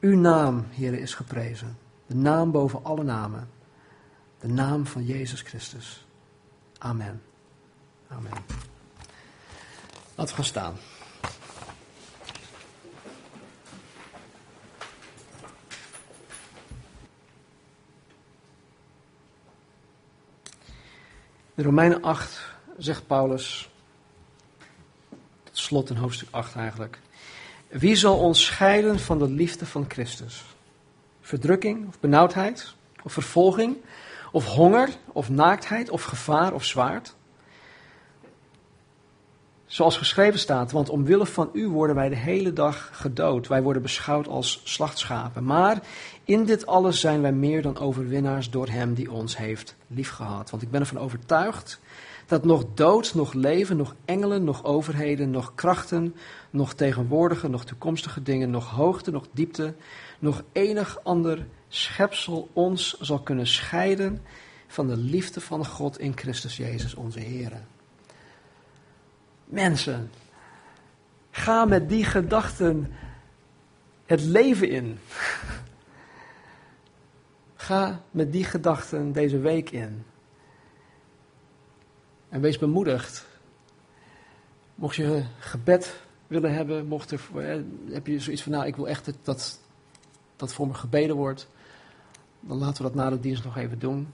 Uw 0.00 0.16
naam, 0.16 0.66
Heer, 0.70 0.98
is 0.98 1.14
geprezen. 1.14 1.78
De 2.06 2.14
naam 2.14 2.50
boven 2.50 2.84
alle 2.84 3.02
namen. 3.02 3.48
De 4.40 4.48
naam 4.48 4.86
van 4.86 5.04
Jezus 5.04 5.40
Christus. 5.40 6.06
Amen. 6.78 7.22
Amen. 8.08 8.32
Laten 10.14 10.34
we 10.34 10.34
gaan 10.34 10.44
staan. 10.44 10.74
In 21.58 21.64
Romeinen 21.64 22.02
8 22.04 22.40
zegt 22.76 23.06
Paulus, 23.06 23.68
tot 25.44 25.58
slot 25.58 25.90
in 25.90 25.96
hoofdstuk 25.96 26.28
8 26.30 26.56
eigenlijk, 26.56 26.98
wie 27.68 27.96
zal 27.96 28.18
ons 28.18 28.44
scheiden 28.44 28.98
van 28.98 29.18
de 29.18 29.28
liefde 29.28 29.66
van 29.66 29.84
Christus? 29.88 30.44
Verdrukking 31.20 31.88
of 31.88 32.00
benauwdheid? 32.00 32.74
Of 33.02 33.12
vervolging? 33.12 33.76
Of 34.32 34.46
honger? 34.46 34.88
Of 35.12 35.28
naaktheid? 35.28 35.90
Of 35.90 36.02
gevaar? 36.02 36.52
Of 36.54 36.64
zwaard? 36.64 37.14
Zoals 39.68 39.96
geschreven 39.96 40.38
staat, 40.38 40.72
want 40.72 40.88
omwille 40.88 41.26
van 41.26 41.50
u 41.52 41.68
worden 41.68 41.96
wij 41.96 42.08
de 42.08 42.16
hele 42.16 42.52
dag 42.52 42.90
gedood. 42.92 43.46
Wij 43.46 43.62
worden 43.62 43.82
beschouwd 43.82 44.28
als 44.28 44.60
slachtschapen. 44.64 45.44
Maar 45.44 45.82
in 46.24 46.44
dit 46.44 46.66
alles 46.66 47.00
zijn 47.00 47.20
wij 47.20 47.32
meer 47.32 47.62
dan 47.62 47.78
overwinnaars 47.78 48.50
door 48.50 48.68
Hem 48.68 48.94
die 48.94 49.10
ons 49.10 49.36
heeft 49.36 49.76
liefgehad. 49.86 50.50
Want 50.50 50.62
ik 50.62 50.70
ben 50.70 50.80
ervan 50.80 50.98
overtuigd 50.98 51.80
dat 52.26 52.44
nog 52.44 52.64
dood, 52.74 53.14
nog 53.14 53.32
leven, 53.32 53.76
nog 53.76 53.94
engelen, 54.04 54.44
nog 54.44 54.64
overheden, 54.64 55.30
nog 55.30 55.54
krachten, 55.54 56.14
nog 56.50 56.74
tegenwoordige, 56.74 57.48
nog 57.48 57.64
toekomstige 57.64 58.22
dingen, 58.22 58.50
nog 58.50 58.70
hoogte, 58.70 59.10
nog 59.10 59.26
diepte, 59.32 59.74
nog 60.18 60.42
enig 60.52 61.00
ander 61.02 61.46
schepsel 61.68 62.48
ons 62.52 63.00
zal 63.00 63.20
kunnen 63.20 63.46
scheiden 63.46 64.22
van 64.66 64.86
de 64.86 64.96
liefde 64.96 65.40
van 65.40 65.66
God 65.66 65.98
in 65.98 66.12
Christus 66.16 66.56
Jezus 66.56 66.94
onze 66.94 67.20
Heer. 67.20 67.52
Mensen, 69.48 70.10
ga 71.30 71.64
met 71.64 71.88
die 71.88 72.04
gedachten 72.04 72.92
het 74.06 74.22
leven 74.22 74.68
in. 74.68 74.98
Ga 77.54 78.02
met 78.10 78.32
die 78.32 78.44
gedachten 78.44 79.12
deze 79.12 79.38
week 79.38 79.70
in. 79.70 80.04
En 82.28 82.40
wees 82.40 82.58
bemoedigd. 82.58 83.26
Mocht 84.74 84.96
je 84.96 85.24
gebed 85.38 86.00
willen 86.26 86.54
hebben, 86.54 86.86
mocht 86.86 87.10
er, 87.10 87.20
eh, 87.36 87.60
heb 87.90 88.06
je 88.06 88.20
zoiets 88.20 88.42
van, 88.42 88.52
nou, 88.52 88.66
ik 88.66 88.76
wil 88.76 88.88
echt 88.88 89.12
dat 89.22 89.60
dat 90.36 90.52
voor 90.52 90.66
me 90.66 90.74
gebeden 90.74 91.16
wordt, 91.16 91.48
dan 92.40 92.58
laten 92.58 92.76
we 92.76 92.82
dat 92.82 92.94
na 92.94 93.10
de 93.10 93.20
dienst 93.20 93.44
nog 93.44 93.56
even 93.56 93.78
doen. 93.78 94.12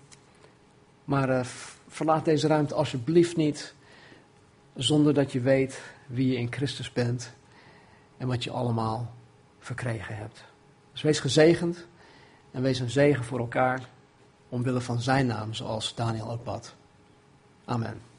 Maar 1.05 1.29
uh, 1.29 1.45
verlaat 1.89 2.25
deze 2.25 2.47
ruimte 2.47 2.75
alsjeblieft 2.75 3.37
niet 3.37 3.75
zonder 4.75 5.15
dat 5.15 5.33
je 5.33 5.41
weet 5.41 5.83
wie 6.07 6.29
je 6.29 6.37
in 6.37 6.53
Christus 6.53 6.93
bent 6.93 7.35
en 8.17 8.27
wat 8.27 8.45
je 8.45 8.51
allemaal 8.51 9.15
verkregen 9.59 10.17
hebt. 10.17 10.45
Dus 10.93 11.03
wees 11.03 11.21
gezegend 11.21 11.87
en 12.51 12.63
wees 12.63 12.79
een 12.79 12.91
zegen 12.91 13.25
voor 13.25 13.39
elkaar 13.39 13.89
omwille 14.49 14.81
van 14.81 15.01
zijn 15.01 15.27
naam, 15.27 15.55
zoals 15.55 15.95
Daniel 15.95 16.31
ook 16.31 16.45
bad. 16.45 16.75
Amen. 17.65 18.14